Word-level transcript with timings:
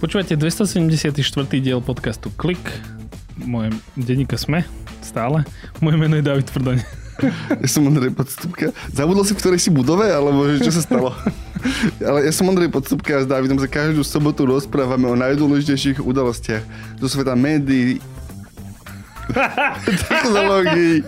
Počúvate 0.00 0.32
274. 0.32 1.20
diel 1.60 1.84
podcastu 1.84 2.32
Klik. 2.32 2.56
Moje 3.36 3.68
denníka 4.00 4.40
Sme, 4.40 4.64
stále. 5.04 5.44
Moje 5.84 6.00
meno 6.00 6.16
je 6.16 6.24
David 6.24 6.48
Tvrdoň. 6.48 6.78
Ja 7.60 7.68
som 7.68 7.84
Ondrej 7.84 8.16
Podstupka. 8.16 8.72
Zabudol 8.96 9.28
si, 9.28 9.36
v 9.36 9.44
ktorej 9.44 9.60
si 9.60 9.68
budove, 9.68 10.08
alebo 10.08 10.56
čo 10.56 10.72
sa 10.72 10.80
stalo? 10.80 11.12
Ale 12.08 12.24
ja 12.24 12.32
som 12.32 12.48
Ondrej 12.48 12.72
Podstupka 12.72 13.20
a 13.20 13.20
s 13.20 13.28
Davidom 13.28 13.60
sa 13.60 13.68
každú 13.68 14.00
sobotu 14.00 14.48
rozprávame 14.48 15.04
o 15.04 15.12
najdôležitejších 15.20 16.00
udalostiach 16.00 16.64
zo 16.96 17.06
sveta 17.12 17.36
médií, 17.36 18.00
technológií 20.10 21.04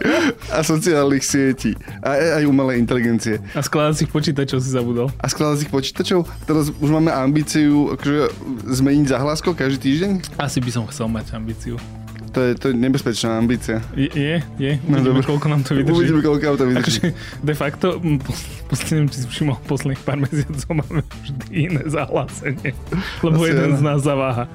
a 0.50 0.62
sociálnych 0.62 1.24
sietí. 1.24 1.74
A 2.02 2.38
aj 2.40 2.44
umelej 2.46 2.78
inteligencie. 2.82 3.38
A 3.52 3.62
skladacích 3.62 4.08
počítačov 4.10 4.62
si 4.62 4.70
zabudol. 4.70 5.10
A 5.20 5.26
skladacích 5.28 5.70
počítačov? 5.70 6.26
Teraz 6.46 6.70
už 6.70 6.90
máme 6.90 7.10
ambíciu 7.12 7.94
akože, 7.94 8.32
zmeniť 8.70 9.06
zahlásko 9.10 9.54
každý 9.54 9.92
týždeň? 9.92 10.12
Asi 10.38 10.58
by 10.62 10.70
som 10.70 10.84
chcel 10.88 11.10
mať 11.10 11.34
ambíciu. 11.34 11.76
To 12.32 12.40
je, 12.40 12.56
to 12.56 12.72
je 12.72 12.74
nebezpečná 12.74 13.36
ambícia. 13.36 13.84
Je, 13.92 14.08
je, 14.08 14.36
je. 14.56 14.72
No, 14.88 15.04
Uvidíme, 15.04 15.20
koľko 15.20 15.46
nám 15.52 15.68
to 15.68 15.76
vydrží. 15.76 15.92
Uvidíme, 15.92 16.20
koľko 16.24 16.44
nám 16.48 16.56
to 16.56 16.66
vydrží. 16.72 17.00
Akože, 17.12 17.44
de 17.44 17.54
facto, 17.54 17.86
posledným, 18.72 19.06
či 19.12 19.16
si 19.20 19.26
všimol, 19.28 19.60
posledných 19.68 20.00
pár 20.00 20.16
mesiacov 20.16 20.70
máme 20.72 21.04
vždy 21.04 21.46
iné 21.52 21.82
zahlásenie. 21.84 22.72
Lebo 23.20 23.36
Asi 23.36 23.48
jeden 23.52 23.76
ja. 23.76 23.76
z 23.76 23.82
nás 23.84 24.00
zaváha. 24.00 24.48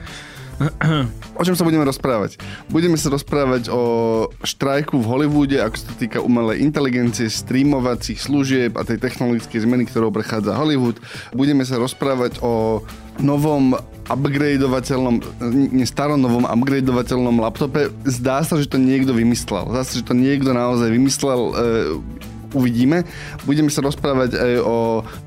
O 1.37 1.45
čom 1.45 1.53
sa 1.53 1.61
budeme 1.61 1.85
rozprávať? 1.85 2.41
Budeme 2.73 2.97
sa 2.97 3.13
rozprávať 3.13 3.69
o 3.69 3.81
štrajku 4.41 4.97
v 4.97 5.05
Hollywoode, 5.05 5.57
ako 5.61 5.77
sa 5.77 5.93
týka 5.93 6.19
umelej 6.19 6.65
inteligencie, 6.65 7.29
streamovacích 7.29 8.17
služieb 8.17 8.73
a 8.73 8.81
tej 8.81 8.97
technologickej 8.97 9.63
zmeny, 9.63 9.85
ktorou 9.85 10.09
prechádza 10.09 10.57
Hollywood. 10.57 10.97
Budeme 11.37 11.61
sa 11.61 11.77
rozprávať 11.77 12.41
o 12.41 12.81
novom 13.21 13.77
upgradeovateľnom, 14.07 15.15
nie 15.73 15.85
starom 15.85 16.21
novom 16.21 16.49
upgradeovateľnom 16.49 17.37
laptope. 17.37 17.93
Zdá 18.07 18.41
sa, 18.41 18.57
že 18.57 18.69
to 18.69 18.81
niekto 18.81 19.13
vymyslel. 19.13 19.69
Zdá 19.73 19.81
sa, 19.85 19.93
že 19.93 20.05
to 20.05 20.17
niekto 20.17 20.57
naozaj 20.57 20.89
vymyslel. 20.89 21.41
E, 21.41 21.53
uvidíme. 22.53 23.03
Budeme 23.43 23.71
sa 23.71 23.83
rozprávať 23.83 24.37
aj 24.37 24.53
o 24.63 24.77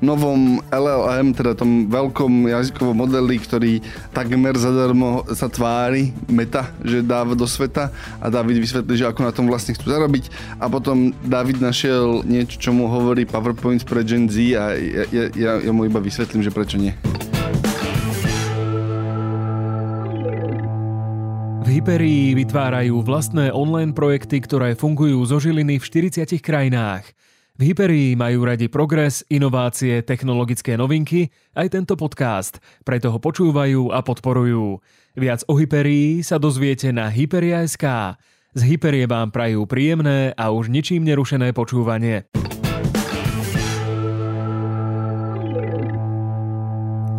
novom 0.01 0.61
LLM, 0.69 1.35
teda 1.35 1.57
tom 1.57 1.89
veľkom 1.89 2.49
jazykovom 2.49 2.95
modeli, 2.95 3.35
ktorý 3.37 3.73
takmer 4.15 4.57
zadarmo 4.57 5.25
sa 5.33 5.51
tvári 5.51 6.15
meta, 6.31 6.71
že 6.81 7.05
dáva 7.05 7.37
do 7.37 7.45
sveta 7.45 7.93
a 8.17 8.27
David 8.29 8.61
vysvetlí, 8.61 8.93
že 8.97 9.09
ako 9.09 9.21
na 9.25 9.33
tom 9.35 9.45
vlastne 9.49 9.75
chcú 9.75 9.91
zarobiť 9.91 10.31
a 10.57 10.69
potom 10.71 11.11
David 11.25 11.61
našiel 11.61 12.23
niečo, 12.25 12.57
čo 12.57 12.71
mu 12.71 12.87
hovorí 12.87 13.25
PowerPoint 13.25 13.83
pre 13.85 14.05
Gen 14.05 14.29
Z 14.29 14.35
a 14.57 14.73
ja, 14.77 15.03
ja, 15.11 15.25
ja, 15.61 15.71
mu 15.73 15.85
iba 15.85 15.99
vysvetlím, 16.01 16.45
že 16.45 16.53
prečo 16.53 16.77
nie. 16.77 16.93
V 21.71 21.79
Hyperii 21.79 22.35
vytvárajú 22.35 22.99
vlastné 22.99 23.47
online 23.47 23.95
projekty, 23.95 24.43
ktoré 24.43 24.75
fungujú 24.75 25.23
zo 25.23 25.39
žiliny 25.39 25.79
v 25.79 26.11
40 26.11 26.43
krajinách. 26.43 27.07
V 27.55 27.71
Hyperii 27.71 28.11
majú 28.19 28.43
radi 28.43 28.67
progres, 28.67 29.23
inovácie, 29.31 30.03
technologické 30.03 30.75
novinky, 30.75 31.31
aj 31.55 31.71
tento 31.71 31.95
podcast, 31.95 32.59
preto 32.83 33.07
ho 33.07 33.23
počúvajú 33.23 33.87
a 33.87 34.03
podporujú. 34.03 34.83
Viac 35.15 35.47
o 35.47 35.55
Hyperii 35.55 36.19
sa 36.19 36.35
dozviete 36.43 36.91
na 36.91 37.07
Hyperia.sk. 37.07 38.19
Z 38.51 38.61
Hyperie 38.67 39.07
vám 39.07 39.31
prajú 39.31 39.63
príjemné 39.63 40.35
a 40.35 40.51
už 40.51 40.67
ničím 40.67 41.07
nerušené 41.07 41.55
počúvanie. 41.55 42.27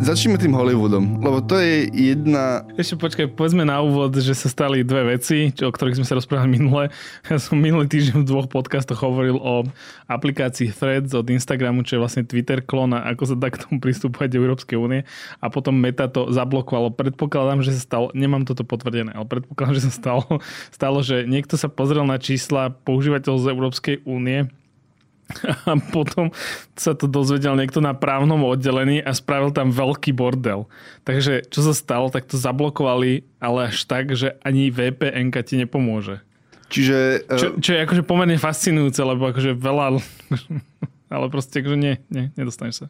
Začneme 0.03 0.35
tým 0.35 0.51
Hollywoodom, 0.51 1.23
lebo 1.23 1.39
to 1.39 1.55
je 1.63 1.87
jedna... 1.87 2.67
Ešte 2.75 2.99
počkaj, 2.99 3.39
povedzme 3.39 3.63
na 3.63 3.79
úvod, 3.79 4.11
že 4.19 4.35
sa 4.35 4.51
stali 4.51 4.83
dve 4.83 5.15
veci, 5.15 5.55
čo, 5.55 5.71
o 5.71 5.73
ktorých 5.73 5.95
sme 5.95 6.03
sa 6.03 6.19
rozprávali 6.19 6.59
minule. 6.59 6.91
Ja 7.31 7.39
som 7.39 7.55
minulý 7.55 7.87
týždeň 7.87 8.19
v 8.19 8.27
dvoch 8.27 8.51
podcastoch 8.51 8.99
hovoril 8.99 9.39
o 9.39 9.63
aplikácii 10.11 10.75
Threads 10.75 11.15
od 11.15 11.31
Instagramu, 11.31 11.87
čo 11.87 11.95
je 11.95 12.03
vlastne 12.03 12.27
Twitter 12.27 12.59
klon 12.59 12.91
a 12.91 13.07
ako 13.15 13.31
sa 13.31 13.35
dá 13.39 13.47
k 13.47 13.63
tomu 13.63 13.79
pristúpať 13.79 14.27
do 14.27 14.43
Európskej 14.43 14.75
únie. 14.75 15.07
A 15.39 15.47
potom 15.47 15.71
Meta 15.71 16.11
to 16.11 16.27
zablokovalo. 16.35 16.91
Predpokladám, 16.91 17.63
že 17.63 17.71
sa 17.71 17.81
stalo, 17.87 18.11
nemám 18.11 18.43
toto 18.43 18.67
potvrdené, 18.67 19.15
ale 19.15 19.23
predpokladám, 19.23 19.79
že 19.79 19.87
sa 19.87 19.93
stalo, 19.95 20.23
stalo, 20.75 20.99
že 20.99 21.23
niekto 21.23 21.55
sa 21.55 21.71
pozrel 21.71 22.03
na 22.03 22.19
čísla 22.19 22.75
používateľov 22.83 23.39
z 23.39 23.47
Európskej 23.55 23.95
únie 24.03 24.51
a 25.69 25.73
potom 25.79 26.29
sa 26.77 26.93
to 26.93 27.09
dozvedel 27.09 27.57
niekto 27.57 27.79
na 27.79 27.95
právnom 27.95 28.43
oddelení 28.45 29.01
a 29.01 29.15
spravil 29.15 29.55
tam 29.55 29.73
veľký 29.73 30.13
bordel. 30.13 30.69
Takže 31.07 31.47
čo 31.49 31.59
sa 31.65 31.73
stalo, 31.73 32.13
tak 32.13 32.29
to 32.29 32.37
zablokovali, 32.37 33.25
ale 33.41 33.73
až 33.73 33.87
tak, 33.87 34.13
že 34.13 34.37
ani 34.45 34.69
VPN 34.69 35.33
ti 35.43 35.55
nepomôže. 35.57 36.21
Čiže... 36.73 37.29
Čo, 37.29 37.47
čo 37.61 37.69
je 37.77 37.79
akože 37.85 38.01
pomerne 38.01 38.37
fascinujúce, 38.41 38.97
lebo 39.05 39.29
akože 39.29 39.53
veľa... 39.53 40.01
ale 41.13 41.29
proste 41.29 41.61
akože 41.61 41.77
nie, 41.77 42.01
nie, 42.09 42.33
nedostaneš 42.33 42.85
sa. 42.85 42.87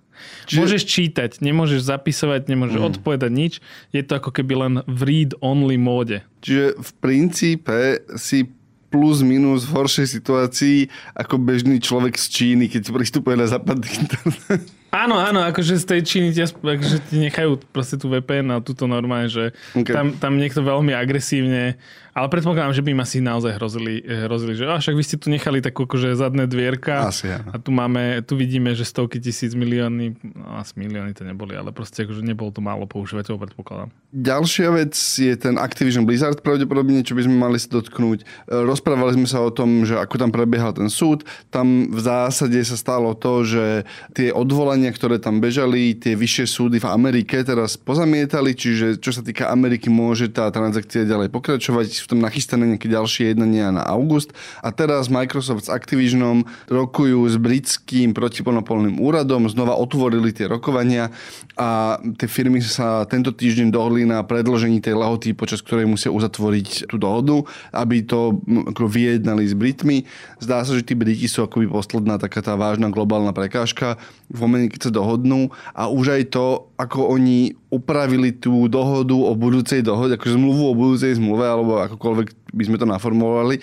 Čiže... 0.48 0.60
Môžeš 0.64 0.82
čítať, 0.88 1.32
nemôžeš 1.44 1.84
zapisovať, 1.84 2.48
nemôžeš 2.48 2.80
mm. 2.80 2.88
odpovedať 2.96 3.32
nič. 3.36 3.54
Je 3.92 4.00
to 4.00 4.16
ako 4.24 4.32
keby 4.32 4.54
len 4.56 4.74
v 4.88 5.00
read-only 5.04 5.76
móde. 5.76 6.24
Čiže 6.40 6.80
v 6.80 6.90
princípe 7.04 8.08
si 8.16 8.48
plus 8.94 9.26
minus 9.26 9.66
v 9.66 9.74
horšej 9.74 10.22
situácii 10.22 10.78
ako 11.18 11.42
bežný 11.42 11.82
človek 11.82 12.14
z 12.14 12.26
Číny, 12.30 12.70
keď 12.70 12.94
pristupuje 12.94 13.34
na 13.34 13.50
západný 13.50 13.90
internet. 13.90 14.62
Áno, 14.94 15.18
áno, 15.18 15.42
akože 15.42 15.82
z 15.82 15.86
tej 15.90 16.02
Číny 16.06 16.38
ti, 16.38 16.46
akože 16.46 17.10
ti 17.10 17.18
nechajú 17.18 17.58
proste 17.74 17.98
tú 17.98 18.14
VPN 18.14 18.54
a 18.54 18.62
túto 18.62 18.86
normálne, 18.86 19.26
že 19.26 19.50
okay. 19.74 19.90
tam, 19.90 20.14
tam 20.22 20.38
niekto 20.38 20.62
veľmi 20.62 20.94
agresívne 20.94 21.82
ale 22.14 22.30
predpokladám, 22.30 22.78
že 22.78 22.86
by 22.86 22.90
im 22.94 23.02
asi 23.02 23.18
naozaj 23.26 23.58
hrozili, 23.58 24.06
eh, 24.06 24.30
hrozili 24.30 24.54
že 24.54 24.70
a 24.70 24.78
však 24.78 24.94
vy 24.94 25.04
ste 25.04 25.18
tu 25.18 25.34
nechali 25.34 25.66
takú 25.66 25.90
akože 25.90 26.14
zadné 26.14 26.46
dvierka 26.46 27.10
asi, 27.10 27.34
ja. 27.34 27.42
a 27.50 27.58
tu 27.58 27.74
máme, 27.74 28.22
tu 28.22 28.38
vidíme, 28.38 28.78
že 28.78 28.86
stovky 28.86 29.18
tisíc 29.18 29.58
milióny, 29.58 30.14
no 30.38 30.62
asi 30.62 30.78
milióny 30.78 31.18
to 31.18 31.26
neboli, 31.26 31.58
ale 31.58 31.74
proste 31.74 32.06
akože 32.06 32.22
nebolo 32.22 32.54
to 32.54 32.62
málo 32.62 32.86
používateľov, 32.86 33.50
predpokladám. 33.50 33.90
Ďalšia 34.14 34.70
vec 34.78 34.94
je 34.98 35.34
ten 35.34 35.58
Activision 35.58 36.06
Blizzard 36.06 36.38
pravdepodobne, 36.46 37.02
čo 37.02 37.18
by 37.18 37.26
sme 37.26 37.36
mali 37.36 37.58
si 37.58 37.66
dotknúť. 37.74 38.22
Eh, 38.22 38.62
rozprávali 38.62 39.18
sme 39.18 39.28
sa 39.28 39.42
o 39.42 39.50
tom, 39.50 39.82
že 39.82 39.98
ako 39.98 40.22
tam 40.22 40.30
prebiehal 40.30 40.78
ten 40.78 40.94
súd. 40.94 41.26
Tam 41.50 41.90
v 41.90 42.00
zásade 42.00 42.62
sa 42.62 42.78
stalo 42.78 43.18
to, 43.18 43.42
že 43.42 43.90
tie 44.14 44.30
odvolania, 44.30 44.94
ktoré 44.94 45.18
tam 45.18 45.42
bežali, 45.42 45.98
tie 45.98 46.14
vyššie 46.14 46.46
súdy 46.46 46.78
v 46.78 46.86
Amerike 46.86 47.42
teraz 47.42 47.74
pozamietali, 47.74 48.54
čiže 48.54 49.02
čo 49.02 49.10
sa 49.10 49.26
týka 49.26 49.50
Ameriky, 49.50 49.90
môže 49.90 50.30
tá 50.30 50.54
transakcia 50.54 51.10
ďalej 51.10 51.34
pokračovať 51.34 52.03
sú 52.04 52.12
tam 52.12 52.20
nachystané 52.20 52.76
nejaké 52.76 52.92
ďalšie 52.92 53.32
jednania 53.32 53.72
na 53.72 53.88
august 53.88 54.36
a 54.60 54.76
teraz 54.76 55.08
Microsoft 55.08 55.66
s 55.66 55.72
Activisionom 55.72 56.44
rokujú 56.68 57.24
s 57.32 57.40
britským 57.40 58.12
protiponopolným 58.12 59.00
úradom, 59.00 59.48
znova 59.48 59.80
otvorili 59.80 60.36
tie 60.36 60.52
rokovania 60.52 61.16
a 61.54 62.02
tie 62.18 62.26
firmy 62.26 62.58
sa 62.66 63.06
tento 63.06 63.30
týždeň 63.30 63.70
dohodli 63.70 64.10
na 64.10 64.26
predložení 64.26 64.82
tej 64.82 64.98
lahoty, 64.98 65.38
počas 65.38 65.62
ktorej 65.62 65.86
musia 65.86 66.10
uzatvoriť 66.10 66.90
tú 66.90 66.98
dohodu, 66.98 67.46
aby 67.70 68.02
to 68.02 68.42
ako 68.74 68.90
vyjednali 68.90 69.46
s 69.46 69.54
Britmi. 69.54 70.10
Zdá 70.42 70.66
sa, 70.66 70.74
že 70.74 70.82
tí 70.82 70.98
Briti 70.98 71.30
sú 71.30 71.46
akoby 71.46 71.70
posledná 71.70 72.18
taká 72.18 72.42
tá 72.42 72.58
vážna 72.58 72.90
globálna 72.90 73.38
prekážka 73.38 74.02
v 74.34 74.38
momente, 74.42 74.74
keď 74.74 74.90
sa 74.90 74.98
dohodnú 74.98 75.54
a 75.78 75.90
už 75.94 76.18
aj 76.18 76.24
to, 76.34 76.74
ako 76.82 77.14
oni 77.14 77.54
upravili 77.70 78.34
tú 78.34 78.66
dohodu 78.66 79.14
o 79.14 79.34
budúcej 79.38 79.86
dohode, 79.86 80.18
akože 80.18 80.38
zmluvu 80.38 80.74
o 80.74 80.78
budúcej 80.78 81.14
zmluve, 81.18 81.46
alebo 81.46 81.82
akokoľvek 81.86 82.28
by 82.54 82.64
sme 82.66 82.78
to 82.82 82.86
naformulovali, 82.90 83.62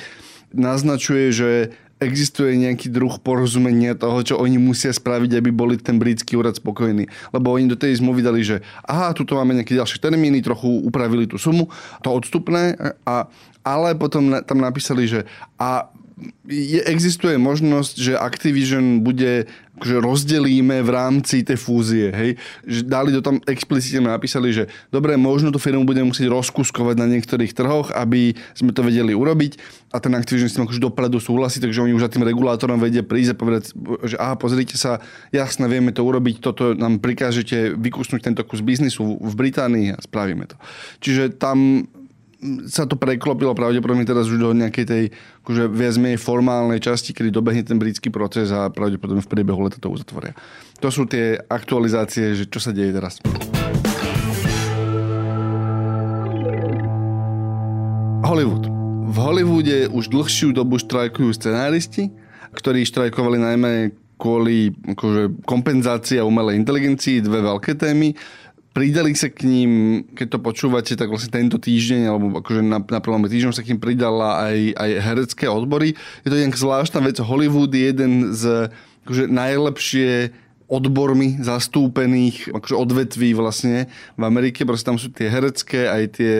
naznačuje, 0.54 1.30
že 1.30 1.50
existuje 2.00 2.56
nejaký 2.56 2.88
druh 2.88 3.20
porozumenia 3.20 3.92
toho, 3.92 4.24
čo 4.24 4.34
oni 4.40 4.56
musia 4.56 4.88
spraviť, 4.88 5.36
aby 5.36 5.52
boli 5.52 5.76
ten 5.76 6.00
britský 6.00 6.40
úrad 6.40 6.56
spokojní. 6.56 7.06
Lebo 7.36 7.52
oni 7.52 7.68
do 7.68 7.76
tej 7.76 8.00
zmluvy 8.00 8.24
dali, 8.24 8.40
že 8.40 8.64
aha, 8.88 9.12
tuto 9.12 9.36
máme 9.36 9.60
nejaké 9.60 9.76
ďalšie 9.76 10.00
termíny, 10.00 10.40
trochu 10.40 10.66
upravili 10.66 11.28
tú 11.28 11.36
sumu, 11.36 11.68
to 12.00 12.08
odstupné, 12.08 12.74
a, 13.04 13.28
ale 13.60 13.92
potom 14.00 14.32
tam 14.48 14.64
napísali, 14.64 15.04
že 15.04 15.28
a 15.60 15.92
je, 16.46 16.80
existuje 16.84 17.38
možnosť, 17.38 17.94
že 17.96 18.12
Activision 18.18 19.00
bude, 19.00 19.48
že 19.80 19.94
rozdelíme 19.96 20.82
v 20.84 20.90
rámci 20.90 21.46
tej 21.46 21.56
fúzie, 21.56 22.12
hej. 22.12 22.30
Že 22.66 22.80
dali 22.84 23.10
to 23.14 23.20
tam 23.24 23.40
explicitne 23.48 24.12
napísali, 24.12 24.52
že 24.52 24.68
dobre, 24.92 25.16
možno 25.16 25.54
tú 25.54 25.58
firmu 25.62 25.86
budeme 25.88 26.10
musieť 26.10 26.28
rozkuskovať 26.28 26.96
na 26.98 27.06
niektorých 27.08 27.52
trhoch, 27.54 27.88
aby 27.94 28.34
sme 28.52 28.74
to 28.74 28.84
vedeli 28.84 29.16
urobiť 29.16 29.56
a 29.90 29.98
ten 29.98 30.14
Activision 30.14 30.48
s 30.50 30.54
tým 30.54 30.64
akože 30.66 30.82
dopredu 30.82 31.18
súhlasí, 31.18 31.58
takže 31.58 31.82
oni 31.82 31.96
už 31.96 32.06
za 32.06 32.12
tým 32.12 32.22
regulátorom 32.22 32.78
vedia 32.78 33.02
prísť 33.02 33.34
a 33.34 33.40
povedať, 33.40 33.62
že 34.06 34.16
aha, 34.20 34.38
pozrite 34.38 34.78
sa, 34.78 35.02
jasne, 35.34 35.66
vieme 35.66 35.90
to 35.90 36.06
urobiť, 36.06 36.38
toto 36.38 36.78
nám 36.78 37.02
prikážete 37.02 37.74
vykusnúť 37.74 38.20
tento 38.22 38.42
kus 38.46 38.62
biznisu 38.62 39.18
v 39.18 39.32
Británii 39.34 39.94
a 39.94 39.98
spravíme 39.98 40.46
to. 40.46 40.56
Čiže 41.02 41.36
tam 41.38 41.90
sa 42.66 42.88
to 42.88 42.96
preklopilo 42.96 43.52
pravdepodobne 43.52 44.08
teraz 44.08 44.26
už 44.32 44.40
do 44.40 44.56
nejakej 44.56 44.86
tej 44.88 45.04
akože 45.44 45.68
viac 45.68 45.94
menej 46.00 46.18
formálnej 46.18 46.80
časti, 46.80 47.12
kedy 47.12 47.28
dobehne 47.28 47.60
ten 47.60 47.76
britský 47.76 48.08
proces 48.08 48.48
a 48.48 48.72
pravdepodobne 48.72 49.20
v 49.20 49.28
priebehu 49.28 49.60
leta 49.60 49.76
to 49.76 49.92
uzatvoria. 49.92 50.32
To 50.80 50.88
sú 50.88 51.04
tie 51.04 51.36
aktualizácie, 51.36 52.32
že 52.32 52.48
čo 52.48 52.56
sa 52.56 52.72
deje 52.72 52.96
teraz. 52.96 53.20
Hollywood. 58.24 58.64
V 59.10 59.16
Hollywoode 59.18 59.90
už 59.90 60.06
dlhšiu 60.08 60.54
dobu 60.54 60.78
štrajkujú 60.78 61.34
scenáristi, 61.34 62.14
ktorí 62.54 62.86
štrajkovali 62.86 63.42
najmä 63.42 63.72
kvôli 64.20 64.70
akože, 64.70 65.48
kompenzácii 65.48 66.20
a 66.20 66.28
umelej 66.28 66.60
inteligencii, 66.60 67.24
dve 67.24 67.40
veľké 67.40 67.74
témy. 67.80 68.12
Pridali 68.80 69.12
sa 69.12 69.28
k 69.28 69.44
ním, 69.44 69.70
keď 70.16 70.26
to 70.32 70.38
počúvate, 70.40 70.96
tak 70.96 71.12
vlastne 71.12 71.28
tento 71.28 71.60
týždeň, 71.60 72.08
alebo 72.08 72.40
akože 72.40 72.64
na, 72.64 72.80
na 72.80 73.00
prvom 73.04 73.20
týždňu 73.28 73.52
sa 73.52 73.60
k 73.60 73.76
ním 73.76 73.80
pridala 73.84 74.40
aj, 74.48 74.72
aj 74.72 74.90
herecké 75.04 75.44
odbory. 75.52 75.92
Je 76.24 76.32
to 76.32 76.40
nejak 76.40 76.56
zvláštna 76.56 77.04
vec. 77.04 77.20
Hollywood 77.20 77.68
je 77.76 77.92
jeden 77.92 78.32
z 78.32 78.72
akože 79.04 79.28
najlepšie 79.28 80.32
odbormi 80.70 81.42
zastúpených 81.44 82.56
akože 82.56 82.72
odvetví 82.72 83.36
vlastne 83.36 83.90
v 84.16 84.22
Amerike. 84.24 84.64
Proste 84.64 84.88
tam 84.88 84.96
sú 84.96 85.12
tie 85.12 85.28
herecké, 85.28 85.84
aj 85.84 86.16
tie 86.16 86.34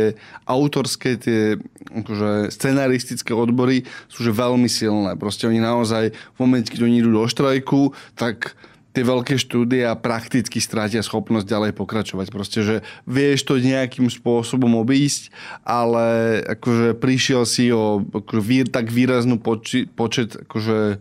autorské, 0.49 1.21
tie 1.21 1.61
akože 1.93 2.55
scenaristické 2.57 3.37
odbory 3.37 3.85
sú 4.09 4.25
že 4.25 4.33
veľmi 4.33 4.71
silné. 4.71 5.13
Proste 5.21 5.45
oni 5.45 5.61
naozaj 5.61 6.17
v 6.17 6.39
momente, 6.41 6.73
keď 6.73 6.89
oni 6.89 7.05
idú 7.05 7.13
do 7.13 7.29
štrajku, 7.29 7.93
tak 8.17 8.57
tie 8.91 9.05
veľké 9.07 9.39
štúdia 9.39 9.95
prakticky 9.95 10.59
strátia 10.59 11.03
schopnosť 11.03 11.47
ďalej 11.47 11.73
pokračovať. 11.79 12.27
Proste, 12.35 12.61
že 12.67 12.77
vieš 13.07 13.47
to 13.47 13.63
nejakým 13.63 14.11
spôsobom 14.11 14.75
obísť, 14.83 15.31
ale 15.63 16.41
akože 16.59 16.99
prišiel 16.99 17.47
si 17.47 17.71
o 17.71 18.03
akože, 18.03 18.75
tak 18.75 18.91
výraznú 18.91 19.39
poči, 19.39 19.87
počet 19.87 20.35
akože 20.35 20.99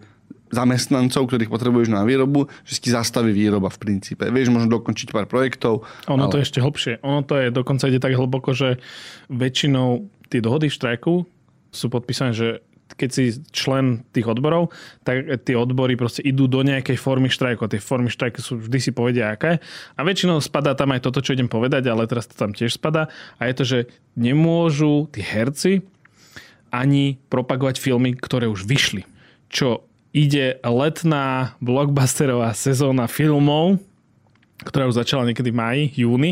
zamestnancov, 0.49 1.29
ktorých 1.29 1.49
potrebuješ 1.49 1.93
na 1.93 2.01
výrobu, 2.01 2.49
že 2.65 2.81
si 2.81 2.89
zastaví 2.89 3.29
výroba 3.29 3.69
v 3.69 3.77
princípe. 3.77 4.25
Vieš, 4.33 4.49
možno 4.49 4.81
dokončiť 4.81 5.13
pár 5.13 5.29
projektov. 5.29 5.85
Ono 6.09 6.25
ale... 6.25 6.31
to 6.33 6.37
je 6.41 6.45
ešte 6.45 6.59
hlbšie. 6.61 6.93
Ono 7.05 7.21
to 7.21 7.37
je 7.37 7.53
dokonca 7.53 7.85
ide 7.85 8.01
tak 8.01 8.17
hlboko, 8.17 8.57
že 8.57 8.81
väčšinou 9.29 10.09
tie 10.29 10.41
dohody 10.41 10.69
v 10.69 10.77
štrajku 10.77 11.13
sú 11.69 11.85
podpísané, 11.93 12.33
že 12.33 12.65
keď 12.95 13.09
si 13.09 13.23
člen 13.53 14.01
tých 14.15 14.25
odborov, 14.25 14.73
tak 15.05 15.27
tie 15.45 15.53
odbory 15.53 15.93
proste 15.99 16.25
idú 16.25 16.49
do 16.49 16.65
nejakej 16.65 16.97
formy 16.97 17.29
štrajku. 17.29 17.69
Tie 17.69 17.81
formy 17.81 18.09
štrajku 18.09 18.39
sú 18.41 18.57
vždy 18.57 18.79
si 18.79 18.91
povedia 18.95 19.33
aké. 19.35 19.61
A 19.93 20.01
väčšinou 20.01 20.41
spadá 20.41 20.73
tam 20.73 20.95
aj 20.95 21.05
toto, 21.05 21.21
čo 21.21 21.37
idem 21.37 21.51
povedať, 21.51 21.85
ale 21.89 22.09
teraz 22.09 22.25
to 22.25 22.33
tam 22.33 22.55
tiež 22.55 22.77
spadá. 22.79 23.11
A 23.37 23.49
je 23.49 23.53
to, 23.53 23.63
že 23.65 23.79
nemôžu 24.17 25.11
tí 25.13 25.21
herci 25.21 25.85
ani 26.69 27.17
propagovať 27.29 27.81
filmy, 27.81 28.13
ktoré 28.13 28.45
už 28.45 28.65
vyšli. 28.65 29.05
Čo 29.49 29.85
ide 30.13 30.57
letná 30.61 31.57
blockbusterová 31.61 32.53
sezóna 32.57 33.05
filmov, 33.05 33.81
ktorá 34.65 34.89
už 34.89 34.99
začala 35.01 35.25
niekedy 35.29 35.53
v 35.53 35.59
maji, 35.59 35.83
júni 35.95 36.31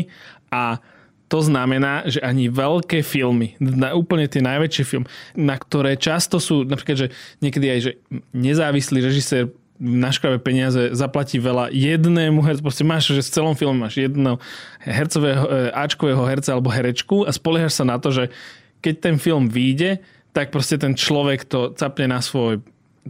a 0.50 0.82
to 1.28 1.44
znamená, 1.44 2.08
že 2.08 2.24
ani 2.24 2.48
veľké 2.48 3.04
filmy, 3.04 3.54
na 3.60 3.92
úplne 3.92 4.24
tie 4.24 4.40
najväčšie 4.40 4.84
filmy, 4.88 5.08
na 5.36 5.60
ktoré 5.60 5.94
často 6.00 6.40
sú, 6.40 6.64
napríklad, 6.64 7.06
že 7.06 7.08
niekedy 7.44 7.66
aj, 7.68 7.80
že 7.84 7.92
nezávislý 8.32 9.04
režisér 9.04 9.52
naškrabe 9.78 10.42
peniaze, 10.42 10.90
zaplatí 10.90 11.38
veľa 11.38 11.70
jednému 11.70 12.42
hercu, 12.42 12.66
proste 12.66 12.82
máš, 12.82 13.14
že 13.14 13.22
v 13.22 13.34
celom 13.38 13.54
filme 13.54 13.78
máš 13.78 14.02
jedného 14.02 14.42
hercového, 14.82 15.44
e, 15.46 15.70
Ačkového 15.70 16.24
herca 16.26 16.50
alebo 16.50 16.74
herečku 16.74 17.22
a 17.22 17.30
spoliehaš 17.30 17.78
sa 17.78 17.84
na 17.86 17.94
to, 18.02 18.10
že 18.10 18.34
keď 18.82 18.94
ten 18.98 19.16
film 19.22 19.46
vyjde, 19.46 20.02
tak 20.34 20.50
proste 20.50 20.82
ten 20.82 20.98
človek 20.98 21.46
to 21.46 21.70
capne 21.78 22.10
na 22.10 22.18
svoj 22.18 22.58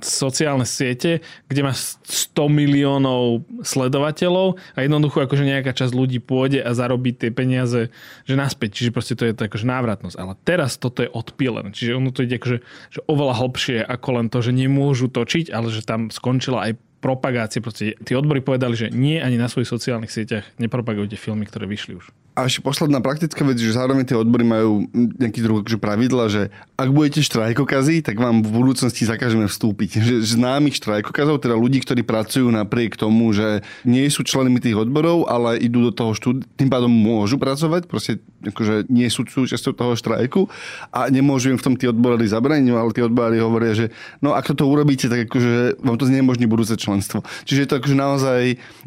sociálne 0.03 0.67
siete, 0.69 1.25
kde 1.47 1.61
má 1.65 1.73
100 1.73 2.35
miliónov 2.51 3.47
sledovateľov 3.63 4.59
a 4.75 4.79
jednoducho 4.85 5.25
akože 5.25 5.45
nejaká 5.47 5.73
časť 5.75 5.93
ľudí 5.95 6.19
pôjde 6.23 6.63
a 6.63 6.71
zarobí 6.77 7.15
tie 7.15 7.33
peniaze 7.33 7.91
že 8.27 8.35
naspäť. 8.35 8.79
Čiže 8.83 8.91
proste 8.95 9.15
to 9.15 9.27
je 9.29 9.33
akože 9.35 9.67
návratnosť. 9.67 10.17
Ale 10.19 10.37
teraz 10.43 10.77
toto 10.77 11.03
je 11.03 11.11
odpilené. 11.11 11.71
Čiže 11.73 11.99
ono 11.99 12.11
to 12.11 12.27
ide 12.27 12.39
akože, 12.39 12.59
že 12.93 13.01
oveľa 13.09 13.35
hlbšie 13.41 13.79
ako 13.85 14.09
len 14.21 14.27
to, 14.29 14.39
že 14.45 14.53
nemôžu 14.53 15.09
točiť, 15.09 15.51
ale 15.51 15.73
že 15.73 15.87
tam 15.87 16.13
skončila 16.13 16.71
aj 16.71 16.73
propagácie. 16.99 17.63
Proste 17.63 17.95
tí 18.03 18.13
odbory 18.19 18.43
povedali, 18.43 18.75
že 18.75 18.91
nie 18.91 19.23
ani 19.23 19.39
na 19.39 19.47
svojich 19.47 19.71
sociálnych 19.71 20.11
sieťach 20.11 20.45
nepropagujte 20.59 21.15
filmy, 21.15 21.47
ktoré 21.47 21.71
vyšli 21.71 21.95
už. 21.99 22.11
A 22.39 22.47
ešte 22.47 22.63
posledná 22.63 23.03
praktická 23.03 23.43
vec, 23.43 23.59
že 23.59 23.75
zároveň 23.75 24.07
tie 24.07 24.15
odbory 24.15 24.47
majú 24.47 24.87
nejaký 24.95 25.43
druh 25.43 25.67
že 25.67 25.75
pravidla, 25.75 26.31
že 26.31 26.55
ak 26.79 26.95
budete 26.95 27.27
štrajkokazí, 27.27 28.07
tak 28.07 28.15
vám 28.23 28.47
v 28.47 28.55
budúcnosti 28.55 29.03
zakážeme 29.03 29.51
vstúpiť. 29.51 29.99
Že 29.99 30.39
známych 30.39 30.79
štrajkokazov, 30.79 31.43
teda 31.43 31.59
ľudí, 31.59 31.83
ktorí 31.83 32.07
pracujú 32.07 32.47
napriek 32.55 32.95
tomu, 32.95 33.35
že 33.35 33.67
nie 33.83 34.07
sú 34.07 34.23
členmi 34.23 34.63
tých 34.63 34.79
odborov, 34.79 35.27
ale 35.27 35.59
idú 35.59 35.83
do 35.83 35.91
toho 35.91 36.15
štúdia, 36.15 36.47
tým 36.55 36.71
pádom 36.71 36.87
môžu 36.87 37.43
pracovať, 37.43 37.91
proste 37.91 38.23
akože 38.39 38.87
nie 38.87 39.11
sú 39.11 39.27
súčasťou 39.27 39.75
toho 39.75 39.99
štrajku 39.99 40.47
a 40.95 41.11
nemôžu 41.11 41.51
im 41.51 41.59
v 41.59 41.67
tom 41.67 41.75
tí 41.75 41.91
odborári 41.91 42.31
zabraniť, 42.31 42.71
ale 42.71 42.95
tí 42.95 43.03
odborári 43.03 43.43
hovoria, 43.43 43.75
že 43.75 43.91
no 44.23 44.31
ak 44.39 44.55
toto 44.55 44.71
urobíte, 44.71 45.11
tak 45.11 45.27
akože 45.27 45.83
vám 45.83 45.99
to 45.99 46.07
znemožní 46.07 46.47
budúce 46.47 46.79
členstvo. 46.79 47.27
Čiže 47.43 47.67
je 47.67 47.69
to 47.75 47.79
akože 47.83 47.97
naozaj, 47.99 48.41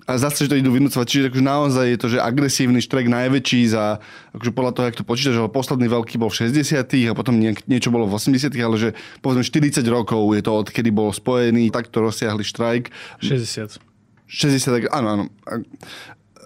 a 0.08 0.12
zase, 0.16 0.48
že 0.48 0.56
to 0.56 0.60
idú 0.64 0.72
vynúcovať, 0.72 1.04
čiže 1.04 1.28
akože 1.28 1.44
naozaj 1.44 1.86
je 1.92 2.00
to, 2.00 2.08
že 2.16 2.24
agresívny 2.24 2.80
štrajk 2.80 3.12
najväčší 3.12 3.41
najväčší 3.42 3.62
za, 3.74 3.98
akože 4.38 4.52
podľa 4.54 4.72
toho, 4.78 4.86
jak 4.86 4.98
to 5.02 5.04
počítaš, 5.04 5.34
že 5.34 5.42
posledný 5.50 5.88
veľký 5.90 6.16
bol 6.22 6.30
v 6.30 6.46
60 6.46 7.10
a 7.10 7.14
potom 7.18 7.42
niek- 7.42 7.66
niečo 7.66 7.90
bolo 7.90 8.06
v 8.06 8.14
80 8.14 8.54
ale 8.62 8.78
že 8.78 8.90
povedzme 9.26 9.42
40 9.42 9.82
rokov 9.90 10.22
je 10.38 10.42
to, 10.46 10.52
odkedy 10.54 10.94
bol 10.94 11.10
spojený 11.10 11.74
takto 11.74 12.06
rozsiahly 12.06 12.46
štrajk. 12.46 12.94
60. 13.26 13.82
60, 14.30 14.94
áno, 14.94 15.08
áno. 15.10 15.26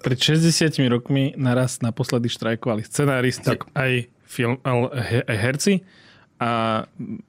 Pred 0.01 0.17
60 0.17 0.79
rokmi 0.87 1.35
naraz 1.35 1.83
naposledy 1.83 2.31
štrajkovali 2.31 2.87
scenáristi, 2.87 3.57
tak. 3.57 3.67
aj, 3.75 4.07
film, 4.25 4.57
aj 4.63 5.37
herci 5.37 5.83
a 6.39 6.83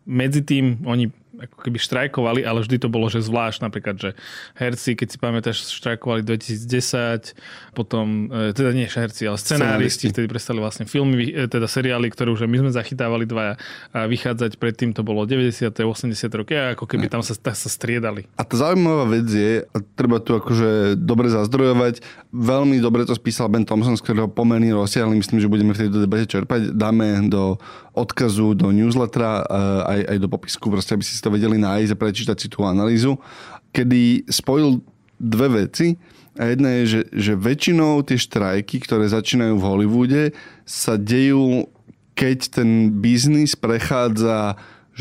medzi 0.07 0.43
tým 0.43 0.83
oni 0.87 1.11
ako 1.37 1.57
keby 1.69 1.79
štrajkovali, 1.79 2.41
ale 2.43 2.65
vždy 2.65 2.77
to 2.81 2.89
bolo, 2.89 3.07
že 3.13 3.25
zvlášť. 3.25 3.61
Napríklad, 3.65 3.97
že 4.01 4.11
herci, 4.57 4.97
keď 4.97 5.07
si 5.13 5.19
pamätáš, 5.21 5.57
štrajkovali 5.69 6.25
2010, 6.25 7.37
potom, 7.77 8.33
e, 8.33 8.57
teda 8.57 8.73
nie 8.73 8.89
herci, 8.89 9.29
ale 9.29 9.37
scenáristi, 9.37 10.09
vtedy 10.09 10.27
prestali 10.31 10.59
vlastne 10.59 10.89
filmy, 10.89 11.29
e, 11.29 11.45
teda 11.47 11.69
seriály, 11.69 12.09
ktoré 12.09 12.33
už 12.33 12.49
my 12.49 12.67
sme 12.67 12.71
zachytávali 12.73 13.29
dvaja 13.29 13.61
a 13.93 14.09
vychádzať 14.09 14.57
predtým 14.57 14.97
to 14.97 15.05
bolo 15.05 15.29
90. 15.29 15.69
80. 15.77 16.41
roky 16.41 16.55
a 16.57 16.73
ako 16.73 16.89
keby 16.89 17.13
tam 17.13 17.21
sa, 17.21 17.37
sa 17.37 17.69
striedali. 17.69 18.25
A 18.41 18.43
tá 18.43 18.57
zaujímavá 18.57 19.05
vec 19.09 19.29
je, 19.29 19.65
a 19.69 19.77
treba 19.95 20.23
tu 20.23 20.37
akože 20.37 20.97
dobre 20.97 21.29
zazdrojovať, 21.29 22.01
veľmi 22.33 22.81
dobre 22.81 23.05
to 23.05 23.13
spísal 23.13 23.53
Ben 23.53 23.69
Thompson, 23.69 23.97
z 23.99 24.05
ktorého 24.05 24.29
pomerne 24.31 24.73
rozsiahli, 24.73 25.17
myslím, 25.19 25.39
že 25.41 25.53
budeme 25.53 25.73
v 25.77 25.87
tejto 25.87 25.99
debate 26.03 26.27
čerpať, 26.29 26.73
dáme 26.73 27.29
do 27.29 27.61
odkazu 27.97 28.53
do 28.53 28.69
newslettera 28.69 29.41
aj, 29.89 30.01
aj 30.13 30.17
do 30.21 30.29
popisku, 30.29 30.69
proste 30.69 30.93
aby 30.93 31.01
si 31.01 31.17
to 31.27 31.35
vedeli 31.35 31.59
nájsť 31.59 31.91
a 31.91 31.99
prečítať 31.99 32.37
si 32.39 32.47
tú 32.47 32.63
analýzu, 32.63 33.19
kedy 33.75 34.31
spojil 34.31 34.79
dve 35.19 35.67
veci. 35.67 35.99
A 36.39 36.53
jedna 36.55 36.79
je, 36.79 36.85
že, 36.87 37.01
že 37.11 37.33
väčšinou 37.35 38.07
tie 38.07 38.21
štrajky, 38.21 38.79
ktoré 38.85 39.11
začínajú 39.11 39.59
v 39.59 39.67
Hollywoode, 39.67 40.23
sa 40.63 40.95
dejú, 40.95 41.67
keď 42.15 42.63
ten 42.63 42.93
biznis 43.03 43.59
prechádza 43.59 44.55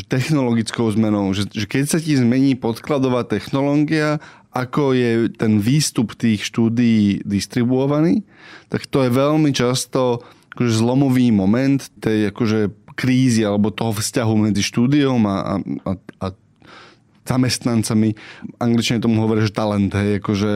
technologickou 0.08 0.88
zmenou. 0.92 1.32
Že, 1.32 1.52
že 1.52 1.66
keď 1.68 1.84
sa 1.88 1.98
ti 2.00 2.16
zmení 2.16 2.56
podkladová 2.56 3.24
technológia, 3.24 4.20
ako 4.56 4.96
je 4.96 5.28
ten 5.36 5.60
výstup 5.60 6.16
tých 6.16 6.48
štúdií 6.48 7.20
distribuovaný, 7.24 8.24
tak 8.72 8.88
to 8.88 9.04
je 9.04 9.10
veľmi 9.12 9.52
často 9.52 10.24
akože 10.56 10.72
zlomový 10.80 11.28
moment 11.36 11.84
tej 12.00 12.32
akože 12.32 12.72
krízy 12.96 13.44
alebo 13.44 13.68
toho 13.68 13.92
vzťahu 13.92 14.50
medzi 14.50 14.64
štúdiom 14.64 15.20
a, 15.28 15.60
a, 15.84 15.92
a, 16.24 16.26
zamestnancami. 17.26 18.14
Angličania 18.62 19.02
tomu 19.02 19.18
hovoria, 19.18 19.44
že 19.44 19.52
talent, 19.52 19.90
hej, 19.92 20.22
akože 20.22 20.52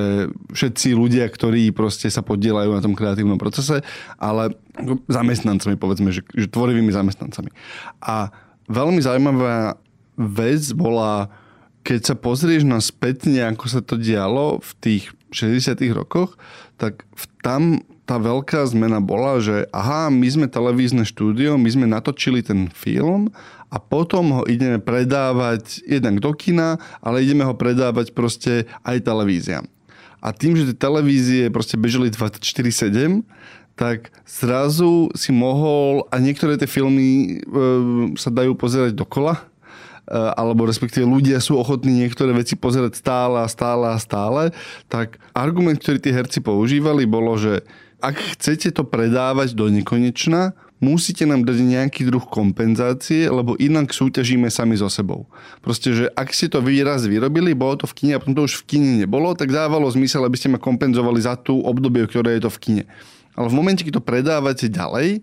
všetci 0.55 0.95
ľudia, 0.95 1.27
ktorí 1.27 1.75
proste 1.75 2.07
sa 2.07 2.23
podielajú 2.23 2.71
na 2.71 2.81
tom 2.81 2.95
kreatívnom 2.95 3.37
procese, 3.43 3.83
ale 4.23 4.55
zamestnancami, 5.11 5.75
povedzme, 5.75 6.15
že, 6.15 6.23
že 6.31 6.47
tvorivými 6.47 6.95
zamestnancami. 6.95 7.51
A 7.99 8.31
veľmi 8.71 9.03
zaujímavá 9.03 9.83
vec 10.15 10.63
bola, 10.73 11.27
keď 11.83 12.15
sa 12.15 12.15
pozrieš 12.15 12.63
na 12.63 12.79
spätne, 12.79 13.51
ako 13.51 13.67
sa 13.67 13.83
to 13.83 13.99
dialo 13.99 14.63
v 14.63 14.71
tých 14.79 15.05
60 15.35 15.75
rokoch, 15.91 16.39
tak 16.79 17.03
tam 17.43 17.83
tá 18.11 18.19
veľká 18.19 18.67
zmena 18.67 18.99
bola, 18.99 19.39
že 19.39 19.71
aha, 19.71 20.11
my 20.11 20.27
sme 20.27 20.47
televízne 20.51 21.07
štúdio, 21.07 21.55
my 21.55 21.71
sme 21.71 21.87
natočili 21.87 22.43
ten 22.43 22.67
film 22.75 23.31
a 23.71 23.79
potom 23.79 24.35
ho 24.35 24.43
ideme 24.51 24.83
predávať 24.83 25.87
jednak 25.87 26.19
do 26.19 26.35
kina, 26.35 26.83
ale 26.99 27.23
ideme 27.23 27.47
ho 27.47 27.55
predávať 27.55 28.11
proste 28.11 28.67
aj 28.83 29.07
televíziám. 29.07 29.63
A 30.19 30.35
tým, 30.35 30.59
že 30.59 30.75
tie 30.75 30.91
televízie 30.91 31.55
proste 31.55 31.79
bežali 31.79 32.11
24-7, 32.11 33.23
tak 33.79 34.11
zrazu 34.27 35.15
si 35.15 35.31
mohol, 35.31 36.03
a 36.11 36.19
niektoré 36.19 36.59
tie 36.59 36.67
filmy 36.67 37.39
e, 37.39 37.47
sa 38.19 38.35
dajú 38.35 38.59
pozerať 38.59 38.93
dokola, 38.93 39.39
e, 39.39 39.43
alebo 40.35 40.67
respektíve 40.67 41.07
ľudia 41.07 41.39
sú 41.39 41.63
ochotní 41.63 41.95
niektoré 41.95 42.35
veci 42.35 42.59
pozerať 42.59 42.99
stále 42.99 43.39
a 43.39 43.49
stále 43.49 43.87
a 43.95 43.97
stále, 44.03 44.51
tak 44.91 45.23
argument, 45.31 45.79
ktorý 45.79 46.03
tí 46.03 46.11
herci 46.11 46.43
používali, 46.43 47.07
bolo, 47.07 47.39
že 47.39 47.63
ak 48.01 48.37
chcete 48.37 48.73
to 48.73 48.83
predávať 48.83 49.53
do 49.53 49.69
nekonečna, 49.69 50.57
musíte 50.81 51.29
nám 51.29 51.45
dať 51.45 51.61
nejaký 51.61 52.09
druh 52.09 52.25
kompenzácie, 52.25 53.29
lebo 53.29 53.55
inak 53.61 53.93
súťažíme 53.93 54.49
sami 54.49 54.81
so 54.81 54.89
sebou. 54.89 55.29
Proste, 55.61 55.93
že 55.93 56.05
ak 56.17 56.33
ste 56.33 56.49
to 56.49 56.65
vy 56.65 56.81
raz 56.81 57.05
vyrobili, 57.05 57.53
bolo 57.53 57.85
to 57.85 57.87
v 57.87 57.95
kine 57.95 58.13
a 58.17 58.21
potom 58.21 58.35
to 58.35 58.49
už 58.49 58.65
v 58.65 58.67
kine 58.67 58.91
nebolo, 59.05 59.37
tak 59.37 59.53
dávalo 59.53 59.87
zmysel, 59.93 60.25
aby 60.25 60.41
ste 60.41 60.49
ma 60.49 60.59
kompenzovali 60.59 61.21
za 61.21 61.37
tú 61.37 61.61
obdobie, 61.61 62.09
ktoré 62.09 62.41
je 62.41 62.49
to 62.49 62.51
v 62.51 62.59
kine. 62.59 62.85
Ale 63.37 63.47
v 63.53 63.57
momente, 63.61 63.85
keď 63.85 64.01
to 64.01 64.09
predávate 64.09 64.67
ďalej 64.73 65.21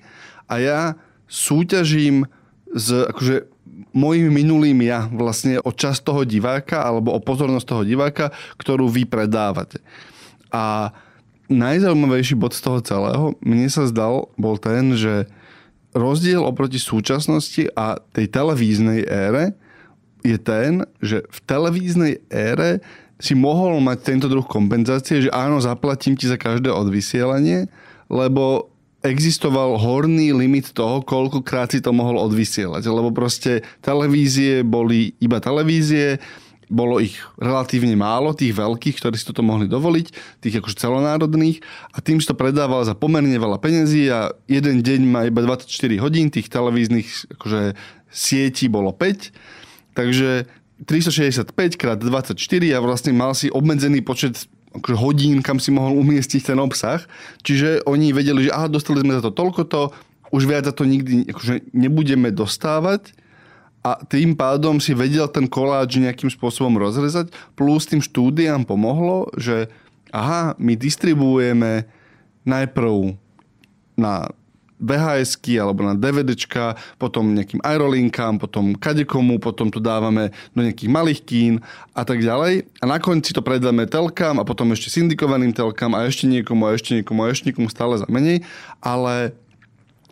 a 0.48 0.53
ja 0.62 0.79
súťažím 1.27 2.29
s 2.72 2.93
akože 2.93 3.50
mojim 3.91 4.29
minulým 4.29 4.77
ja 4.86 5.10
vlastne 5.10 5.57
o 5.62 5.74
čas 5.74 6.00
toho 6.00 6.22
diváka 6.24 6.86
alebo 6.86 7.13
o 7.13 7.19
pozornosť 7.19 7.65
toho 7.65 7.84
diváka, 7.84 8.29
ktorú 8.62 8.88
vy 8.88 9.10
predávate. 9.10 9.81
A 10.53 10.93
najzaujímavejší 11.48 12.36
bod 12.36 12.54
z 12.54 12.62
toho 12.63 12.80
celého, 12.84 13.25
mne 13.44 13.68
sa 13.72 13.88
zdal, 13.88 14.32
bol 14.36 14.60
ten, 14.60 14.96
že 14.96 15.27
rozdiel 15.96 16.44
oproti 16.44 16.77
súčasnosti 16.77 17.72
a 17.74 17.98
tej 18.13 18.27
televíznej 18.30 19.08
ére 19.08 19.56
je 20.22 20.38
ten, 20.38 20.84
že 21.00 21.24
v 21.27 21.39
televíznej 21.48 22.13
ére 22.27 22.84
si 23.18 23.34
mohol 23.34 23.82
mať 23.82 23.98
tento 24.04 24.27
druh 24.30 24.46
kompenzácie, 24.46 25.25
že 25.25 25.34
áno, 25.34 25.58
zaplatím 25.58 26.13
ti 26.13 26.30
za 26.30 26.38
každé 26.38 26.70
odvysielanie, 26.70 27.66
lebo 28.12 28.70
existoval 29.01 29.80
horný 29.80 30.36
limit 30.36 30.75
toho, 30.75 31.01
koľkokrát 31.01 31.74
si 31.74 31.80
to 31.82 31.96
mohol 31.96 32.20
odvysielať. 32.30 32.84
Lebo 32.86 33.10
proste 33.16 33.66
televízie 33.82 34.62
boli 34.62 35.16
iba 35.24 35.42
televízie, 35.42 36.20
bolo 36.67 37.00
ich 37.00 37.15
relatívne 37.39 37.95
málo, 37.95 38.36
tých 38.36 38.51
veľkých, 38.51 39.00
ktorí 39.00 39.15
si 39.15 39.27
toto 39.27 39.43
mohli 39.43 39.71
dovoliť, 39.71 40.07
tých 40.43 40.59
akože 40.59 40.75
celonárodných. 40.75 41.63
A 41.95 42.03
tým, 42.03 42.19
že 42.19 42.31
to 42.31 42.36
predával 42.36 42.83
za 42.83 42.95
pomerne 42.95 43.36
veľa 43.36 43.57
peniazí 43.59 44.07
a 44.12 44.36
jeden 44.51 44.83
deň 44.83 45.01
má 45.07 45.24
iba 45.27 45.39
24 45.43 45.67
hodín, 46.03 46.27
tých 46.27 46.51
televíznych 46.51 47.07
akože 47.39 47.79
sietí 48.12 48.67
bolo 48.67 48.91
5, 48.91 49.95
takže 49.95 50.47
365 50.86 51.51
krát 51.79 51.97
24 51.97 52.38
a 52.75 52.79
vlastne 52.83 53.12
mal 53.15 53.33
si 53.33 53.50
obmedzený 53.50 54.05
počet 54.05 54.45
akože 54.77 54.97
hodín, 55.00 55.41
kam 55.41 55.57
si 55.57 55.74
mohol 55.74 55.97
umiestniť 55.97 56.53
ten 56.53 56.59
obsah. 56.62 57.01
Čiže 57.41 57.88
oni 57.89 58.13
vedeli, 58.13 58.45
že 58.45 58.53
aha, 58.53 58.69
dostali 58.69 59.01
sme 59.01 59.17
za 59.17 59.25
to 59.25 59.33
toľko 59.33 59.62
to, 59.65 59.81
už 60.29 60.43
viac 60.43 60.67
za 60.67 60.75
to 60.75 60.83
nikdy 60.83 61.24
akože 61.31 61.71
nebudeme 61.71 62.29
dostávať 62.29 63.15
a 63.88 63.96
tým 64.03 64.36
pádom 64.36 64.84
si 64.84 64.91
vedel 64.91 65.32
ten 65.32 65.48
koláč 65.48 65.96
nejakým 65.96 66.27
spôsobom 66.27 66.75
rozrezať, 66.75 67.32
plus 67.56 67.88
tým 67.88 68.03
štúdiám 68.03 68.67
pomohlo, 68.67 69.32
že 69.39 69.72
aha, 70.12 70.60
my 70.60 70.75
distribuujeme 70.75 71.88
najprv 72.44 73.15
na 73.96 74.27
vhs 74.77 75.41
alebo 75.58 75.82
na 75.82 75.98
DVDčka, 75.98 76.77
potom 77.01 77.34
nejakým 77.34 77.63
aerolinkám, 77.65 78.38
potom 78.38 78.77
kadekomu, 78.77 79.41
potom 79.41 79.74
to 79.74 79.82
dávame 79.82 80.29
do 80.53 80.62
nejakých 80.62 80.91
malých 80.91 81.20
kín 81.25 81.53
a 81.98 82.06
tak 82.06 82.22
ďalej. 82.22 82.70
A 82.82 82.86
na 82.86 83.01
konci 83.01 83.34
to 83.34 83.41
predáme 83.41 83.89
telkám 83.89 84.38
a 84.38 84.46
potom 84.46 84.70
ešte 84.75 84.94
syndikovaným 84.94 85.56
telkám 85.56 85.98
a 85.98 86.06
ešte 86.06 86.29
niekomu 86.29 86.70
a 86.70 86.77
ešte 86.77 86.94
niekomu 86.94 87.25
a 87.25 87.34
ešte 87.34 87.50
niekomu 87.50 87.74
stále 87.74 87.98
za 87.98 88.06
menej, 88.06 88.46
ale 88.77 89.34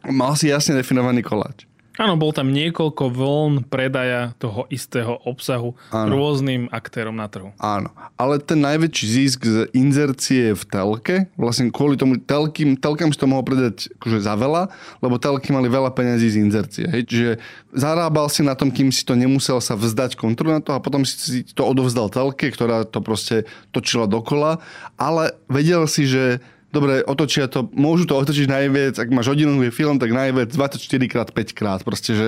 mal 0.01 0.33
si 0.33 0.49
jasne 0.49 0.73
definovaný 0.73 1.21
koláč. 1.21 1.69
Áno, 1.95 2.19
bol 2.19 2.35
tam 2.35 2.51
niekoľko 2.51 3.07
vln 3.07 3.53
predaja 3.71 4.35
toho 4.35 4.67
istého 4.67 5.15
obsahu 5.23 5.79
Áno. 5.95 6.11
rôznym 6.11 6.67
aktérom 6.67 7.15
na 7.15 7.31
trhu. 7.31 7.55
Áno, 7.55 7.95
ale 8.19 8.43
ten 8.43 8.59
najväčší 8.59 9.05
zisk 9.07 9.39
z 9.47 9.57
inzercie 9.71 10.51
v 10.51 10.63
telke, 10.67 11.15
vlastne 11.39 11.71
kvôli 11.71 11.95
tomu 11.95 12.19
telkým, 12.19 12.75
telkám 12.75 13.15
si 13.15 13.19
to 13.19 13.31
mohol 13.31 13.47
predať 13.47 13.87
akože 13.95 14.19
za 14.19 14.35
veľa, 14.35 14.67
lebo 14.99 15.15
telky 15.15 15.55
mali 15.55 15.71
veľa 15.71 15.95
peniazí 15.95 16.35
z 16.35 16.43
inzercie. 16.43 16.85
Hej? 16.91 17.07
Čiže 17.07 17.31
zarábal 17.71 18.27
si 18.27 18.43
na 18.43 18.59
tom, 18.59 18.75
kým 18.75 18.91
si 18.91 19.07
to 19.07 19.15
nemusel 19.15 19.63
sa 19.63 19.79
vzdať 19.79 20.19
kontrolu 20.19 20.59
na 20.59 20.61
to 20.63 20.75
a 20.75 20.83
potom 20.83 21.07
si 21.07 21.47
to 21.55 21.63
odovzdal 21.63 22.11
telke, 22.11 22.51
ktorá 22.51 22.83
to 22.83 22.99
proste 22.99 23.47
točila 23.71 24.03
dokola, 24.03 24.59
ale 24.99 25.31
vedel 25.47 25.87
si, 25.87 26.03
že 26.03 26.43
dobre, 26.75 26.99
otočia 27.07 27.47
to, 27.47 27.71
môžu 27.71 28.03
to 28.03 28.19
otočiť 28.19 28.51
najviac, 28.51 28.99
ak 28.99 29.09
máš 29.15 29.31
hodinový 29.31 29.71
film, 29.71 29.95
tak 29.95 30.11
najviac 30.11 30.51
24 30.51 30.83
krát 31.07 31.29
5 31.31 31.55
krát. 31.55 31.79
Proste, 31.87 32.11
že 32.11 32.27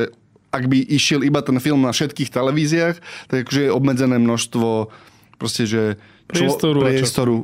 ak 0.56 0.64
by 0.72 0.80
išiel 0.88 1.28
iba 1.28 1.44
ten 1.44 1.60
film 1.60 1.84
na 1.84 1.92
všetkých 1.92 2.32
televíziách, 2.32 2.96
tak 3.28 3.38
akože 3.44 3.68
je 3.68 3.72
obmedzené 3.76 4.16
množstvo 4.16 4.88
proste, 5.36 5.68
že 5.68 6.00
priestoru, 6.26 6.80
priestoru. 6.82 7.38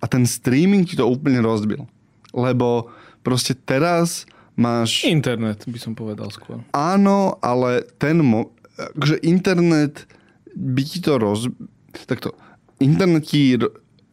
A, 0.00 0.04
a 0.04 0.12
ten 0.12 0.28
streaming 0.28 0.84
ti 0.84 0.94
to 0.94 1.08
úplne 1.08 1.40
rozbil. 1.40 1.88
Lebo 2.36 2.92
proste 3.24 3.56
teraz 3.56 4.28
máš... 4.54 5.02
Internet, 5.08 5.64
by 5.64 5.78
som 5.80 5.96
povedal 5.96 6.28
skôr. 6.28 6.60
Áno, 6.76 7.40
ale 7.40 7.88
ten... 7.96 8.20
Mo... 8.20 8.52
akože 8.76 9.24
internet 9.24 10.04
by 10.52 10.82
ti 10.84 10.98
to 11.00 11.16
roz... 11.16 11.48
Takto. 12.06 12.36
Internet 12.82 13.30
ti 13.30 13.56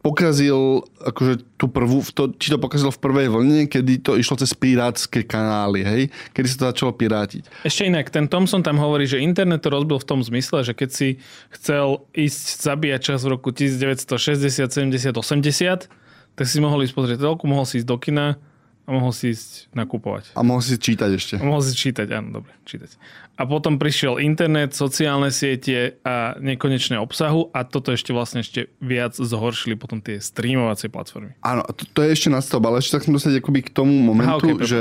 pokazil 0.02 0.82
akože 0.98 1.46
tú 1.54 1.70
prvú, 1.70 2.02
to, 2.10 2.34
či 2.34 2.50
to 2.50 2.58
pokazil 2.58 2.90
v 2.90 2.98
prvej 2.98 3.28
vlne, 3.30 3.70
kedy 3.70 4.02
to 4.02 4.18
išlo 4.18 4.34
cez 4.34 4.50
pirátske 4.50 5.22
kanály, 5.22 5.86
hej? 5.86 6.02
Kedy 6.34 6.46
sa 6.50 6.56
to 6.58 6.64
začalo 6.74 6.90
pirátiť. 6.90 7.46
Ešte 7.62 7.86
inak, 7.86 8.10
ten 8.10 8.26
Thomson 8.26 8.66
tam 8.66 8.82
hovorí, 8.82 9.06
že 9.06 9.22
internet 9.22 9.62
to 9.62 9.70
rozbil 9.70 10.02
v 10.02 10.08
tom 10.10 10.20
zmysle, 10.20 10.66
že 10.66 10.74
keď 10.74 10.90
si 10.90 11.08
chcel 11.54 12.02
ísť 12.18 12.66
zabíjať 12.66 13.00
čas 13.14 13.22
v 13.22 13.38
roku 13.38 13.54
1960, 13.54 14.66
70, 14.66 15.14
80, 15.14 15.86
tak 16.34 16.46
si 16.50 16.58
mohol 16.58 16.82
ísť 16.82 16.94
pozrieť 16.98 17.18
telku, 17.22 17.46
mohol 17.46 17.62
si 17.62 17.78
ísť 17.78 17.86
do 17.86 17.96
kina, 18.02 18.42
a 18.82 18.90
mohol 18.90 19.14
si 19.14 19.30
ísť 19.30 19.70
nakupovať. 19.70 20.34
A 20.34 20.42
mohol 20.42 20.58
si 20.58 20.74
čítať 20.74 21.10
ešte. 21.14 21.34
A 21.38 21.44
mohol 21.46 21.62
si 21.62 21.72
čítať, 21.78 22.06
áno, 22.10 22.42
dobre, 22.42 22.50
čítať. 22.66 22.98
A 23.38 23.46
potom 23.46 23.78
prišiel 23.78 24.18
internet, 24.18 24.74
sociálne 24.74 25.30
siete 25.30 26.02
a 26.02 26.34
nekonečné 26.36 26.98
obsahu 26.98 27.48
a 27.54 27.62
toto 27.62 27.94
ešte 27.94 28.10
vlastne 28.10 28.42
ešte 28.42 28.74
viac 28.82 29.14
zhoršili 29.14 29.78
potom 29.78 30.02
tie 30.02 30.18
streamovacie 30.18 30.90
platformy. 30.90 31.38
Áno, 31.46 31.62
to, 31.70 31.86
to 31.86 32.02
je 32.04 32.10
ešte 32.12 32.28
na 32.28 32.42
stop, 32.42 32.66
ale 32.66 32.82
ešte 32.82 32.98
tak 32.98 33.06
som 33.06 33.14
dostať 33.14 33.38
akoby 33.38 33.60
k 33.66 33.70
tomu 33.70 33.94
momentu, 34.02 34.50
Aha, 34.50 34.58
okay, 34.58 34.66
že 34.66 34.80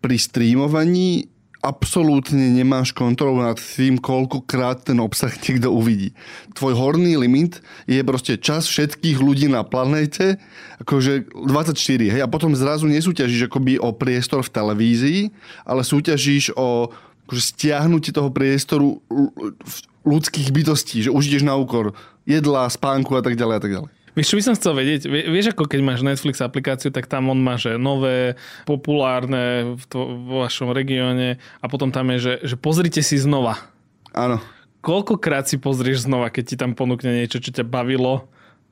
pri 0.00 0.16
streamovaní 0.16 1.28
absolútne 1.60 2.56
nemáš 2.56 2.96
kontrolu 2.96 3.44
nad 3.44 3.60
tým, 3.60 4.00
koľkokrát 4.00 4.88
ten 4.88 4.96
obsah 4.96 5.28
niekto 5.32 5.68
uvidí. 5.68 6.16
Tvoj 6.56 6.72
horný 6.72 7.20
limit 7.20 7.60
je 7.84 8.00
proste 8.00 8.40
čas 8.40 8.64
všetkých 8.64 9.20
ľudí 9.20 9.46
na 9.52 9.60
planéte, 9.60 10.40
akože 10.80 11.28
24, 11.36 11.76
hej, 12.16 12.22
a 12.24 12.28
potom 12.32 12.56
zrazu 12.56 12.88
nesúťažíš 12.88 13.52
akoby 13.52 13.76
o 13.76 13.92
priestor 13.92 14.40
v 14.40 14.52
televízii, 14.56 15.20
ale 15.68 15.84
súťažíš 15.84 16.56
o 16.56 16.88
akože 17.28 17.42
stiahnutie 17.54 18.10
toho 18.10 18.32
priestoru 18.32 18.98
ľudských 20.02 20.50
bytostí, 20.50 21.06
že 21.06 21.14
už 21.14 21.28
ideš 21.30 21.44
na 21.46 21.54
úkor 21.54 21.92
jedla, 22.24 22.66
spánku 22.66 23.12
a 23.14 23.22
tak 23.22 23.36
ďalej 23.36 23.54
a 23.54 23.62
tak 23.62 23.72
ďalej. 23.76 23.90
Vieš, 24.18 24.34
čo 24.34 24.38
by 24.38 24.44
som 24.44 24.54
chcel 24.58 24.72
vedieť? 24.74 25.06
Vieš, 25.06 25.54
ako 25.54 25.70
keď 25.70 25.80
máš 25.86 26.02
Netflix 26.02 26.42
aplikáciu, 26.42 26.90
tak 26.90 27.06
tam 27.06 27.30
on 27.30 27.38
má, 27.38 27.54
že 27.54 27.78
nové, 27.78 28.34
populárne 28.66 29.76
v, 29.78 29.84
to, 29.86 29.98
v 30.02 30.28
vašom 30.46 30.74
regióne 30.74 31.38
a 31.62 31.66
potom 31.70 31.94
tam 31.94 32.10
je, 32.14 32.18
že, 32.18 32.34
že 32.42 32.56
pozrite 32.58 33.00
si 33.06 33.16
znova. 33.18 33.58
Áno. 34.10 34.42
Koľkokrát 34.82 35.46
si 35.46 35.60
pozrieš 35.60 36.10
znova, 36.10 36.32
keď 36.32 36.44
ti 36.44 36.56
tam 36.58 36.74
ponúkne 36.74 37.12
niečo, 37.22 37.38
čo 37.38 37.54
ťa 37.54 37.68
bavilo 37.68 38.26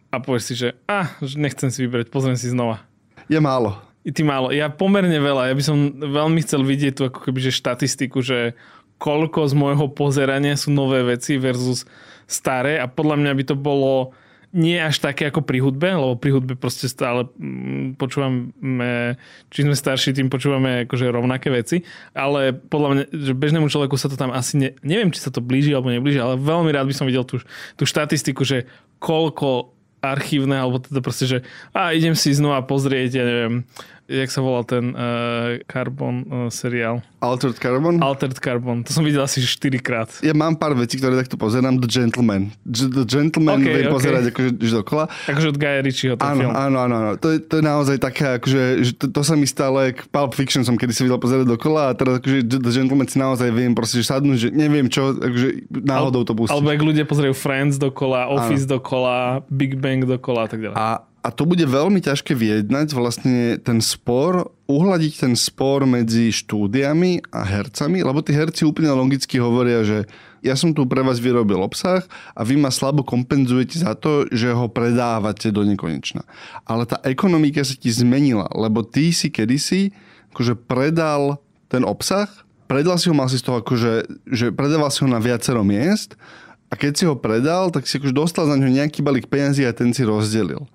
a 0.08 0.16
povieš 0.18 0.44
si, 0.50 0.54
že 0.56 0.68
ah, 0.88 1.12
nechcem 1.20 1.68
si 1.68 1.84
vybrať, 1.84 2.08
pozriem 2.08 2.34
si 2.34 2.50
znova. 2.50 2.82
Je 3.28 3.36
málo. 3.38 3.76
I 4.08 4.10
ty 4.10 4.24
málo. 4.24 4.48
Ja 4.48 4.72
pomerne 4.72 5.20
veľa. 5.20 5.52
Ja 5.52 5.54
by 5.54 5.64
som 5.64 5.76
veľmi 6.00 6.40
chcel 6.40 6.64
vidieť 6.64 6.92
tu 6.96 7.02
ako 7.12 7.28
keby, 7.28 7.44
že 7.44 7.52
štatistiku, 7.52 8.24
že 8.24 8.56
koľko 8.96 9.46
z 9.46 9.54
môjho 9.54 9.86
pozerania 9.92 10.56
sú 10.56 10.72
nové 10.72 11.04
veci 11.04 11.36
versus 11.36 11.84
staré 12.24 12.80
a 12.80 12.88
podľa 12.88 13.20
mňa 13.20 13.32
by 13.36 13.44
to 13.52 13.56
bolo 13.56 14.16
nie 14.56 14.80
až 14.80 15.04
také 15.04 15.28
ako 15.28 15.44
pri 15.44 15.60
hudbe, 15.60 15.92
lebo 15.92 16.16
pri 16.16 16.32
hudbe 16.32 16.56
proste 16.56 16.88
stále 16.88 17.28
mm, 17.36 18.00
počúvame, 18.00 19.20
či 19.52 19.68
sme 19.68 19.76
starší, 19.76 20.16
tým 20.16 20.32
počúvame 20.32 20.88
akože 20.88 21.12
rovnaké 21.12 21.52
veci, 21.52 21.84
ale 22.16 22.56
podľa 22.56 22.88
mňa, 22.88 23.02
že 23.12 23.32
bežnému 23.36 23.68
človeku 23.68 24.00
sa 24.00 24.08
to 24.08 24.16
tam 24.16 24.32
asi, 24.32 24.56
ne, 24.56 24.70
neviem, 24.80 25.12
či 25.12 25.20
sa 25.20 25.28
to 25.28 25.44
blíži 25.44 25.76
alebo 25.76 25.92
neblíži, 25.92 26.16
ale 26.16 26.40
veľmi 26.40 26.72
rád 26.72 26.88
by 26.88 26.94
som 26.96 27.04
videl 27.04 27.28
tú, 27.28 27.44
tú 27.76 27.84
štatistiku, 27.84 28.40
že 28.40 28.64
koľko 28.96 29.76
archívne, 30.00 30.56
alebo 30.56 30.78
teda 30.78 31.02
proste, 31.02 31.26
že 31.26 31.38
a 31.74 31.92
idem 31.92 32.14
si 32.14 32.30
znova 32.32 32.62
pozrieť, 32.64 33.10
ja 33.18 33.24
neviem, 33.26 33.54
jak 34.08 34.32
sa 34.32 34.40
volal 34.40 34.64
ten 34.64 34.96
uh, 34.96 35.60
Carbon 35.68 36.24
uh, 36.24 36.48
seriál? 36.48 37.04
Altered 37.20 37.60
Carbon? 37.60 38.00
Altered 38.00 38.40
Carbon. 38.40 38.80
To 38.88 38.90
som 38.96 39.04
videl 39.04 39.20
asi 39.20 39.44
4 39.44 39.76
krát. 39.84 40.08
Ja 40.24 40.32
mám 40.32 40.56
pár 40.56 40.72
vecí, 40.72 40.96
ktoré 40.96 41.12
takto 41.20 41.36
pozerám. 41.36 41.76
The 41.76 41.90
Gentleman. 41.90 42.48
The 42.64 43.04
Gentleman 43.04 43.60
okay, 43.60 43.74
viem 43.76 43.86
okay. 43.92 43.96
pozerať 44.00 44.22
akože 44.32 44.50
že 44.56 44.74
dokola. 44.80 45.04
Takže 45.28 45.46
od 45.52 45.56
Guy 45.60 45.76
Ritchieho 45.84 46.14
ten 46.16 46.24
áno, 46.24 46.40
film. 46.40 46.52
Áno, 46.56 46.76
áno, 46.80 46.94
áno. 46.96 47.10
To, 47.20 47.28
je, 47.36 47.38
to 47.44 47.60
je 47.60 47.64
naozaj 47.68 47.96
také, 48.00 48.40
akože, 48.40 48.62
že 48.80 48.92
to, 48.96 49.06
to 49.12 49.20
sa 49.20 49.34
mi 49.36 49.44
stále, 49.44 49.92
k 49.92 50.08
Pulp 50.08 50.32
Fiction 50.32 50.64
som 50.64 50.80
kedy 50.80 50.96
si 50.96 51.04
videl 51.04 51.20
pozerať 51.20 51.44
dokola 51.44 51.92
a 51.92 51.92
teraz 51.92 52.24
akože 52.24 52.48
The 52.48 52.72
Gentleman 52.72 53.06
si 53.10 53.20
naozaj 53.20 53.52
viem 53.52 53.76
proste 53.76 54.00
že 54.00 54.08
sadnúť, 54.08 54.38
že 54.38 54.48
neviem 54.54 54.88
čo, 54.88 55.12
akože 55.12 55.68
náhodou 55.68 56.24
to 56.24 56.32
pustiť. 56.32 56.54
Alebo 56.56 56.72
ak 56.72 56.80
ľudia 56.80 57.04
pozerajú 57.04 57.34
Friends 57.36 57.76
dokola, 57.76 58.32
Office 58.32 58.64
áno. 58.64 58.80
dokola, 58.80 59.44
Big 59.52 59.76
Bang 59.76 60.06
dokola 60.08 60.46
a 60.46 60.48
tak 60.48 60.64
ďalej. 60.64 60.76
A 60.78 61.07
A 61.18 61.34
to 61.34 61.44
bude 61.44 61.66
veľmi 61.66 61.98
ťažké 61.98 62.30
vyjednať 62.30 62.94
vlastne 62.94 63.58
ten 63.58 63.82
spor, 63.82 64.54
uhladiť 64.70 65.12
ten 65.26 65.34
spor 65.34 65.82
medzi 65.82 66.30
štúdiami 66.30 67.26
a 67.34 67.42
hercami, 67.42 68.06
lebo 68.06 68.22
tí 68.22 68.30
herci 68.30 68.62
úplne 68.62 68.94
logicky 68.94 69.42
hovoria, 69.42 69.82
že 69.82 70.06
ja 70.46 70.54
som 70.54 70.70
tu 70.70 70.86
pre 70.86 71.02
vás 71.02 71.18
vyrobil 71.18 71.58
obsah 71.58 72.06
a 72.38 72.40
vy 72.46 72.54
ma 72.54 72.70
slabo 72.70 73.02
kompenzujete 73.02 73.82
za 73.82 73.98
to, 73.98 74.30
že 74.30 74.54
ho 74.54 74.70
predávate 74.70 75.50
do 75.50 75.66
nekonečna. 75.66 76.22
Ale 76.62 76.86
tá 76.86 77.02
ekonomika 77.02 77.66
sa 77.66 77.74
ti 77.74 77.90
zmenila, 77.90 78.46
lebo 78.54 78.86
ty 78.86 79.10
si 79.10 79.34
kedysi 79.34 79.90
akože 80.30 80.54
predal 80.54 81.42
ten 81.66 81.82
obsah, 81.82 82.30
predal 82.70 82.94
si 83.00 83.10
ho, 83.10 83.14
mal 83.16 83.26
si 83.26 83.42
z 83.42 83.44
toho 83.50 83.58
akože, 83.58 83.92
že 84.30 84.54
predával 84.54 84.94
si 84.94 85.02
ho 85.02 85.08
na 85.10 85.18
viacero 85.18 85.66
miest 85.66 86.14
a 86.70 86.78
keď 86.78 86.92
si 86.94 87.04
ho 87.08 87.18
predal, 87.18 87.74
tak 87.74 87.90
si 87.90 87.98
akože 87.98 88.14
dostal 88.14 88.46
za 88.46 88.54
ňo 88.54 88.70
nejaký 88.70 89.02
balík 89.02 89.26
peniazí 89.26 89.66
a 89.66 89.74
ten 89.74 89.90
si 89.90 90.06
rozdelil. 90.06 90.68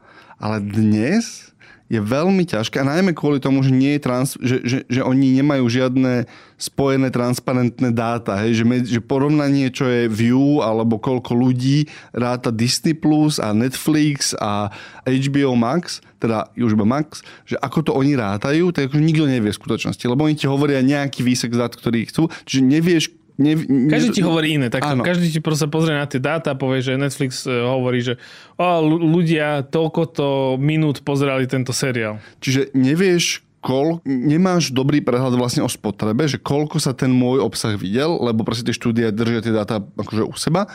Ale 0.43 0.59
dnes 0.59 1.55
je 1.87 2.01
veľmi 2.03 2.43
ťažké 2.43 2.81
a 2.81 2.89
najmä 2.89 3.15
kvôli 3.15 3.37
tomu, 3.37 3.61
že, 3.61 3.69
nie 3.69 3.95
je 3.95 4.01
trans, 4.01 4.35
že, 4.41 4.57
že, 4.65 4.77
že 4.89 5.01
oni 5.05 5.39
nemajú 5.39 5.61
žiadne 5.69 6.25
spojené 6.57 7.13
transparentné 7.13 7.93
dáta. 7.93 8.39
Hej? 8.43 8.59
Že, 8.59 8.65
med, 8.65 8.83
že 8.89 8.99
porovnanie, 8.99 9.69
čo 9.69 9.87
je 9.87 10.09
view 10.09 10.59
alebo 10.59 10.99
koľko 10.99 11.37
ľudí 11.37 11.87
ráta 12.11 12.49
Disney 12.49 12.97
Plus 12.97 13.37
a 13.37 13.55
Netflix 13.55 14.33
a 14.41 14.73
HBO 15.05 15.53
Max, 15.53 16.03
teda 16.17 16.49
už 16.59 16.75
iba 16.75 16.87
Max, 16.87 17.23
že 17.47 17.55
ako 17.61 17.79
to 17.87 17.91
oni 17.93 18.17
rátajú, 18.17 18.73
tak 18.75 18.91
nikto 18.97 19.29
nevie 19.29 19.53
v 19.53 19.59
skutočnosti. 19.59 20.03
Lebo 20.07 20.27
oni 20.27 20.35
ti 20.35 20.49
hovoria 20.49 20.83
nejaký 20.83 21.23
výsek 21.23 21.55
dát, 21.55 21.71
ktorý 21.71 22.09
chcú. 22.09 22.27
Čiže 22.47 22.61
nevieš, 22.63 23.03
Ne, 23.33 23.57
ne, 23.57 23.89
každý 23.89 24.21
ti 24.21 24.21
hovorí 24.21 24.61
iné. 24.61 24.69
Tak 24.69 24.85
každý 25.01 25.33
ti 25.33 25.39
proste 25.41 25.65
pozrie 25.65 25.97
na 25.97 26.05
tie 26.05 26.21
dáta 26.21 26.53
a 26.53 26.59
povie, 26.59 26.85
že 26.85 27.01
Netflix 27.01 27.49
e, 27.49 27.49
hovorí, 27.49 28.05
že 28.05 28.21
o, 28.61 28.85
ľudia 28.85 29.65
toľkoto 29.73 30.57
minút 30.61 31.01
pozerali 31.01 31.49
tento 31.49 31.73
seriál. 31.73 32.21
Čiže 32.45 32.77
nevieš, 32.77 33.41
kol, 33.63 34.03
nemáš 34.03 34.75
dobrý 34.75 34.99
prehľad 34.99 35.39
vlastne 35.39 35.63
o 35.63 35.71
spotrebe, 35.71 36.27
že 36.27 36.35
koľko 36.35 36.83
sa 36.83 36.91
ten 36.91 37.07
môj 37.07 37.39
obsah 37.39 37.79
videl, 37.79 38.19
lebo 38.19 38.43
proste 38.43 38.67
tie 38.67 38.75
štúdie 38.75 39.07
držia 39.15 39.39
tie 39.39 39.55
dáta 39.55 39.79
akože 39.79 40.27
u 40.27 40.35
seba. 40.35 40.67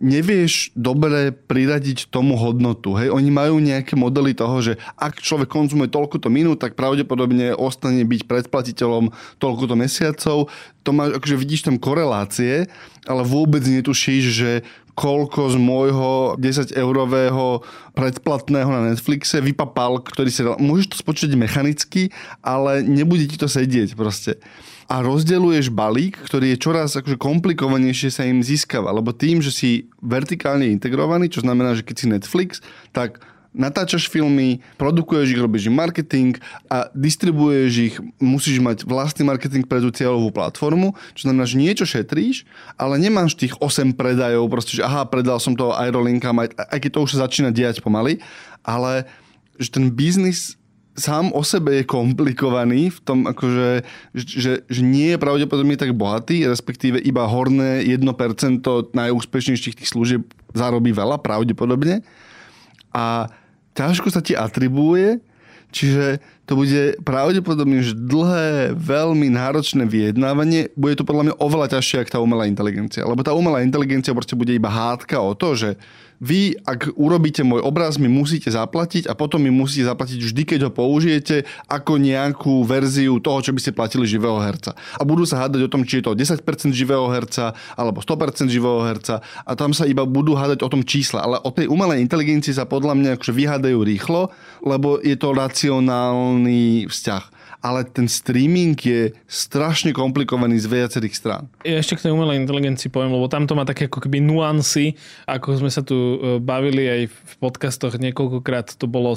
Nevieš 0.00 0.72
dobre 0.72 1.36
priradiť 1.36 2.08
tomu 2.08 2.40
hodnotu. 2.40 2.96
Hej? 2.96 3.12
Oni 3.12 3.28
majú 3.28 3.60
nejaké 3.60 4.00
modely 4.00 4.32
toho, 4.32 4.64
že 4.64 4.80
ak 4.96 5.20
človek 5.20 5.52
konzumuje 5.52 5.92
toľkoto 5.92 6.32
minút, 6.32 6.64
tak 6.64 6.72
pravdepodobne 6.72 7.52
ostane 7.52 8.08
byť 8.08 8.24
predplatiteľom 8.24 9.12
toľkoto 9.36 9.76
mesiacov. 9.76 10.48
To 10.88 10.90
máš, 10.96 11.20
akože 11.20 11.36
vidíš 11.36 11.68
tam 11.68 11.76
korelácie, 11.76 12.72
ale 13.04 13.22
vôbec 13.28 13.60
netušíš, 13.60 14.24
že 14.32 14.50
koľko 15.00 15.48
z 15.48 15.56
môjho 15.56 16.36
10-eurového 16.36 17.64
predplatného 17.96 18.68
na 18.68 18.92
Netflixe 18.92 19.40
vypapal, 19.40 20.04
ktorý 20.04 20.28
si... 20.28 20.44
Môžeš 20.44 20.92
to 20.92 20.96
spočítať 21.00 21.40
mechanicky, 21.40 22.12
ale 22.44 22.84
nebude 22.84 23.24
ti 23.24 23.40
to 23.40 23.48
sedieť 23.48 23.96
proste 23.96 24.36
a 24.90 25.06
rozdeľuješ 25.06 25.70
balík, 25.70 26.18
ktorý 26.26 26.50
je 26.52 26.62
čoraz 26.66 26.98
akože 26.98 27.14
komplikovanejšie 27.14 28.10
sa 28.10 28.26
im 28.26 28.42
získava. 28.42 28.90
Lebo 28.90 29.14
tým, 29.14 29.38
že 29.38 29.54
si 29.54 29.86
vertikálne 30.02 30.66
integrovaný, 30.66 31.30
čo 31.30 31.46
znamená, 31.46 31.78
že 31.78 31.86
keď 31.86 31.94
si 31.96 32.06
Netflix, 32.10 32.58
tak 32.90 33.22
natáčaš 33.50 34.06
filmy, 34.06 34.62
produkuješ 34.78 35.34
ich, 35.34 35.40
robíš 35.42 35.66
marketing 35.66 36.38
a 36.70 36.86
distribuuješ 36.94 37.72
ich, 37.82 37.96
musíš 38.22 38.62
mať 38.62 38.86
vlastný 38.86 39.26
marketing 39.26 39.66
pre 39.66 39.82
tú 39.82 39.90
cieľovú 39.90 40.30
platformu, 40.30 40.94
čo 41.18 41.26
znamená, 41.26 41.44
že 41.46 41.58
niečo 41.58 41.84
šetríš, 41.86 42.46
ale 42.78 43.02
nemáš 43.02 43.34
tých 43.34 43.58
8 43.58 43.98
predajov, 43.98 44.46
proste, 44.46 44.78
že 44.78 44.86
aha, 44.86 45.02
predal 45.10 45.42
som 45.42 45.58
to 45.58 45.74
aerolinkám, 45.74 46.46
aj, 46.46 46.48
aj 46.54 46.78
keď 46.78 46.90
to 46.94 47.02
už 47.02 47.10
sa 47.18 47.26
začína 47.26 47.50
diať 47.50 47.82
pomaly, 47.82 48.22
ale 48.62 49.10
že 49.58 49.74
ten 49.74 49.90
biznis 49.90 50.56
sám 51.00 51.32
o 51.32 51.42
sebe 51.42 51.80
je 51.80 51.84
komplikovaný 51.88 52.92
v 52.92 52.98
tom, 53.02 53.18
akože, 53.24 53.82
že, 54.12 54.24
že, 54.26 54.52
že 54.68 54.80
nie 54.84 55.14
je 55.14 55.22
pravdepodobne 55.22 55.74
tak 55.74 55.96
bohatý, 55.96 56.44
respektíve 56.44 57.00
iba 57.00 57.24
horné 57.24 57.82
1% 57.88 58.04
najúspešnejších 58.92 59.80
tých 59.80 59.90
služieb 59.90 60.22
zarobí 60.52 60.92
veľa, 60.92 61.22
pravdepodobne. 61.22 62.04
A 62.90 63.30
ťažko 63.80 64.12
sa 64.12 64.20
ti 64.20 64.36
atribuuje, 64.36 65.24
čiže 65.72 66.20
to 66.44 66.58
bude 66.58 67.00
pravdepodobne 67.06 67.80
že 67.80 67.96
dlhé, 67.96 68.76
veľmi 68.76 69.32
náročné 69.32 69.88
vyjednávanie. 69.88 70.68
Bude 70.76 70.98
to 70.98 71.08
podľa 71.08 71.32
mňa 71.32 71.34
oveľa 71.40 71.78
ťažšie, 71.78 72.04
ako 72.04 72.10
tá 72.10 72.20
umelá 72.20 72.44
inteligencia. 72.44 73.08
Lebo 73.08 73.24
tá 73.24 73.32
umelá 73.32 73.64
inteligencia 73.64 74.12
proste 74.12 74.36
bude 74.36 74.52
iba 74.52 74.68
hádka 74.68 75.16
o 75.22 75.32
to, 75.32 75.56
že 75.56 75.80
vy, 76.20 76.52
ak 76.68 77.00
urobíte 77.00 77.40
môj 77.40 77.64
obraz, 77.64 77.96
mi 77.96 78.06
musíte 78.06 78.52
zaplatiť 78.52 79.08
a 79.08 79.16
potom 79.16 79.40
mi 79.40 79.48
musíte 79.48 79.88
zaplatiť 79.88 80.20
vždy, 80.20 80.42
keď 80.44 80.60
ho 80.68 80.70
použijete 80.70 81.48
ako 81.64 81.96
nejakú 81.96 82.60
verziu 82.68 83.16
toho, 83.24 83.40
čo 83.40 83.56
by 83.56 83.60
ste 83.64 83.72
platili 83.72 84.04
živého 84.04 84.36
herca. 84.36 84.76
A 85.00 85.02
budú 85.02 85.24
sa 85.24 85.48
hádať 85.48 85.66
o 85.66 85.72
tom, 85.72 85.82
či 85.88 86.04
je 86.04 86.12
to 86.12 86.12
10% 86.12 86.44
živého 86.76 87.08
herca 87.08 87.56
alebo 87.72 88.04
100% 88.04 88.52
živého 88.52 88.84
herca 88.84 89.24
a 89.48 89.52
tam 89.56 89.72
sa 89.72 89.88
iba 89.88 90.04
budú 90.04 90.36
hádať 90.36 90.60
o 90.60 90.68
tom 90.68 90.84
čísla. 90.84 91.24
Ale 91.24 91.36
o 91.40 91.50
tej 91.50 91.72
umelej 91.72 92.04
inteligencii 92.04 92.52
sa 92.52 92.68
podľa 92.68 92.92
mňa 93.00 93.10
akože 93.16 93.32
vyhádajú 93.32 93.78
rýchlo, 93.80 94.28
lebo 94.60 95.00
je 95.00 95.16
to 95.16 95.32
racionálny 95.32 96.84
vzťah 96.84 97.39
ale 97.60 97.84
ten 97.84 98.08
streaming 98.08 98.76
je 98.76 99.12
strašne 99.28 99.92
komplikovaný 99.92 100.56
z 100.60 100.66
viacerých 100.68 101.14
strán. 101.14 101.44
Ja 101.64 101.80
ešte 101.80 102.00
k 102.00 102.08
tej 102.08 102.12
umelej 102.16 102.40
inteligencii 102.40 102.88
poviem, 102.88 103.12
lebo 103.12 103.28
tam 103.28 103.44
to 103.44 103.52
má 103.52 103.68
také 103.68 103.86
ako 103.86 104.00
keby 104.08 104.20
nuancy, 104.24 104.96
ako 105.28 105.60
sme 105.60 105.70
sa 105.70 105.84
tu 105.84 105.94
e, 105.94 106.16
bavili 106.40 106.88
aj 106.88 107.00
v 107.12 107.32
podcastoch 107.38 108.00
niekoľkokrát, 108.00 108.76
to 108.80 108.88
bolo 108.88 109.12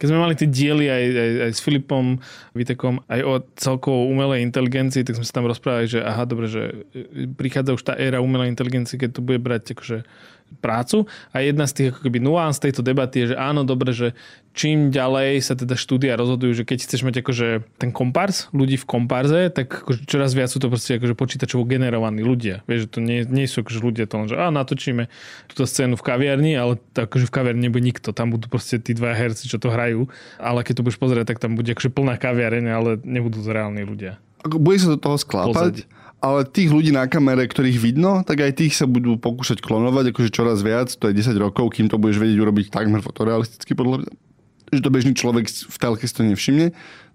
keď 0.00 0.06
sme 0.08 0.24
mali 0.24 0.32
tie 0.32 0.48
diely 0.48 0.88
aj, 0.88 1.04
aj, 1.12 1.30
aj 1.44 1.52
s 1.52 1.60
Filipom 1.60 2.16
Vitekom, 2.56 3.04
aj 3.04 3.20
o 3.20 3.32
celkovo 3.60 4.08
umelej 4.08 4.40
inteligencii, 4.48 5.04
tak 5.04 5.20
sme 5.20 5.28
sa 5.28 5.36
tam 5.36 5.44
rozprávali, 5.44 5.92
že 5.92 6.00
aha, 6.00 6.24
dobre, 6.24 6.48
že 6.48 6.88
prichádza 7.36 7.76
už 7.76 7.84
tá 7.84 7.92
éra 8.00 8.24
umelej 8.24 8.48
inteligencie, 8.48 8.96
keď 8.96 9.20
to 9.20 9.20
bude 9.20 9.44
brať 9.44 9.76
akože 9.76 10.08
prácu. 10.58 11.06
A 11.30 11.46
jedna 11.46 11.70
z 11.70 11.72
tých 11.76 11.88
ako 11.94 12.10
keby 12.10 12.18
nuans 12.18 12.58
tejto 12.58 12.82
debaty 12.82 13.22
je, 13.22 13.26
že 13.34 13.36
áno, 13.38 13.62
dobre, 13.62 13.94
že 13.94 14.18
čím 14.50 14.90
ďalej 14.90 15.46
sa 15.46 15.54
teda 15.54 15.78
štúdia 15.78 16.18
rozhodujú, 16.18 16.62
že 16.62 16.64
keď 16.66 16.78
chceš 16.82 17.06
mať 17.06 17.22
akože 17.22 17.46
ten 17.78 17.94
kompárs, 17.94 18.50
ľudí 18.50 18.74
v 18.74 18.86
kompárze, 18.88 19.46
tak 19.54 19.86
akože 19.86 20.10
čoraz 20.10 20.34
viac 20.34 20.50
sú 20.50 20.58
to 20.58 20.66
proste 20.66 20.98
akože 20.98 21.14
počítačovo 21.14 21.62
generovaní 21.62 22.26
ľudia. 22.26 22.66
Vieš, 22.66 22.80
že 22.86 22.88
to 22.90 22.98
nie, 22.98 23.22
nie 23.30 23.46
sú 23.46 23.62
akože 23.62 23.78
ľudia 23.78 24.04
to 24.10 24.18
len, 24.18 24.26
že 24.26 24.34
á, 24.34 24.50
natočíme 24.50 25.06
túto 25.46 25.70
scénu 25.70 25.94
v 25.94 26.02
kaviarni, 26.02 26.58
ale 26.58 26.82
to 26.98 27.06
akože 27.06 27.30
v 27.30 27.34
kaviarni 27.34 27.62
nebude 27.70 27.86
nikto. 27.86 28.10
Tam 28.10 28.34
budú 28.34 28.50
proste 28.50 28.82
tí 28.82 28.90
dva 28.90 29.14
herci, 29.14 29.46
čo 29.46 29.62
to 29.62 29.70
hrajú. 29.70 29.89
Ale 30.40 30.60
keď 30.66 30.80
to 30.80 30.84
budeš 30.86 30.98
pozrieť, 31.00 31.26
tak 31.34 31.42
tam 31.42 31.54
bude 31.54 31.70
akože 31.70 31.90
plná 31.92 32.14
kaviareň, 32.18 32.64
ale 32.70 32.90
nebudú 33.02 33.40
to 33.40 33.50
reálni 33.50 33.82
ľudia. 33.84 34.18
Bude 34.44 34.80
sa 34.80 34.94
do 34.94 34.98
toho 34.98 35.16
sklápať, 35.20 35.84
Pozad 35.84 36.00
ale 36.20 36.44
tých 36.44 36.68
ľudí 36.68 36.92
na 36.92 37.08
kamere, 37.08 37.48
ktorých 37.48 37.80
vidno, 37.80 38.20
tak 38.28 38.44
aj 38.44 38.52
tých 38.60 38.76
sa 38.76 38.84
budú 38.84 39.16
pokúšať 39.16 39.64
klonovať, 39.64 40.12
akože 40.12 40.28
čoraz 40.28 40.60
viac, 40.60 40.92
to 40.92 41.08
je 41.08 41.16
10 41.16 41.32
rokov, 41.40 41.72
kým 41.72 41.88
to 41.88 41.96
budeš 41.96 42.20
vedieť 42.20 42.38
urobiť 42.44 42.66
takmer 42.68 43.00
fotorealisticky 43.00 43.72
podľa 43.72 44.04
mňa. 44.04 44.12
Že 44.70 44.82
to 44.86 44.90
bežný 44.90 45.12
človek 45.18 45.50
v 45.50 45.76
telke 45.76 46.06
si 46.06 46.14
to 46.14 46.22
nevšimne 46.22 46.70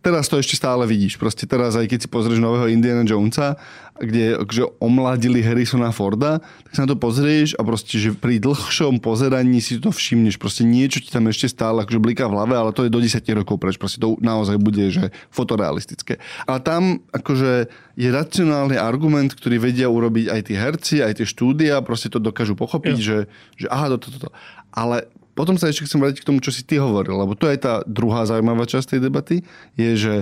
teraz 0.06 0.30
to 0.30 0.38
ešte 0.38 0.54
stále 0.54 0.86
vidíš. 0.86 1.18
Proste 1.18 1.50
teraz, 1.50 1.74
aj 1.74 1.90
keď 1.90 2.06
si 2.06 2.10
pozrieš 2.14 2.38
nového 2.38 2.70
Indiana 2.70 3.02
Jonesa, 3.02 3.58
kde 3.98 4.38
že 4.54 4.70
omladili 4.78 5.42
Harrisona 5.42 5.90
Forda, 5.90 6.38
tak 6.38 6.72
sa 6.78 6.86
na 6.86 6.94
to 6.94 7.00
pozrieš 7.00 7.58
a 7.58 7.66
proste, 7.66 7.98
že 7.98 8.14
pri 8.14 8.38
dlhšom 8.38 9.02
pozeraní 9.02 9.58
si 9.66 9.82
to 9.82 9.90
všimneš. 9.90 10.38
Proste 10.38 10.62
niečo 10.62 11.02
ti 11.02 11.10
tam 11.10 11.26
ešte 11.26 11.50
stále 11.50 11.82
akože 11.82 11.98
bliká 11.98 12.30
v 12.30 12.38
hlave, 12.38 12.54
ale 12.54 12.70
to 12.70 12.86
je 12.86 12.94
do 12.94 13.02
10 13.02 13.18
rokov 13.34 13.58
preč. 13.58 13.82
Proste 13.82 13.98
to 13.98 14.14
naozaj 14.22 14.62
bude, 14.62 14.94
že 14.94 15.10
fotorealistické. 15.34 16.22
A 16.46 16.62
tam 16.62 17.02
akože 17.10 17.72
je 17.98 18.10
racionálny 18.14 18.78
argument, 18.78 19.34
ktorý 19.34 19.58
vedia 19.58 19.90
urobiť 19.90 20.30
aj 20.30 20.42
tí 20.46 20.54
herci, 20.54 20.96
aj 21.02 21.24
tie 21.24 21.26
štúdia, 21.26 21.82
proste 21.82 22.14
to 22.14 22.22
dokážu 22.22 22.54
pochopiť, 22.54 22.98
že, 23.00 23.18
že 23.58 23.68
aha, 23.74 23.98
toto, 23.98 24.14
toto. 24.14 24.30
Ale 24.76 25.08
potom 25.36 25.60
sa 25.60 25.68
ešte 25.68 25.84
chcem 25.84 26.00
vrátiť 26.00 26.24
k 26.24 26.28
tomu, 26.32 26.40
čo 26.40 26.50
si 26.50 26.64
ty 26.64 26.80
hovoril, 26.80 27.20
lebo 27.20 27.36
to 27.36 27.52
je 27.52 27.60
tá 27.60 27.84
druhá 27.84 28.24
zaujímavá 28.24 28.64
časť 28.64 28.96
tej 28.96 29.02
debaty, 29.04 29.44
je, 29.76 29.92
že 30.00 30.16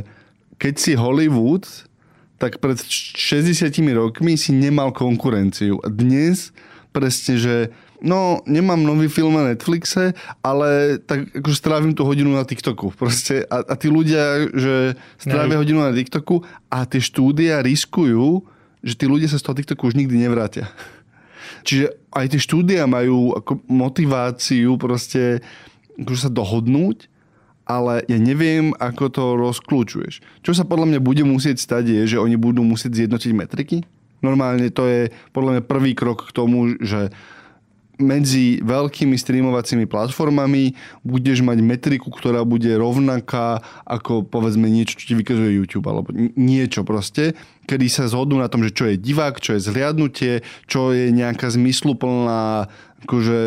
keď 0.58 0.74
si 0.82 0.92
Hollywood, 0.98 1.70
tak 2.42 2.58
pred 2.60 2.82
60 2.82 3.70
rokmi 3.94 4.36
si 4.36 4.52
nemal 4.52 4.92
konkurenciu. 4.92 5.80
A 5.86 5.88
dnes 5.88 6.52
presne, 6.92 7.40
že 7.40 7.56
no, 8.04 8.44
nemám 8.44 8.84
nový 8.84 9.08
film 9.08 9.40
na 9.40 9.54
Netflixe, 9.54 10.12
ale 10.44 11.00
tak 11.00 11.32
akože 11.32 11.58
strávim 11.58 11.96
tú 11.96 12.04
hodinu 12.04 12.36
na 12.36 12.44
TikToku. 12.44 12.92
Proste, 13.00 13.48
a, 13.48 13.64
a 13.64 13.74
tí 13.80 13.88
ľudia, 13.88 14.52
že 14.52 15.00
strávia 15.16 15.62
hodinu 15.62 15.80
na 15.80 15.96
TikToku 15.96 16.44
a 16.68 16.84
tie 16.84 17.00
štúdia 17.00 17.64
riskujú, 17.64 18.44
že 18.84 18.94
tí 19.00 19.08
ľudia 19.08 19.32
sa 19.32 19.40
z 19.40 19.46
toho 19.48 19.56
TikToku 19.56 19.88
už 19.88 19.96
nikdy 19.96 20.20
nevrátia. 20.20 20.68
Čiže 21.64 21.86
aj 22.12 22.26
tie 22.36 22.42
štúdia 22.44 22.84
majú 22.86 23.34
ako 23.34 23.64
motiváciu 23.72 24.76
proste 24.76 25.40
akože 25.98 26.28
sa 26.28 26.32
dohodnúť, 26.32 27.08
ale 27.64 28.04
ja 28.12 28.20
neviem, 28.20 28.76
ako 28.76 29.04
to 29.08 29.24
rozklúčuješ. 29.40 30.20
Čo 30.44 30.52
sa 30.52 30.68
podľa 30.68 30.96
mňa 30.96 31.00
bude 31.00 31.24
musieť 31.24 31.64
stať 31.64 31.84
je, 31.96 32.02
že 32.16 32.18
oni 32.20 32.36
budú 32.36 32.62
musieť 32.62 33.06
zjednotiť 33.06 33.32
metriky. 33.32 33.78
Normálne 34.20 34.68
to 34.72 34.88
je 34.88 35.12
podľa 35.32 35.60
mňa 35.60 35.64
prvý 35.68 35.92
krok 35.96 36.32
k 36.32 36.36
tomu, 36.36 36.76
že 36.80 37.12
medzi 38.02 38.58
veľkými 38.66 39.14
streamovacími 39.14 39.86
platformami 39.86 40.74
budeš 41.06 41.46
mať 41.46 41.62
metriku, 41.62 42.10
ktorá 42.10 42.42
bude 42.42 42.74
rovnaká 42.74 43.62
ako 43.86 44.26
povedzme 44.26 44.66
niečo, 44.66 44.98
čo 44.98 45.14
ti 45.14 45.16
vykazuje 45.18 45.62
YouTube 45.62 45.86
alebo 45.86 46.10
niečo 46.34 46.82
proste, 46.82 47.38
kedy 47.70 47.86
sa 47.88 48.10
zhodnú 48.10 48.42
na 48.42 48.50
tom, 48.50 48.66
že 48.66 48.74
čo 48.74 48.90
je 48.90 48.98
divák, 48.98 49.38
čo 49.38 49.56
je 49.56 49.66
zhliadnutie, 49.70 50.34
čo 50.66 50.90
je 50.90 51.14
nejaká 51.14 51.54
zmysluplná 51.54 52.68
akože 53.04 53.40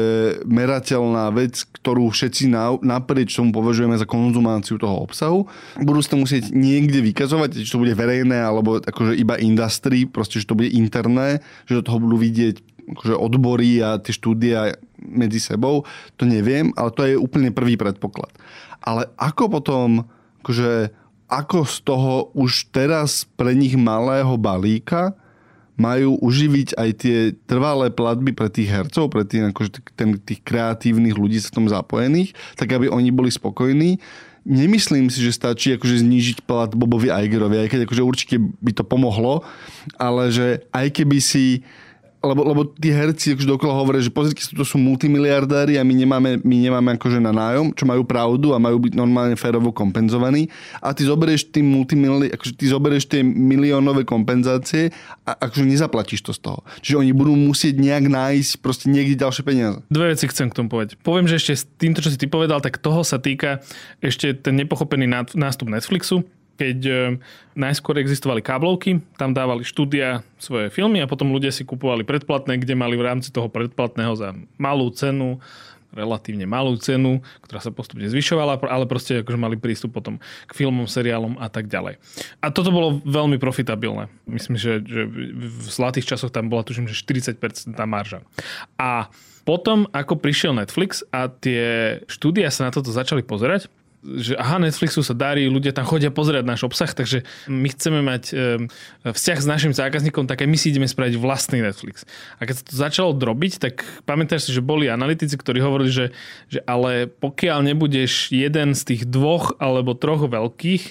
merateľná 0.44 1.32
vec, 1.32 1.64
ktorú 1.80 2.12
všetci 2.12 2.52
naprieč 2.84 3.32
tomu 3.32 3.56
považujeme 3.56 3.96
za 3.96 4.04
konzumáciu 4.04 4.76
toho 4.76 5.00
obsahu. 5.00 5.48
Budú 5.80 6.04
sa 6.04 6.12
to 6.12 6.20
musieť 6.20 6.52
niekde 6.52 7.00
vykazovať, 7.00 7.64
či 7.64 7.72
to 7.72 7.80
bude 7.80 7.96
verejné, 7.96 8.36
alebo 8.36 8.84
akože 8.84 9.16
iba 9.16 9.40
industry, 9.40 10.04
proste, 10.04 10.44
že 10.44 10.48
to 10.48 10.60
bude 10.60 10.68
interné, 10.76 11.40
že 11.64 11.80
do 11.80 11.86
toho 11.88 12.04
budú 12.04 12.20
vidieť 12.20 12.75
akože 12.94 13.14
odbory 13.18 13.82
a 13.82 13.98
tie 13.98 14.14
štúdia 14.14 14.78
medzi 15.02 15.42
sebou, 15.42 15.82
to 16.14 16.22
neviem, 16.22 16.70
ale 16.78 16.90
to 16.94 17.02
je 17.02 17.18
úplne 17.18 17.50
prvý 17.50 17.74
predpoklad. 17.74 18.30
Ale 18.82 19.10
ako 19.18 19.50
potom, 19.50 20.06
akože, 20.42 20.94
ako 21.26 21.58
z 21.66 21.76
toho 21.82 22.12
už 22.38 22.70
teraz 22.70 23.26
pre 23.34 23.50
nich 23.58 23.74
malého 23.74 24.38
balíka 24.38 25.18
majú 25.76 26.16
uživiť 26.24 26.72
aj 26.72 26.90
tie 26.96 27.18
trvalé 27.44 27.92
platby 27.92 28.32
pre 28.32 28.48
tých 28.48 28.72
hercov, 28.72 29.12
pre 29.12 29.28
tých, 29.28 29.52
akože, 29.52 29.70
ten, 29.92 30.16
tých 30.16 30.40
kreatívnych 30.40 31.12
ľudí 31.12 31.36
sa 31.36 31.52
tom 31.52 31.68
zapojených, 31.68 32.32
tak 32.56 32.72
aby 32.72 32.88
oni 32.88 33.12
boli 33.12 33.28
spokojní. 33.28 34.00
Nemyslím 34.46 35.12
si, 35.12 35.20
že 35.20 35.36
stačí 35.36 35.74
akože 35.76 36.00
znížiť 36.00 36.48
plat 36.48 36.72
Bobovi 36.72 37.12
Igerovi, 37.12 37.60
aj 37.60 37.68
keď 37.76 37.80
akože 37.84 38.02
určite 38.06 38.36
by 38.40 38.72
to 38.72 38.86
pomohlo, 38.86 39.44
ale 40.00 40.32
že 40.32 40.64
aj 40.72 40.96
keby 40.96 41.18
si 41.20 41.66
lebo, 42.26 42.42
lebo 42.42 42.60
tí 42.66 42.90
herci 42.90 43.38
akože 43.38 43.48
dokola 43.48 43.74
hovoria, 43.78 44.02
že 44.02 44.10
pozrite, 44.10 44.42
to 44.42 44.66
sú 44.66 44.76
multimiliardári 44.76 45.78
a 45.78 45.86
my 45.86 45.94
nemáme, 45.94 46.30
my 46.42 46.56
nemáme 46.58 46.90
akože 46.98 47.22
na 47.22 47.30
nájom, 47.30 47.72
čo 47.72 47.86
majú 47.86 48.02
pravdu 48.02 48.52
a 48.52 48.58
majú 48.58 48.82
byť 48.82 48.92
normálne 48.98 49.38
férovo 49.38 49.70
kompenzovaní. 49.70 50.50
A 50.82 50.90
ty 50.90 51.06
zoberieš 51.06 51.54
tým 51.54 51.70
multimili, 51.70 52.28
akože 52.34 52.52
ty 52.58 52.66
zoberieš 52.66 53.06
tie 53.06 53.22
miliónové 53.22 54.02
kompenzácie 54.02 54.90
a 55.22 55.38
akože 55.46 55.64
nezaplatíš 55.64 56.26
to 56.26 56.32
z 56.34 56.40
toho. 56.42 56.60
Čiže 56.82 57.00
oni 57.00 57.12
budú 57.14 57.38
musieť 57.38 57.78
nejak 57.78 58.10
nájsť 58.10 58.50
proste 58.58 58.86
niekde 58.90 59.18
ďalšie 59.18 59.42
peniaze. 59.46 59.78
Dve 59.88 60.12
veci 60.12 60.26
chcem 60.26 60.50
k 60.50 60.56
tomu 60.58 60.68
povedať. 60.68 60.98
Poviem, 61.00 61.30
že 61.30 61.38
ešte 61.38 61.52
s 61.54 61.64
týmto, 61.78 62.02
čo 62.02 62.10
si 62.10 62.18
ty 62.18 62.26
povedal, 62.26 62.58
tak 62.58 62.82
toho 62.82 63.06
sa 63.06 63.22
týka 63.22 63.62
ešte 64.02 64.34
ten 64.34 64.58
nepochopený 64.58 65.06
nástup 65.34 65.70
Netflixu, 65.70 66.26
keď 66.56 66.78
e, 66.88 66.94
najskôr 67.54 68.00
existovali 68.00 68.40
káblovky, 68.40 69.04
tam 69.20 69.36
dávali 69.36 69.62
štúdia 69.62 70.24
svoje 70.40 70.72
filmy 70.72 71.04
a 71.04 71.10
potom 71.10 71.30
ľudia 71.30 71.52
si 71.52 71.62
kupovali 71.62 72.02
predplatné, 72.02 72.56
kde 72.60 72.74
mali 72.74 72.96
v 72.96 73.06
rámci 73.06 73.28
toho 73.28 73.52
predplatného 73.52 74.16
za 74.16 74.32
malú 74.56 74.88
cenu 74.90 75.38
relatívne 75.96 76.44
malú 76.44 76.76
cenu, 76.76 77.24
ktorá 77.40 77.64
sa 77.64 77.72
postupne 77.72 78.04
zvyšovala, 78.04 78.60
ale 78.68 78.84
proste 78.84 79.24
akože 79.24 79.40
mali 79.40 79.56
prístup 79.56 79.96
potom 79.96 80.20
k 80.20 80.52
filmom, 80.52 80.84
seriálom 80.84 81.40
a 81.40 81.48
tak 81.48 81.72
ďalej. 81.72 81.96
A 82.44 82.52
toto 82.52 82.68
bolo 82.68 83.00
veľmi 83.08 83.40
profitabilné. 83.40 84.12
Myslím, 84.28 84.60
že, 84.60 84.84
že 84.84 85.08
v 85.08 85.66
zlatých 85.66 86.12
časoch 86.12 86.28
tam 86.28 86.52
bola 86.52 86.68
tuším, 86.68 86.84
že 86.84 87.00
40% 87.00 87.72
marža. 87.88 88.20
A 88.76 89.08
potom, 89.48 89.88
ako 89.94 90.20
prišiel 90.20 90.52
Netflix 90.52 91.06
a 91.14 91.32
tie 91.32 91.98
štúdia 92.10 92.52
sa 92.52 92.68
na 92.68 92.74
toto 92.74 92.92
začali 92.92 93.24
pozerať, 93.24 93.72
že 94.04 94.38
aha, 94.38 94.62
Netflixu 94.62 95.02
sa 95.02 95.16
darí, 95.16 95.48
ľudia 95.50 95.74
tam 95.74 95.88
chodia 95.88 96.12
pozerať 96.14 96.44
náš 96.46 96.62
obsah, 96.62 96.90
takže 96.92 97.26
my 97.50 97.68
chceme 97.72 98.00
mať 98.04 98.22
vzťah 99.02 99.38
s 99.42 99.46
našim 99.46 99.72
zákazníkom, 99.74 100.30
tak 100.30 100.44
aj 100.44 100.48
my 100.48 100.56
si 100.58 100.70
ideme 100.70 100.86
spraviť 100.86 101.14
vlastný 101.18 101.64
Netflix. 101.64 102.06
A 102.38 102.46
keď 102.46 102.54
sa 102.60 102.64
to 102.64 102.74
začalo 102.76 103.10
drobiť, 103.16 103.58
tak 103.58 103.82
pamätáš 104.06 104.46
si, 104.46 104.50
že 104.54 104.62
boli 104.62 104.86
analytici, 104.86 105.34
ktorí 105.34 105.58
hovorili, 105.58 105.90
že, 105.90 106.06
že 106.46 106.62
ale 106.68 107.10
pokiaľ 107.10 107.66
nebudeš 107.66 108.30
jeden 108.30 108.78
z 108.78 108.82
tých 108.94 109.02
dvoch 109.10 109.58
alebo 109.58 109.98
troch 109.98 110.28
veľkých, 110.28 110.84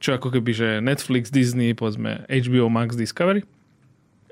čo 0.00 0.16
ako 0.16 0.32
keby, 0.32 0.50
že 0.50 0.68
Netflix, 0.80 1.28
Disney, 1.28 1.76
povedzme 1.76 2.24
HBO 2.26 2.72
Max, 2.72 2.96
Discovery, 2.96 3.44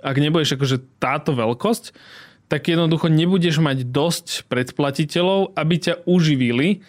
ak 0.01 0.17
nebudeš 0.17 0.57
akože 0.57 0.81
táto 0.99 1.35
veľkosť, 1.35 1.93
tak 2.49 2.65
jednoducho 2.65 3.13
nebudeš 3.13 3.61
mať 3.61 3.85
dosť 3.93 4.49
predplatiteľov, 4.49 5.53
aby 5.53 5.75
ťa 5.77 5.95
uživili 6.09 6.81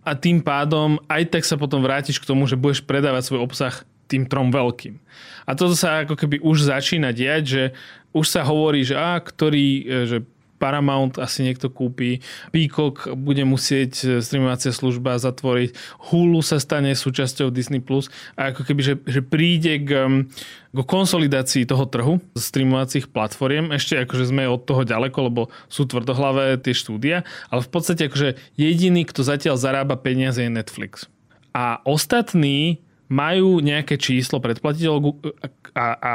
a 0.00 0.16
tým 0.16 0.40
pádom 0.40 0.96
aj 1.06 1.28
tak 1.28 1.44
sa 1.44 1.60
potom 1.60 1.84
vrátiš 1.84 2.18
k 2.20 2.28
tomu, 2.28 2.48
že 2.48 2.56
budeš 2.56 2.84
predávať 2.84 3.28
svoj 3.28 3.44
obsah 3.44 3.74
tým 4.10 4.26
trom 4.26 4.50
veľkým. 4.50 4.98
A 5.46 5.54
toto 5.54 5.78
sa 5.78 6.02
ako 6.02 6.18
keby 6.18 6.42
už 6.42 6.66
začína 6.66 7.14
diať, 7.14 7.42
že 7.46 7.62
už 8.10 8.26
sa 8.26 8.42
hovorí, 8.42 8.82
že 8.82 8.98
a, 8.98 9.14
ktorý, 9.22 9.68
e, 9.82 9.84
že 10.08 10.18
Paramount 10.60 11.16
asi 11.16 11.48
niekto 11.48 11.72
kúpi, 11.72 12.20
Peacock 12.52 13.08
bude 13.16 13.40
musieť 13.48 13.92
e, 14.04 14.06
streamovacia 14.20 14.76
služba 14.76 15.16
zatvoriť, 15.16 15.72
Hulu 16.12 16.44
sa 16.44 16.60
stane 16.60 16.92
súčasťou 16.92 17.48
Disney+, 17.48 17.80
Plus 17.80 18.12
a 18.36 18.52
ako 18.52 18.68
keby, 18.68 18.80
že, 18.84 18.94
že 19.08 19.24
príde 19.24 19.80
k, 19.80 19.90
k 20.68 20.78
konsolidácii 20.84 21.64
toho 21.64 21.88
trhu 21.88 22.20
streamovacích 22.36 23.08
platformiem. 23.08 23.72
Ešte 23.72 23.96
akože 24.04 24.28
sme 24.28 24.44
od 24.44 24.68
toho 24.68 24.84
ďaleko, 24.84 25.18
lebo 25.32 25.42
sú 25.72 25.88
tvrdohlavé 25.88 26.60
tie 26.60 26.76
štúdia, 26.76 27.24
ale 27.48 27.64
v 27.64 27.70
podstate 27.72 28.12
akože 28.12 28.36
jediný, 28.60 29.08
kto 29.08 29.24
zatiaľ 29.24 29.56
zarába 29.56 29.96
peniaze 29.96 30.44
je 30.44 30.52
Netflix. 30.52 31.08
A 31.56 31.80
ostatní 31.88 32.84
majú 33.10 33.58
nejaké 33.58 33.98
číslo 33.98 34.38
predplatiteľov 34.38 35.18
a, 35.74 35.86
a 35.98 36.14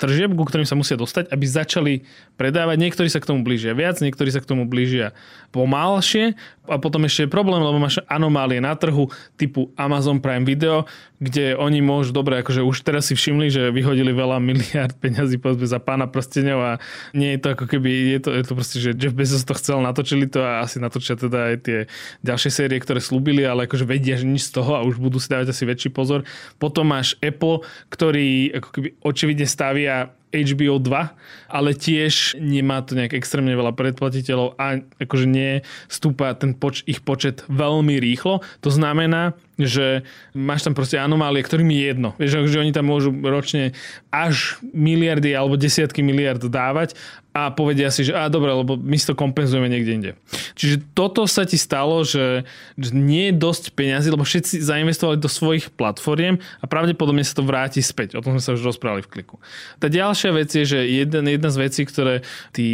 tržieb, 0.00 0.32
ku 0.32 0.48
ktorým 0.48 0.64
sa 0.64 0.72
musia 0.72 0.96
dostať, 0.96 1.28
aby 1.28 1.44
začali 1.44 1.94
predávať. 2.40 2.76
Niektorí 2.80 3.08
sa 3.12 3.20
k 3.20 3.28
tomu 3.28 3.44
blížia 3.44 3.76
viac, 3.76 4.00
niektorí 4.00 4.32
sa 4.32 4.40
k 4.40 4.48
tomu 4.48 4.64
blížia 4.64 5.12
pomalšie. 5.52 6.32
A 6.64 6.80
potom 6.80 7.04
ešte 7.04 7.26
je 7.26 7.34
problém, 7.34 7.60
lebo 7.60 7.76
máš 7.76 8.00
anomálie 8.08 8.62
na 8.64 8.72
trhu 8.72 9.12
typu 9.36 9.74
Amazon 9.76 10.24
Prime 10.24 10.48
Video, 10.48 10.88
kde 11.18 11.58
oni 11.58 11.82
môžu, 11.84 12.14
dobre, 12.14 12.38
akože 12.38 12.62
už 12.62 12.86
teraz 12.86 13.10
si 13.10 13.14
všimli, 13.18 13.50
že 13.50 13.62
vyhodili 13.74 14.14
veľa 14.14 14.38
miliard 14.38 14.94
peňazí 14.98 15.42
povedzme 15.42 15.66
za 15.66 15.82
pána 15.82 16.06
prstenov 16.06 16.62
a 16.62 16.72
nie 17.14 17.34
je 17.34 17.38
to 17.42 17.48
ako 17.58 17.66
keby, 17.66 17.90
je 18.14 18.20
to, 18.22 18.30
je 18.30 18.44
to 18.46 18.52
proste, 18.54 18.78
že 18.78 18.90
Jeff 18.94 19.14
Bezos 19.14 19.42
to 19.42 19.54
chcel, 19.58 19.82
natočili 19.82 20.30
to 20.30 20.38
a 20.38 20.62
asi 20.62 20.78
natočia 20.78 21.18
teda 21.18 21.54
aj 21.54 21.56
tie 21.66 21.78
ďalšie 22.22 22.50
série, 22.50 22.78
ktoré 22.78 23.02
slúbili, 23.02 23.42
ale 23.42 23.66
akože 23.66 23.82
vedia, 23.82 24.14
že 24.14 24.26
nič 24.26 24.50
z 24.50 24.62
toho 24.62 24.78
a 24.78 24.86
už 24.86 25.02
budú 25.02 25.18
si 25.18 25.30
dávať 25.30 25.50
asi 25.50 25.66
väčší 25.66 25.90
pozor. 25.90 26.21
Potom 26.56 26.90
máš 26.90 27.14
Apple, 27.20 27.64
ktorý 27.92 28.56
ako 28.58 28.68
keby 28.72 28.88
očividne 29.02 29.46
stavia 29.46 30.10
HBO 30.32 30.80
2, 30.80 31.52
ale 31.52 31.70
tiež 31.76 32.40
nemá 32.40 32.80
to 32.80 32.96
nejak 32.96 33.12
extrémne 33.12 33.52
veľa 33.52 33.76
predplatiteľov 33.76 34.56
a 34.56 34.80
akože 34.80 35.26
nie 35.28 35.60
stúpa 35.92 36.32
ten 36.32 36.56
poč- 36.56 36.88
ich 36.88 37.04
počet 37.04 37.44
veľmi 37.52 38.00
rýchlo. 38.00 38.40
To 38.64 38.70
znamená, 38.72 39.36
že 39.60 40.06
máš 40.32 40.64
tam 40.64 40.72
proste 40.72 40.96
anomálie, 40.96 41.44
ktorým 41.44 41.68
je 41.68 41.82
jedno. 41.92 42.10
Vieš, 42.16 42.48
že 42.48 42.62
oni 42.62 42.72
tam 42.72 42.88
môžu 42.88 43.12
ročne 43.12 43.76
až 44.08 44.56
miliardy 44.72 45.36
alebo 45.36 45.60
desiatky 45.60 46.00
miliard 46.00 46.40
dávať 46.40 46.96
a 47.32 47.48
povedia 47.48 47.88
si, 47.88 48.04
že 48.04 48.12
a 48.12 48.28
dobre, 48.28 48.52
lebo 48.52 48.76
my 48.76 48.92
si 48.92 49.08
to 49.08 49.16
kompenzujeme 49.16 49.64
niekde 49.64 49.92
inde. 49.92 50.10
Čiže 50.52 50.84
toto 50.92 51.24
sa 51.24 51.48
ti 51.48 51.56
stalo, 51.56 52.04
že, 52.04 52.44
nie 52.92 53.32
je 53.32 53.40
dosť 53.40 53.72
peňazí, 53.72 54.12
lebo 54.12 54.20
všetci 54.20 54.60
zainvestovali 54.60 55.16
do 55.16 55.32
svojich 55.32 55.72
platformiem 55.72 56.36
a 56.60 56.64
pravdepodobne 56.68 57.24
sa 57.24 57.32
to 57.32 57.48
vráti 57.48 57.80
späť. 57.80 58.20
O 58.20 58.24
tom 58.24 58.36
sme 58.36 58.44
sa 58.44 58.52
už 58.52 58.76
rozprávali 58.76 59.00
v 59.00 59.08
kliku. 59.08 59.40
Tá 59.80 59.88
ďalšia 59.88 60.30
vec 60.36 60.52
je, 60.52 60.64
že 60.76 60.84
jeden, 60.84 61.24
jedna 61.24 61.48
z 61.48 61.56
vecí, 61.56 61.88
ktoré 61.88 62.20
tí 62.52 62.68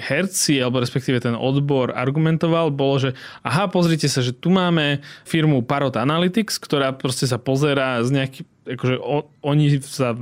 herci, 0.00 0.56
alebo 0.56 0.80
respektíve 0.80 1.20
ten 1.20 1.36
odbor 1.36 1.92
argumentoval, 1.92 2.72
bolo, 2.72 2.96
že 2.96 3.10
aha, 3.44 3.68
pozrite 3.68 4.08
sa, 4.08 4.24
že 4.24 4.32
tu 4.32 4.48
máme 4.48 5.04
firmu 5.28 5.60
Parrot 5.60 6.00
Analytics, 6.02 6.58
ktorá 6.58 6.90
proste 6.92 7.30
sa 7.30 7.38
pozera 7.38 8.02
z 8.02 8.10
nejaký, 8.10 8.40
akože 8.66 8.96
o, 8.98 9.30
oni 9.46 9.78
sa 9.78 10.18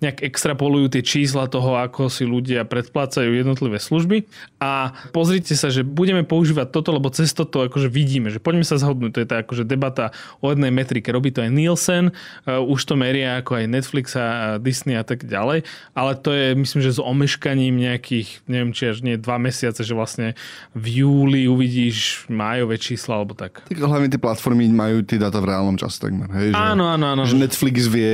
nejak 0.00 0.22
extrapolujú 0.22 0.92
tie 0.92 1.02
čísla 1.02 1.48
toho, 1.48 1.78
ako 1.80 2.12
si 2.12 2.28
ľudia 2.28 2.64
predplácajú 2.68 3.32
jednotlivé 3.32 3.80
služby. 3.80 4.28
A 4.60 4.92
pozrite 5.12 5.52
sa, 5.56 5.72
že 5.72 5.86
budeme 5.86 6.24
používať 6.24 6.72
toto, 6.72 6.92
lebo 6.92 7.08
cez 7.12 7.32
toto 7.32 7.64
akože 7.64 7.88
vidíme, 7.88 8.28
že 8.28 8.42
poďme 8.42 8.64
sa 8.64 8.80
zhodnúť. 8.80 9.12
To 9.16 9.20
je 9.22 9.28
tá 9.28 9.36
akože 9.42 9.64
debata 9.64 10.12
o 10.40 10.52
jednej 10.52 10.72
metrike. 10.72 11.12
Robí 11.12 11.32
to 11.32 11.44
aj 11.44 11.50
Nielsen, 11.52 12.12
uh, 12.12 12.60
už 12.60 12.84
to 12.84 12.94
meria 12.96 13.40
ako 13.40 13.60
aj 13.60 13.64
Netflix 13.68 14.06
a 14.16 14.56
Disney 14.60 14.96
a 14.96 15.04
tak 15.04 15.24
ďalej. 15.24 15.64
Ale 15.96 16.12
to 16.18 16.32
je, 16.32 16.56
myslím, 16.56 16.80
že 16.84 16.96
s 16.96 17.00
omeškaním 17.00 17.76
nejakých, 17.76 18.44
neviem, 18.48 18.72
či 18.72 18.92
až 18.92 19.00
nie 19.04 19.16
dva 19.16 19.36
mesiace, 19.36 19.84
že 19.84 19.96
vlastne 19.96 20.36
v 20.76 21.04
júli 21.04 21.48
uvidíš 21.48 22.28
májové 22.28 22.76
čísla 22.76 23.20
alebo 23.20 23.32
tak. 23.32 23.64
Tak 23.68 23.78
hlavne 23.78 24.08
tie 24.12 24.20
platformy 24.20 24.68
majú 24.68 25.00
tie 25.04 25.16
data 25.20 25.40
v 25.40 25.48
reálnom 25.52 25.76
čase 25.80 26.00
takmer. 26.00 26.28
Hej, 26.32 26.52
že, 26.52 26.60
áno, 26.60 26.84
áno, 26.88 27.06
áno. 27.16 27.22
Že 27.24 27.48
Netflix 27.48 27.88
vie, 27.88 28.12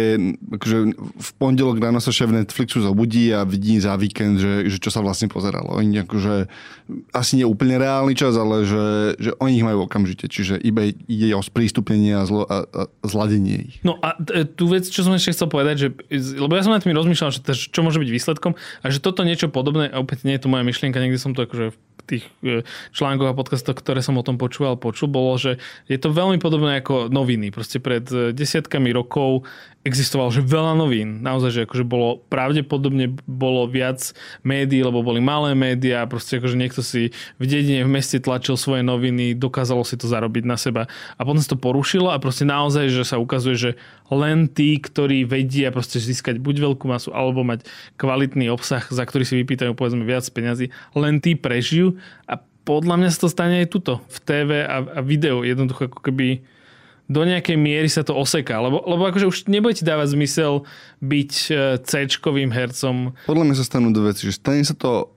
akože 0.52 0.78
v 0.98 1.30
pondelok 1.42 1.83
ráno 1.83 1.98
sa 1.98 2.14
šéf 2.14 2.31
Netflixu 2.31 2.78
zobudí 2.78 3.35
a 3.35 3.42
vidí 3.42 3.74
za 3.83 3.98
víkend, 3.98 4.38
že, 4.38 4.70
že 4.70 4.78
čo 4.78 4.94
sa 4.94 5.02
vlastne 5.02 5.26
pozeralo. 5.26 5.74
Oni 5.74 5.98
akože, 6.07 6.46
asi 7.11 7.42
nie 7.42 7.42
úplne 7.42 7.83
reálny 7.83 8.14
čas, 8.14 8.38
ale 8.38 8.62
že, 8.62 9.18
že 9.18 9.35
oni 9.42 9.59
ich 9.59 9.66
majú 9.66 9.90
okamžite. 9.90 10.31
Čiže 10.31 10.62
iba 10.62 10.87
ide 10.87 11.35
o 11.35 11.42
sprístupnenie 11.42 12.14
a, 12.14 12.22
zlo, 12.22 12.46
a, 12.46 12.62
a 12.70 12.83
zladenie 13.02 13.74
ich. 13.74 13.76
No 13.83 13.98
a 13.98 14.14
tú 14.55 14.70
vec, 14.70 14.87
čo 14.87 15.02
som 15.02 15.18
ešte 15.18 15.35
chcel 15.35 15.50
povedať, 15.50 15.74
že, 15.83 15.88
lebo 16.38 16.55
ja 16.55 16.62
som 16.62 16.70
nad 16.70 16.78
tým 16.78 16.94
rozmýšľal, 16.94 17.35
že 17.35 17.42
čo 17.50 17.81
môže 17.83 17.98
byť 17.98 18.11
výsledkom 18.14 18.55
a 18.55 18.87
že 18.87 19.02
toto 19.02 19.26
niečo 19.26 19.50
podobné, 19.50 19.90
a 19.90 19.98
opäť 19.98 20.22
nie 20.22 20.38
je 20.38 20.46
to 20.46 20.52
moja 20.52 20.62
myšlienka, 20.62 21.02
niekde 21.02 21.18
som 21.18 21.35
to 21.35 21.42
akože 21.42 21.74
tých 22.07 22.26
e, 22.42 22.66
článkov 22.92 23.31
a 23.31 23.38
podcastov, 23.38 23.78
ktoré 23.78 24.02
som 24.02 24.18
o 24.18 24.26
tom 24.26 24.37
počúval, 24.37 24.76
počul, 24.78 25.09
bolo, 25.09 25.38
že 25.38 25.62
je 25.87 25.98
to 25.98 26.11
veľmi 26.11 26.42
podobné 26.42 26.83
ako 26.83 27.09
noviny. 27.09 27.55
Proste 27.55 27.78
pred 27.78 28.05
e, 28.11 28.35
desiatkami 28.35 28.90
rokov 28.90 29.46
existovalo, 29.83 30.31
že 30.31 30.47
veľa 30.47 30.79
novín. 30.79 31.23
Naozaj, 31.27 31.51
že 31.51 31.61
akože 31.66 31.83
bolo, 31.83 32.23
pravdepodobne 32.31 33.18
bolo 33.27 33.66
viac 33.66 34.14
médií, 34.47 34.79
lebo 34.79 35.03
boli 35.03 35.18
malé 35.18 35.59
médiá, 35.59 36.07
proste 36.07 36.38
akože 36.38 36.55
niekto 36.55 36.87
si 36.87 37.11
v 37.42 37.45
dedine, 37.45 37.83
v 37.83 37.90
meste 37.99 38.23
tlačil 38.23 38.55
svoje 38.55 38.87
noviny, 38.87 39.35
dokázalo 39.35 39.83
si 39.83 39.99
to 39.99 40.07
zarobiť 40.07 40.45
na 40.47 40.55
seba. 40.55 40.87
A 41.18 41.21
potom 41.27 41.42
sa 41.42 41.51
to 41.51 41.59
porušilo 41.59 42.14
a 42.14 42.23
proste 42.23 42.47
naozaj, 42.47 42.95
že 42.95 43.03
sa 43.03 43.18
ukazuje, 43.18 43.59
že 43.59 43.71
len 44.07 44.47
tí, 44.47 44.79
ktorí 44.79 45.27
vedia 45.27 45.75
proste 45.75 45.99
získať 45.99 46.38
buď 46.38 46.73
veľkú 46.73 46.87
masu, 46.87 47.11
alebo 47.11 47.42
mať 47.42 47.66
kvalitný 47.99 48.55
obsah, 48.55 48.87
za 48.87 49.03
ktorý 49.03 49.27
si 49.27 49.35
vypýtajú 49.42 49.75
povedzme 49.75 50.07
viac 50.07 50.23
peňazí, 50.31 50.71
len 50.95 51.18
tí 51.18 51.35
prežijú 51.35 51.99
a 52.31 52.38
podľa 52.62 52.95
mňa 52.95 53.11
sa 53.11 53.27
to 53.27 53.29
stane 53.35 53.66
aj 53.66 53.75
tuto, 53.75 53.99
v 54.07 54.18
TV 54.23 54.51
a, 54.62 54.79
a 54.79 55.01
video. 55.03 55.42
Jednoducho 55.42 55.90
ako 55.90 55.99
keby 55.99 56.47
do 57.10 57.22
nejakej 57.26 57.58
miery 57.58 57.88
sa 57.90 58.06
to 58.06 58.14
oseká. 58.14 58.62
Lebo, 58.62 58.82
lebo 58.86 59.02
akože 59.10 59.26
už 59.28 59.38
nebude 59.50 59.78
ti 59.78 59.84
dávať 59.84 60.14
zmysel 60.14 60.64
byť 61.02 61.32
c 61.82 61.92
hercom. 62.52 62.96
Podľa 63.26 63.44
mňa 63.48 63.56
sa 63.58 63.64
stanú 63.66 63.90
dve 63.90 64.14
veci. 64.14 64.28
Že 64.30 64.34
stane 64.38 64.62
sa 64.62 64.74
to, 64.78 65.12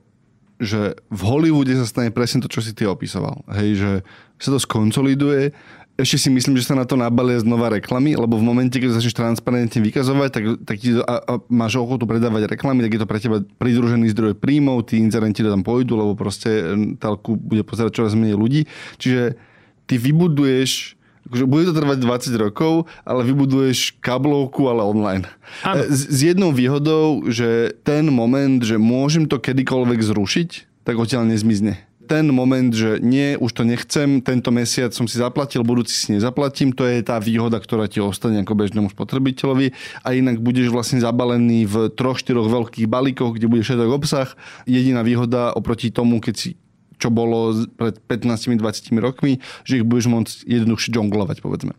že 0.58 0.98
v 1.08 1.22
Hollywoode 1.24 1.72
sa 1.76 1.86
stane 1.88 2.10
presne 2.12 2.44
to, 2.44 2.50
čo 2.50 2.60
si 2.60 2.76
ty 2.76 2.84
opisoval. 2.84 3.46
Hej, 3.48 3.68
že 3.78 3.92
sa 4.36 4.50
to 4.52 4.58
skonsoliduje 4.60 5.56
ešte 5.96 6.16
si 6.20 6.28
myslím, 6.28 6.60
že 6.60 6.68
sa 6.68 6.76
na 6.76 6.84
to 6.84 6.92
nabalia 6.92 7.40
znova 7.40 7.72
reklamy, 7.72 8.12
lebo 8.12 8.36
v 8.36 8.44
momente, 8.44 8.76
keď 8.76 9.00
začneš 9.00 9.16
transparentne 9.16 9.80
vykazovať, 9.80 10.28
tak, 10.28 10.44
tak 10.68 10.76
ti, 10.76 10.92
a, 10.92 11.16
a 11.24 11.32
máš 11.48 11.80
ochotu 11.80 12.04
predávať 12.04 12.52
reklamy, 12.52 12.84
tak 12.84 12.92
je 12.92 13.00
to 13.00 13.08
pre 13.08 13.16
teba 13.16 13.40
pridružený 13.40 14.12
zdroj 14.12 14.36
príjmov, 14.36 14.92
tí 14.92 15.00
inzerenti 15.00 15.40
tam 15.40 15.64
pôjdu, 15.64 15.96
lebo 15.96 16.12
proste 16.12 16.76
telku 17.00 17.40
bude 17.40 17.64
pozerať 17.64 17.96
čoraz 17.96 18.12
menej 18.12 18.36
ľudí. 18.36 18.68
Čiže 19.00 19.40
ty 19.88 19.96
vybuduješ 19.96 21.00
akože 21.26 21.44
bude 21.46 21.64
to 21.66 21.74
trvať 21.74 21.98
20 22.02 22.44
rokov, 22.48 22.72
ale 23.02 23.26
vybuduješ 23.26 23.98
kablovku, 23.98 24.70
ale 24.70 24.86
online. 24.86 25.26
S, 25.66 26.06
s 26.06 26.18
jednou 26.22 26.54
výhodou, 26.54 27.26
že 27.26 27.74
ten 27.82 28.06
moment, 28.08 28.62
že 28.62 28.78
môžem 28.78 29.26
to 29.26 29.42
kedykoľvek 29.42 30.00
zrušiť, 30.02 30.50
tak 30.86 30.94
odtiaľ 30.96 31.26
nezmizne 31.26 31.86
ten 32.06 32.30
moment, 32.30 32.70
že 32.70 33.02
nie, 33.02 33.34
už 33.34 33.50
to 33.50 33.62
nechcem, 33.66 34.22
tento 34.22 34.54
mesiac 34.54 34.94
som 34.94 35.10
si 35.10 35.18
zaplatil, 35.18 35.66
budúci 35.66 35.92
si 35.92 36.08
nezaplatím, 36.14 36.70
to 36.70 36.86
je 36.86 37.02
tá 37.02 37.18
výhoda, 37.18 37.58
ktorá 37.58 37.90
ti 37.90 37.98
ostane 37.98 38.46
ako 38.46 38.54
bežnému 38.54 38.88
spotrebiteľovi 38.94 39.74
a 40.06 40.08
inak 40.14 40.38
budeš 40.38 40.70
vlastne 40.70 41.02
zabalený 41.02 41.66
v 41.66 41.74
troch, 41.92 42.22
štyroch 42.22 42.46
veľkých 42.46 42.86
balíkoch, 42.86 43.36
kde 43.36 43.50
bude 43.50 43.66
všetok 43.66 43.90
obsah. 43.90 44.30
Jediná 44.70 45.02
výhoda 45.02 45.50
oproti 45.52 45.90
tomu, 45.90 46.22
keď 46.22 46.34
si 46.38 46.50
čo 46.96 47.12
bolo 47.12 47.66
pred 47.76 48.00
15-20 48.08 48.96
rokmi, 48.98 49.38
že 49.68 49.80
ich 49.80 49.86
budeš 49.86 50.08
môcť 50.08 50.36
jednoduchšie 50.48 50.90
žonglovať, 50.96 51.44
povedzme. 51.44 51.76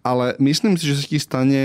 Ale 0.00 0.36
myslím 0.40 0.80
si, 0.80 0.88
že 0.88 1.00
sa 1.00 1.04
ti 1.04 1.18
stane 1.20 1.62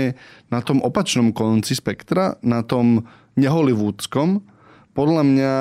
na 0.52 0.60
tom 0.60 0.84
opačnom 0.84 1.32
konci 1.32 1.72
spektra, 1.72 2.36
na 2.44 2.60
tom 2.60 3.08
nehollywoodskom, 3.40 4.44
podľa 4.92 5.22
mňa 5.24 5.54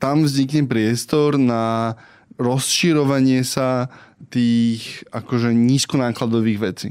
tam 0.00 0.24
vznikne 0.24 0.68
priestor 0.68 1.36
na 1.36 1.96
rozširovanie 2.36 3.44
sa 3.44 3.88
tých 4.28 5.04
akože 5.12 5.52
nízkonákladových 5.52 6.60
vecí. 6.60 6.88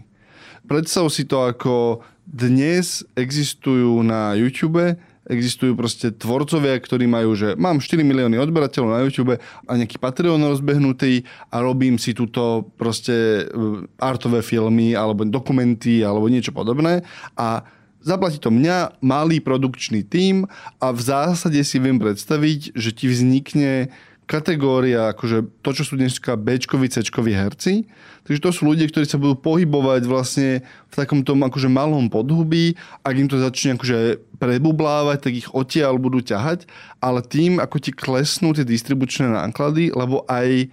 Predstav 0.66 1.10
si 1.14 1.30
to 1.30 1.46
ako 1.46 2.02
dnes 2.26 3.06
existujú 3.14 4.02
na 4.02 4.34
YouTube 4.34 4.98
existujú 5.26 5.74
proste 5.74 6.14
tvorcovia, 6.14 6.78
ktorí 6.78 7.10
majú, 7.10 7.34
že 7.34 7.58
mám 7.58 7.82
4 7.82 8.06
milióny 8.06 8.38
odberateľov 8.38 8.90
na 8.94 9.04
YouTube 9.06 9.38
a 9.42 9.72
nejaký 9.74 9.98
Patreon 9.98 10.42
rozbehnutý 10.42 11.26
a 11.50 11.66
robím 11.66 11.98
si 11.98 12.14
túto 12.14 12.70
proste 12.78 13.50
e, 13.50 13.88
artové 13.98 14.46
filmy 14.46 14.94
alebo 14.94 15.26
dokumenty 15.26 16.06
alebo 16.06 16.30
niečo 16.30 16.54
podobné 16.54 17.02
a 17.34 17.66
zaplatí 18.06 18.38
to 18.38 18.54
mňa, 18.54 19.02
malý 19.02 19.42
produkčný 19.42 20.06
tím 20.06 20.46
a 20.78 20.94
v 20.94 21.02
zásade 21.02 21.58
si 21.66 21.82
viem 21.82 21.98
predstaviť, 21.98 22.78
že 22.78 22.94
ti 22.94 23.10
vznikne 23.10 23.90
kategória, 24.26 25.14
akože 25.14 25.62
to, 25.62 25.70
čo 25.72 25.84
sú 25.86 25.94
dneska 25.98 26.34
B-čkoví, 26.34 26.90
herci. 27.34 27.86
Takže 28.26 28.42
to 28.42 28.50
sú 28.50 28.66
ľudia, 28.66 28.90
ktorí 28.90 29.06
sa 29.06 29.22
budú 29.22 29.38
pohybovať 29.38 30.02
vlastne 30.10 30.66
v 30.90 30.96
takom 30.98 31.22
tom 31.22 31.46
akože 31.46 31.70
malom 31.70 32.10
podhubí. 32.10 32.74
Ak 33.06 33.14
im 33.14 33.30
to 33.30 33.38
začne 33.38 33.78
akože 33.78 34.25
prebublávať, 34.38 35.18
tak 35.20 35.34
ich 35.34 35.50
odtiaľ 35.52 35.98
budú 35.98 36.22
ťahať. 36.22 36.70
Ale 37.00 37.24
tým, 37.24 37.58
ako 37.58 37.78
ti 37.80 37.92
klesnú 37.96 38.52
tie 38.54 38.68
distribučné 38.68 39.32
náklady, 39.32 39.96
lebo 39.96 40.24
aj, 40.28 40.70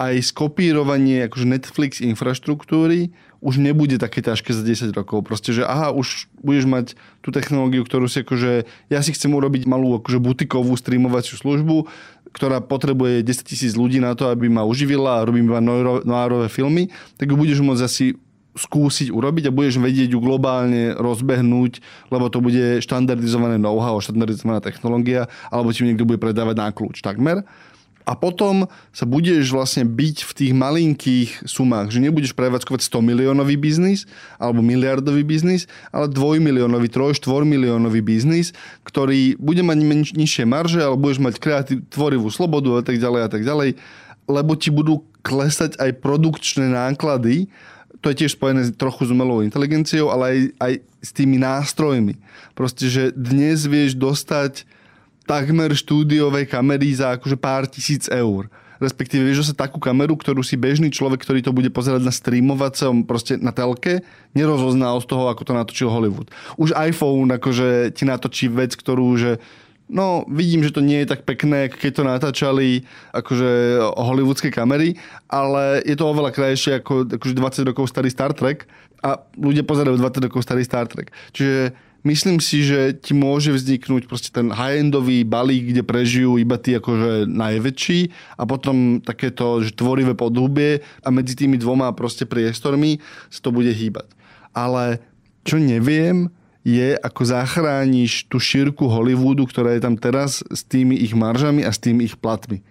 aj 0.00 0.14
skopírovanie 0.32 1.28
akože 1.28 1.46
Netflix 1.46 2.00
infraštruktúry 2.00 3.12
už 3.42 3.58
nebude 3.58 3.98
také 3.98 4.22
ťažké 4.22 4.54
za 4.54 4.62
10 4.62 4.94
rokov. 4.94 5.26
Proste, 5.26 5.50
že 5.50 5.66
aha, 5.66 5.90
už 5.90 6.30
budeš 6.38 6.64
mať 6.70 6.86
tú 7.26 7.34
technológiu, 7.34 7.82
ktorú 7.82 8.06
si 8.06 8.22
akože, 8.22 8.70
ja 8.86 9.02
si 9.02 9.10
chcem 9.10 9.34
urobiť 9.34 9.66
malú 9.66 9.98
akože 9.98 10.22
butikovú 10.22 10.70
streamovaciu 10.78 11.34
službu, 11.34 11.90
ktorá 12.30 12.62
potrebuje 12.62 13.26
10 13.26 13.42
tisíc 13.42 13.74
ľudí 13.74 13.98
na 13.98 14.14
to, 14.14 14.30
aby 14.30 14.46
ma 14.46 14.62
uživila 14.62 15.20
a 15.20 15.26
robím 15.26 15.50
iba 15.50 15.60
noárové 16.06 16.46
filmy, 16.46 16.88
tak 17.18 17.34
ju 17.34 17.36
budeš 17.36 17.60
môcť 17.60 17.82
asi 17.82 18.14
skúsiť 18.52 19.08
urobiť 19.08 19.48
a 19.48 19.54
budeš 19.54 19.80
vedieť 19.80 20.12
ju 20.12 20.20
globálne 20.20 20.92
rozbehnúť, 20.96 21.80
lebo 22.12 22.28
to 22.28 22.44
bude 22.44 22.84
štandardizované 22.84 23.56
know-how, 23.56 23.96
štandardizovaná 23.98 24.60
technológia, 24.60 25.32
alebo 25.48 25.72
ti 25.72 25.88
niekto 25.88 26.04
bude 26.04 26.20
predávať 26.20 26.56
na 26.60 26.68
kľúč. 26.68 27.00
Takmer. 27.00 27.44
A 28.02 28.18
potom 28.18 28.66
sa 28.90 29.06
budeš 29.06 29.54
vlastne 29.54 29.86
byť 29.86 30.16
v 30.26 30.32
tých 30.34 30.52
malinkých 30.52 31.46
sumách, 31.46 31.94
že 31.94 32.02
nebudeš 32.02 32.34
prevádzkovať 32.34 32.82
100 32.82 32.98
miliónový 32.98 33.54
biznis 33.54 34.10
alebo 34.42 34.58
miliardový 34.58 35.22
biznis, 35.22 35.70
ale 35.94 36.10
dvojmiliónový, 36.10 36.90
troj, 36.90 37.14
miliónový 37.46 38.02
biznis, 38.02 38.50
ktorý 38.82 39.38
bude 39.38 39.62
mať 39.62 39.78
menš, 39.86 40.08
nižšie 40.18 40.44
marže, 40.50 40.82
ale 40.82 40.98
budeš 40.98 41.22
mať 41.22 41.34
kreatív, 41.38 41.78
tvorivú 41.94 42.26
slobodu 42.26 42.74
a 42.74 42.82
tak 42.82 42.98
ďalej 42.98 43.20
a 43.22 43.28
tak 43.30 43.42
ďalej, 43.46 43.78
lebo 44.26 44.52
ti 44.58 44.74
budú 44.74 45.06
klesať 45.22 45.78
aj 45.78 46.02
produkčné 46.02 46.74
náklady, 46.74 47.46
to 48.02 48.10
je 48.10 48.26
tiež 48.26 48.34
spojené 48.34 48.74
trochu 48.74 49.06
s 49.06 49.14
umelou 49.14 49.46
inteligenciou, 49.46 50.10
ale 50.10 50.24
aj, 50.26 50.38
aj 50.58 50.72
s 50.98 51.10
tými 51.14 51.38
nástrojmi. 51.38 52.18
Proste, 52.58 52.90
že 52.90 53.14
dnes 53.14 53.62
vieš 53.70 53.94
dostať 53.94 54.66
takmer 55.24 55.70
štúdiovej 55.70 56.50
kamery 56.50 56.90
za 56.98 57.14
akože 57.14 57.38
pár 57.38 57.70
tisíc 57.70 58.10
eur. 58.10 58.50
Respektíve 58.82 59.22
vieš 59.22 59.54
sa 59.54 59.54
takú 59.54 59.78
kameru, 59.78 60.18
ktorú 60.18 60.42
si 60.42 60.58
bežný 60.58 60.90
človek, 60.90 61.22
ktorý 61.22 61.38
to 61.38 61.54
bude 61.54 61.70
pozerať 61.70 62.02
na 62.02 62.10
streamovacom, 62.10 63.06
proste 63.06 63.38
na 63.38 63.54
telke, 63.54 64.02
nerozoznal 64.34 64.98
z 64.98 65.06
toho, 65.06 65.30
ako 65.30 65.42
to 65.46 65.52
natočil 65.54 65.86
Hollywood. 65.86 66.26
Už 66.58 66.74
iPhone 66.74 67.30
akože 67.30 67.94
ti 67.94 68.02
natočí 68.02 68.50
vec, 68.50 68.74
ktorú, 68.74 69.14
že 69.14 69.38
no 69.88 70.24
vidím, 70.28 70.62
že 70.62 70.74
to 70.74 70.84
nie 70.84 71.02
je 71.02 71.10
tak 71.10 71.26
pekné, 71.26 71.70
keď 71.72 71.90
to 71.90 72.02
natáčali 72.04 72.84
akože 73.14 73.80
hollywoodske 73.96 74.50
kamery, 74.54 74.98
ale 75.26 75.82
je 75.82 75.96
to 75.98 76.04
oveľa 76.06 76.30
krajšie 76.34 76.78
ako 76.82 77.08
akože 77.18 77.34
20 77.34 77.70
rokov 77.70 77.84
starý 77.90 78.08
Star 78.10 78.32
Trek 78.36 78.66
a 79.02 79.18
ľudia 79.34 79.66
pozerajú 79.66 79.98
20 79.98 80.26
rokov 80.30 80.46
starý 80.46 80.62
Star 80.62 80.86
Trek. 80.86 81.10
Čiže 81.34 81.74
myslím 82.06 82.38
si, 82.38 82.62
že 82.66 82.94
ti 82.94 83.14
môže 83.14 83.50
vzniknúť 83.54 84.06
proste 84.06 84.30
ten 84.30 84.50
high-endový 84.50 85.22
balík, 85.26 85.74
kde 85.74 85.82
prežijú 85.86 86.38
iba 86.38 86.58
tí 86.58 86.74
akože 86.78 87.26
najväčší 87.30 88.00
a 88.38 88.42
potom 88.46 89.02
takéto 89.02 89.62
že 89.62 89.74
tvorivé 89.74 90.14
podhubie 90.14 90.82
a 91.02 91.08
medzi 91.10 91.34
tými 91.38 91.58
dvoma 91.58 91.90
proste 91.94 92.26
priestormi 92.26 92.98
sa 93.30 93.40
to 93.42 93.50
bude 93.54 93.70
hýbať. 93.70 94.06
Ale 94.52 95.00
čo 95.42 95.58
neviem, 95.58 96.30
je, 96.62 96.94
ako 96.94 97.22
zachrániš 97.26 98.30
tú 98.30 98.38
šírku 98.38 98.86
Hollywoodu, 98.86 99.46
ktorá 99.50 99.74
je 99.74 99.82
tam 99.82 99.98
teraz 99.98 100.46
s 100.46 100.62
tými 100.62 100.94
ich 100.94 101.14
maržami 101.14 101.66
a 101.66 101.74
s 101.74 101.82
tými 101.82 102.06
ich 102.06 102.14
platmi. 102.18 102.62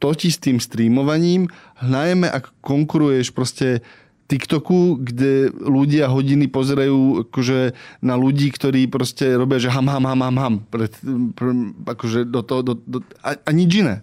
To 0.00 0.12
s 0.12 0.36
tým 0.36 0.60
streamovaním, 0.60 1.48
najmä 1.80 2.28
ak 2.28 2.52
konkuruješ 2.60 3.32
proste 3.32 3.80
TikToku, 4.24 5.04
kde 5.04 5.52
ľudia 5.52 6.08
hodiny 6.08 6.48
pozerajú 6.48 7.28
akože 7.28 7.76
na 8.00 8.16
ľudí, 8.16 8.48
ktorí 8.48 8.88
proste 8.88 9.36
robia, 9.36 9.60
že 9.60 9.68
ham, 9.68 9.84
ham, 9.84 10.08
ham, 10.08 10.20
ham, 10.24 10.36
ham. 10.40 10.56
Pred, 10.72 10.92
pre, 11.36 11.50
akože 11.84 12.24
do 12.24 12.40
toho, 12.40 12.60
do, 12.64 12.74
do, 12.80 12.98
a, 13.20 13.36
a 13.36 13.50
nič 13.52 13.84
iné. 13.84 14.00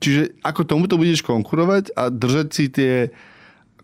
Čiže 0.00 0.40
ako 0.40 0.64
tomuto 0.64 0.96
budeš 0.96 1.20
konkurovať 1.20 1.92
a 1.92 2.08
držať 2.08 2.48
si 2.48 2.64
tie 2.72 3.12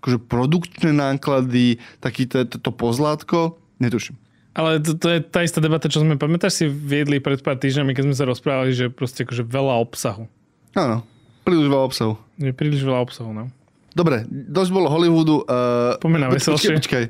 akože 0.01 0.25
produkčné 0.25 0.91
náklady, 0.97 1.81
taký 2.01 2.29
to, 2.29 2.49
to, 2.49 2.57
to 2.61 2.71
pozlátko, 2.73 3.61
netuším. 3.77 4.24
Ale 4.55 4.79
to, 4.79 4.95
to 4.95 5.07
je 5.11 5.19
tá 5.19 5.43
istá 5.43 5.59
debata, 5.59 5.91
čo 5.91 5.99
sme, 6.01 6.15
pamätáš 6.15 6.63
si, 6.63 6.65
viedli 6.71 7.19
pred 7.19 7.43
pár 7.43 7.59
týždňami, 7.59 7.91
keď 7.91 8.03
sme 8.07 8.15
sa 8.15 8.25
rozprávali, 8.25 8.71
že 8.71 8.87
proste 8.87 9.27
akože 9.27 9.43
veľa 9.43 9.75
obsahu. 9.83 10.31
Áno, 10.79 11.03
príliš 11.43 11.67
veľa 11.67 11.85
obsahu. 11.91 12.15
Je 12.39 12.55
príliš 12.55 12.87
veľa 12.87 13.03
obsahu, 13.03 13.35
no. 13.35 13.51
Dobre, 13.95 14.27
dosť 14.31 14.71
bolo 14.75 14.87
Hollywoodu. 14.91 15.37
Uh, 15.47 15.99
počkaj, 15.99 16.31
veselšie. 16.35 16.77
počkaj. 16.83 17.05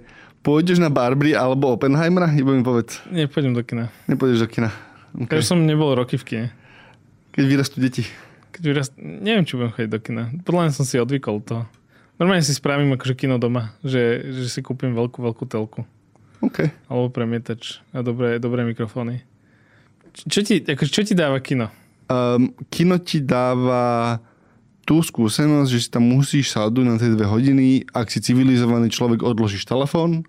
Pôjdeš 0.44 0.76
na 0.76 0.92
Barbie 0.92 1.32
alebo 1.32 1.72
Oppenheimera? 1.72 2.28
Iba 2.36 2.52
mi 2.52 2.60
povedz. 2.60 3.00
Nie, 3.08 3.24
pôjdem 3.24 3.56
do 3.56 3.64
kina. 3.64 3.88
Nepôjdeš 4.04 4.44
do 4.44 4.48
kina. 4.48 4.68
Okay. 5.16 5.40
Okay. 5.40 5.44
som 5.44 5.64
nebol 5.64 5.96
roky 5.96 6.20
v 6.20 6.24
kine. 6.28 6.46
Keď 7.32 7.44
vyrastú 7.48 7.80
deti. 7.80 8.04
Keď 8.52 8.62
vyrast... 8.68 8.92
Neviem, 9.00 9.48
či 9.48 9.56
budem 9.56 9.72
chodiť 9.72 9.90
do 9.90 10.00
kina. 10.04 10.22
Podľa 10.44 10.60
mňa 10.68 10.72
som 10.76 10.84
si 10.84 11.00
odvykol 11.00 11.40
to. 11.40 11.64
Normálne 12.20 12.44
si 12.44 12.52
spravím 12.52 12.92
akože 12.92 13.16
kino 13.16 13.40
doma, 13.40 13.72
že, 13.80 14.20
že 14.36 14.52
si 14.52 14.60
kúpim 14.60 14.92
veľkú, 14.92 15.24
veľkú 15.24 15.48
telku. 15.48 15.88
OK. 16.44 16.68
Alebo 16.92 17.08
premietač 17.08 17.80
a 17.96 18.04
dobré, 18.04 18.36
dobré 18.36 18.68
mikrofóny. 18.68 19.24
Čo 20.14 20.44
ti, 20.44 20.60
ako, 20.62 20.84
čo 20.86 21.02
ti 21.02 21.16
dáva 21.16 21.40
kino? 21.40 21.72
Um, 22.06 22.52
kino 22.68 23.00
ti 23.00 23.24
dáva 23.24 24.20
tú 24.84 25.00
skúsenosť, 25.00 25.68
že 25.72 25.80
si 25.80 25.88
tam 25.88 26.04
musíš 26.04 26.52
sadnúť 26.52 26.84
na 26.84 27.00
tie 27.00 27.08
dve 27.08 27.24
hodiny, 27.24 27.88
ak 27.96 28.12
si 28.12 28.20
civilizovaný 28.20 28.92
človek, 28.92 29.24
odložíš 29.24 29.64
telefón 29.64 30.28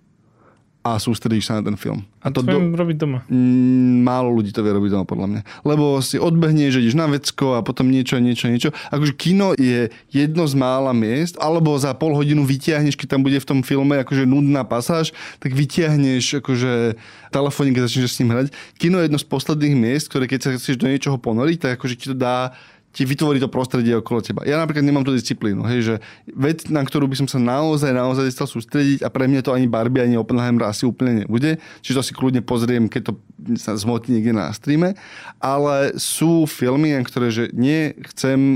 a 0.86 1.02
sústredíš 1.02 1.50
sa 1.50 1.58
na 1.58 1.66
ten 1.66 1.74
film. 1.74 2.06
A 2.22 2.30
to, 2.30 2.46
do, 2.46 2.62
robiť 2.62 2.96
doma. 3.02 3.26
Mm, 3.26 4.06
málo 4.06 4.30
ľudí 4.30 4.54
to 4.54 4.62
vie 4.62 4.70
robiť 4.70 4.94
doma, 4.94 5.02
podľa 5.02 5.26
mňa. 5.26 5.40
Lebo 5.66 5.98
si 5.98 6.14
odbehneš, 6.14 6.78
že 6.78 6.82
ideš 6.86 6.94
na 6.94 7.10
vecko 7.10 7.58
a 7.58 7.66
potom 7.66 7.90
niečo, 7.90 8.22
niečo, 8.22 8.46
niečo. 8.46 8.70
Akože 8.94 9.18
kino 9.18 9.58
je 9.58 9.90
jedno 10.14 10.46
z 10.46 10.54
mála 10.54 10.94
miest, 10.94 11.34
alebo 11.42 11.74
za 11.74 11.90
pol 11.98 12.14
hodinu 12.14 12.46
vytiahneš, 12.46 12.94
keď 12.94 13.18
tam 13.18 13.26
bude 13.26 13.42
v 13.42 13.48
tom 13.50 13.60
filme 13.66 13.98
akože 13.98 14.30
nudná 14.30 14.62
pasáž, 14.62 15.10
tak 15.42 15.58
vytiahneš 15.58 16.38
akože 16.38 16.94
telefónik, 17.34 17.74
keď 17.74 17.82
začneš 17.90 18.14
s 18.14 18.18
ním 18.22 18.30
hrať. 18.30 18.46
Kino 18.78 19.02
je 19.02 19.10
jedno 19.10 19.18
z 19.18 19.26
posledných 19.26 19.74
miest, 19.74 20.06
ktoré 20.06 20.30
keď 20.30 20.38
sa 20.38 20.50
chceš 20.54 20.78
do 20.78 20.86
niečoho 20.86 21.18
ponoriť, 21.18 21.58
tak 21.66 21.70
akože 21.82 21.94
ti 21.98 22.06
to 22.14 22.16
dá 22.16 22.54
ti 22.96 23.04
vytvorí 23.04 23.36
to 23.36 23.52
prostredie 23.52 23.92
okolo 23.92 24.24
teba. 24.24 24.40
Ja 24.48 24.56
napríklad 24.56 24.80
nemám 24.80 25.04
tú 25.04 25.12
disciplínu, 25.12 25.68
hej, 25.68 25.80
že 25.84 25.94
vec, 26.32 26.64
na 26.72 26.80
ktorú 26.80 27.04
by 27.04 27.20
som 27.20 27.28
sa 27.28 27.36
naozaj, 27.36 27.92
naozaj 27.92 28.32
chcel 28.32 28.48
sústrediť 28.48 29.04
a 29.04 29.12
pre 29.12 29.28
mňa 29.28 29.44
to 29.44 29.52
ani 29.52 29.68
Barbie, 29.68 30.00
ani 30.00 30.16
Oppenheimer 30.16 30.64
asi 30.64 30.88
úplne 30.88 31.28
nebude, 31.28 31.60
čiže 31.84 32.00
to 32.00 32.06
si 32.08 32.12
kľudne 32.16 32.40
pozriem, 32.40 32.88
keď 32.88 33.12
to 33.12 33.20
sa 33.60 33.76
zmotí 33.76 34.16
niekde 34.16 34.32
na 34.32 34.48
streame, 34.56 34.96
ale 35.44 35.92
sú 36.00 36.48
filmy, 36.48 36.96
na 36.96 37.04
ktoré 37.04 37.28
že 37.28 37.52
nie 37.52 37.92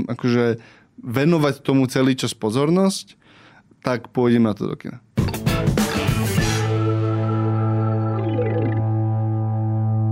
akože 0.09 0.57
venovať 1.05 1.61
tomu 1.61 1.85
celý 1.85 2.17
čas 2.17 2.33
pozornosť, 2.33 3.13
tak 3.85 4.09
pôjdem 4.09 4.45
na 4.45 4.57
to 4.57 4.65
do 4.65 4.73
kina. 4.73 4.97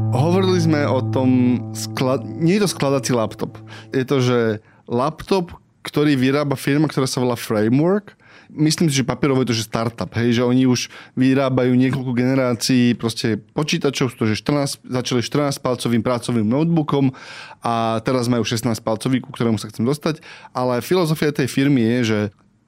Hovorili 0.10 0.58
sme 0.58 0.90
o 0.90 1.06
tom, 1.06 1.62
sklad... 1.78 2.26
nie 2.26 2.58
je 2.58 2.66
to 2.66 2.74
skladací 2.74 3.14
laptop. 3.14 3.62
Je 3.94 4.02
to, 4.02 4.18
že 4.18 4.40
laptop, 4.90 5.54
ktorý 5.86 6.18
vyrába 6.18 6.58
firma, 6.58 6.90
ktorá 6.90 7.06
sa 7.06 7.22
volá 7.22 7.38
Framework. 7.38 8.18
Myslím 8.50 8.90
si, 8.90 8.98
že 8.98 9.06
papierovo 9.06 9.46
je 9.46 9.54
to, 9.54 9.60
že 9.62 9.70
startup, 9.70 10.10
hej, 10.18 10.42
že 10.42 10.42
oni 10.42 10.66
už 10.66 10.90
vyrábajú 11.14 11.78
niekoľko 11.78 12.18
generácií 12.18 12.98
proste 12.98 13.38
počítačov, 13.54 14.18
to, 14.18 14.26
že 14.26 14.42
14, 14.42 14.82
začali 14.82 15.22
14-palcovým 15.22 16.02
pracovým 16.02 16.50
notebookom 16.50 17.14
a 17.62 18.02
teraz 18.02 18.26
majú 18.26 18.42
16-palcový, 18.42 19.22
ku 19.22 19.30
ktorému 19.30 19.62
sa 19.62 19.70
chcem 19.70 19.86
dostať. 19.86 20.26
Ale 20.58 20.82
filozofia 20.82 21.30
tej 21.30 21.46
firmy 21.46 21.86
je, 21.86 22.00
že, 22.02 22.22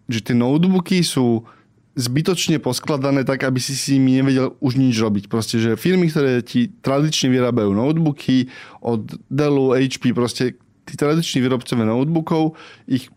že 0.06 0.20
tie 0.22 0.38
notebooky 0.38 1.02
sú 1.02 1.50
zbytočne 1.96 2.64
poskladané 2.64 3.28
tak, 3.28 3.44
aby 3.44 3.60
si 3.60 3.76
si 3.76 4.00
nimi 4.00 4.24
nevedel 4.24 4.56
už 4.64 4.80
nič 4.80 4.96
robiť. 4.96 5.28
Proste, 5.28 5.60
že 5.60 5.76
firmy, 5.76 6.08
ktoré 6.08 6.40
ti 6.40 6.72
tradične 6.80 7.28
vyrábajú 7.28 7.76
notebooky 7.76 8.48
od 8.80 9.20
Dellu, 9.28 9.76
HP, 9.76 10.16
proste 10.16 10.56
tí 10.88 10.94
tradiční 10.96 11.44
výrobcovia 11.44 11.84
notebookov, 11.84 12.56
ich 12.88 13.12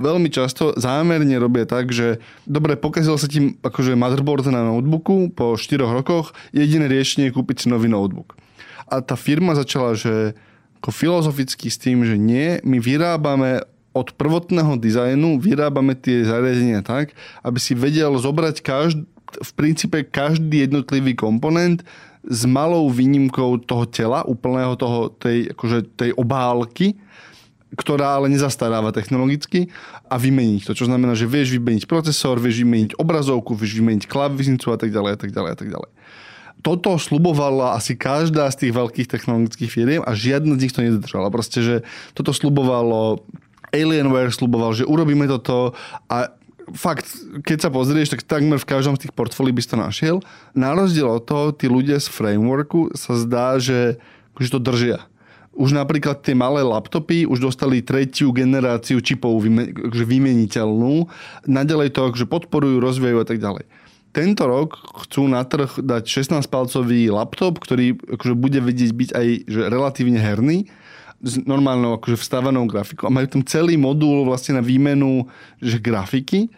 veľmi 0.00 0.32
často 0.32 0.72
zámerne 0.80 1.36
robia 1.36 1.68
tak, 1.68 1.92
že 1.92 2.22
dobre, 2.48 2.80
pokazil 2.80 3.20
sa 3.20 3.28
ti 3.28 3.60
akože 3.60 3.98
motherboard 3.98 4.48
na 4.48 4.64
notebooku 4.64 5.36
po 5.36 5.60
4 5.60 5.84
rokoch, 5.84 6.32
jediné 6.56 6.88
riešenie 6.88 7.28
je 7.28 7.36
kúpiť 7.36 7.56
si 7.62 7.66
nový 7.68 7.92
notebook. 7.92 8.38
A 8.88 9.04
tá 9.04 9.14
firma 9.14 9.52
začala, 9.52 9.94
že 9.94 10.34
ako 10.80 10.90
filozoficky 10.96 11.68
s 11.68 11.76
tým, 11.76 12.08
že 12.08 12.16
nie, 12.16 12.56
my 12.64 12.80
vyrábame 12.80 13.60
od 13.90 14.14
prvotného 14.14 14.78
dizajnu 14.78 15.42
vyrábame 15.42 15.98
tie 15.98 16.22
zariadenia 16.22 16.80
tak, 16.86 17.14
aby 17.42 17.58
si 17.58 17.74
vedel 17.74 18.14
zobrať 18.14 18.56
každ- 18.62 19.06
v 19.30 19.52
princípe 19.54 20.02
každý 20.06 20.66
jednotlivý 20.66 21.14
komponent 21.14 21.86
s 22.26 22.44
malou 22.44 22.90
výnimkou 22.90 23.62
toho 23.64 23.86
tela, 23.86 24.26
úplného 24.26 24.74
toho, 24.76 25.08
tej, 25.08 25.54
akože 25.54 25.78
tej 25.96 26.10
obálky, 26.18 26.98
ktorá 27.78 28.18
ale 28.18 28.26
nezastaráva 28.26 28.90
technologicky 28.90 29.70
a 30.10 30.18
vymeniť 30.18 30.66
to. 30.66 30.72
Čo 30.74 30.90
znamená, 30.90 31.14
že 31.14 31.30
vieš 31.30 31.54
vymeniť 31.54 31.86
procesor, 31.86 32.42
vieš 32.42 32.66
vymeniť 32.66 32.98
obrazovku, 32.98 33.54
vieš 33.54 33.78
vymeniť 33.78 34.10
klávesnicu 34.10 34.74
a 34.74 34.78
tak 34.78 34.90
ďalej 34.90 35.10
a 35.14 35.18
tak 35.18 35.30
ďalej 35.30 35.50
a 35.54 35.58
tak 35.58 35.68
ďalej. 35.70 35.90
Toto 36.60 37.00
slubovala 37.00 37.72
asi 37.72 37.96
každá 37.96 38.44
z 38.52 38.66
tých 38.66 38.72
veľkých 38.76 39.08
technologických 39.08 39.70
firiem 39.72 40.02
a 40.04 40.12
žiadna 40.12 40.60
z 40.60 40.68
nich 40.68 40.74
to 40.76 40.84
nedržala. 40.84 41.32
Proste, 41.32 41.64
že 41.64 41.76
toto 42.12 42.36
slubovalo 42.36 43.24
Alienware 43.70 44.34
sluboval, 44.34 44.74
že 44.74 44.86
urobíme 44.86 45.26
toto 45.30 45.74
a 46.10 46.34
fakt, 46.74 47.06
keď 47.42 47.58
sa 47.66 47.70
pozrieš, 47.70 48.14
tak 48.14 48.26
takmer 48.26 48.58
v 48.58 48.68
každom 48.68 48.94
z 48.94 49.06
tých 49.06 49.14
portfólií 49.14 49.54
by 49.54 49.62
si 49.62 49.70
to 49.70 49.78
našiel. 49.78 50.16
Na 50.54 50.74
rozdiel 50.74 51.06
od 51.06 51.26
toho, 51.26 51.50
tí 51.54 51.66
ľudia 51.66 51.98
z 51.98 52.10
frameworku 52.10 52.94
sa 52.94 53.18
zdá, 53.18 53.58
že, 53.58 53.98
že 54.38 54.50
to 54.50 54.60
držia. 54.62 55.02
Už 55.50 55.74
napríklad 55.74 56.22
tie 56.22 56.32
malé 56.32 56.62
laptopy 56.62 57.26
už 57.26 57.42
dostali 57.42 57.82
tretiu 57.82 58.30
generáciu 58.30 59.02
čipov 59.02 59.42
vymeniteľnú. 59.90 61.10
Naďalej 61.50 61.90
to 61.90 62.06
akože 62.06 62.26
podporujú, 62.30 62.78
rozvíjajú 62.78 63.18
a 63.18 63.26
tak 63.26 63.42
ďalej. 63.42 63.66
Tento 64.10 64.42
rok 64.42 64.74
chcú 65.06 65.30
na 65.30 65.46
trh 65.46 65.78
dať 65.78 66.02
16-palcový 66.06 67.14
laptop, 67.14 67.62
ktorý 67.62 67.94
akože 67.94 68.34
bude 68.34 68.58
vedieť 68.58 68.90
byť 68.90 69.10
aj 69.14 69.26
že 69.46 69.60
relatívne 69.70 70.18
herný 70.18 70.66
s 71.20 71.36
normálnou 71.44 72.00
akože 72.00 72.16
vstávanou 72.16 72.64
grafikou. 72.64 73.06
A 73.06 73.12
majú 73.12 73.28
tam 73.28 73.42
celý 73.44 73.76
modul 73.76 74.24
vlastne 74.24 74.56
na 74.56 74.62
výmenu 74.64 75.28
že 75.60 75.76
grafiky. 75.76 76.48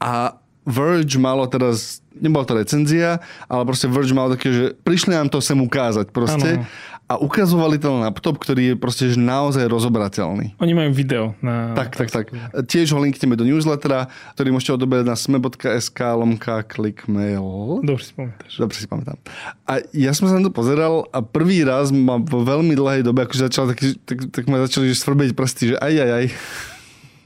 A 0.00 0.36
Verge 0.62 1.18
malo 1.18 1.42
teraz, 1.50 1.98
nebola 2.14 2.46
to 2.46 2.54
recenzia, 2.54 3.18
ale 3.50 3.62
proste 3.66 3.90
Verge 3.90 4.14
malo 4.14 4.38
také, 4.38 4.48
že 4.54 4.64
prišli 4.86 5.10
nám 5.10 5.26
to 5.26 5.42
sem 5.42 5.58
ukázať 5.58 6.14
proste. 6.14 6.62
Ano. 6.62 6.66
A 7.12 7.20
ukazovali 7.20 7.76
ten 7.76 7.92
laptop, 8.00 8.40
ktorý 8.40 8.72
je 8.72 8.74
proste 8.80 9.12
že 9.12 9.20
naozaj 9.20 9.68
rozobrateľný. 9.68 10.56
Oni 10.56 10.72
majú 10.72 10.88
video 10.96 11.36
na... 11.44 11.76
Tak, 11.76 11.92
tak, 11.92 12.08
tak. 12.08 12.26
Tiež 12.64 12.96
ho 12.96 12.98
linkneme 13.04 13.36
do 13.36 13.44
newslettera, 13.44 14.08
ktorý 14.32 14.56
môžete 14.56 14.80
odoberať 14.80 15.12
na 15.12 15.16
sme.sk 15.16 15.98
lomka 16.16 16.64
clickmail. 16.64 17.84
Dobre 17.84 18.00
si 18.00 18.16
pamätáš. 18.16 18.52
Dobre 18.56 18.76
si 18.80 18.88
pamätám. 18.88 19.20
A 19.68 19.84
ja 19.92 20.16
som 20.16 20.24
sa 20.24 20.40
na 20.40 20.48
to 20.48 20.52
pozeral 20.54 21.04
a 21.12 21.20
prvý 21.20 21.68
raz 21.68 21.92
ma 21.92 22.16
po 22.16 22.40
veľmi 22.40 22.72
dlhej 22.72 23.04
dobe, 23.04 23.28
akože 23.28 23.52
začal 23.52 23.68
taký, 23.68 23.92
tak, 24.08 24.32
tak 24.32 24.48
ma 24.48 24.64
začali 24.64 24.88
že 24.88 24.96
svrbeť 24.96 25.36
prsty, 25.36 25.64
že 25.72 25.76
aj, 25.76 25.94
aj, 26.00 26.10
aj. 26.16 26.24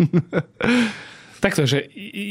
Takto, 1.37 1.68
že 1.68 1.87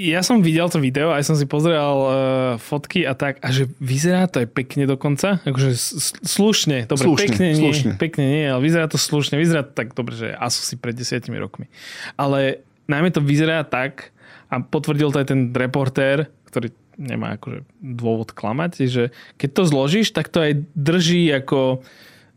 ja 0.09 0.25
som 0.25 0.41
videl 0.41 0.65
to 0.67 0.81
video, 0.81 1.13
aj 1.13 1.23
som 1.29 1.35
si 1.37 1.45
pozrel 1.45 1.77
uh, 1.77 2.09
fotky 2.57 3.05
a 3.05 3.13
tak, 3.13 3.37
a 3.39 3.53
že 3.53 3.69
vyzerá 3.77 4.25
to 4.25 4.41
aj 4.41 4.49
pekne 4.49 4.89
dokonca, 4.89 5.39
akože 5.45 5.77
slušne, 6.25 6.89
dobre, 6.89 7.05
Slušne, 7.05 7.27
pekne, 7.29 7.47
nie, 7.53 7.61
slušne. 7.61 7.91
pekne 8.01 8.23
nie, 8.25 8.43
ale 8.49 8.61
vyzerá 8.65 8.89
to 8.89 8.97
slušne, 8.97 9.37
vyzerá 9.37 9.61
to 9.61 9.73
tak 9.77 9.93
dobre, 9.93 10.17
že 10.17 10.33
Asus 10.33 10.65
si 10.67 10.75
pred 10.75 10.97
desiatimi 10.97 11.37
rokmi. 11.37 11.69
Ale 12.17 12.65
najmä 12.89 13.13
to 13.13 13.21
vyzerá 13.21 13.61
tak, 13.65 14.15
a 14.49 14.61
potvrdil 14.61 15.09
to 15.09 15.19
aj 15.21 15.27
ten 15.29 15.49
reportér, 15.51 16.29
ktorý 16.49 16.71
nemá 16.95 17.35
akože 17.35 17.67
dôvod 17.81 18.31
klamať, 18.31 18.87
že 18.87 19.03
keď 19.35 19.49
to 19.51 19.63
zložíš, 19.67 20.15
tak 20.15 20.31
to 20.31 20.39
aj 20.39 20.63
drží 20.77 21.27
ako 21.33 21.83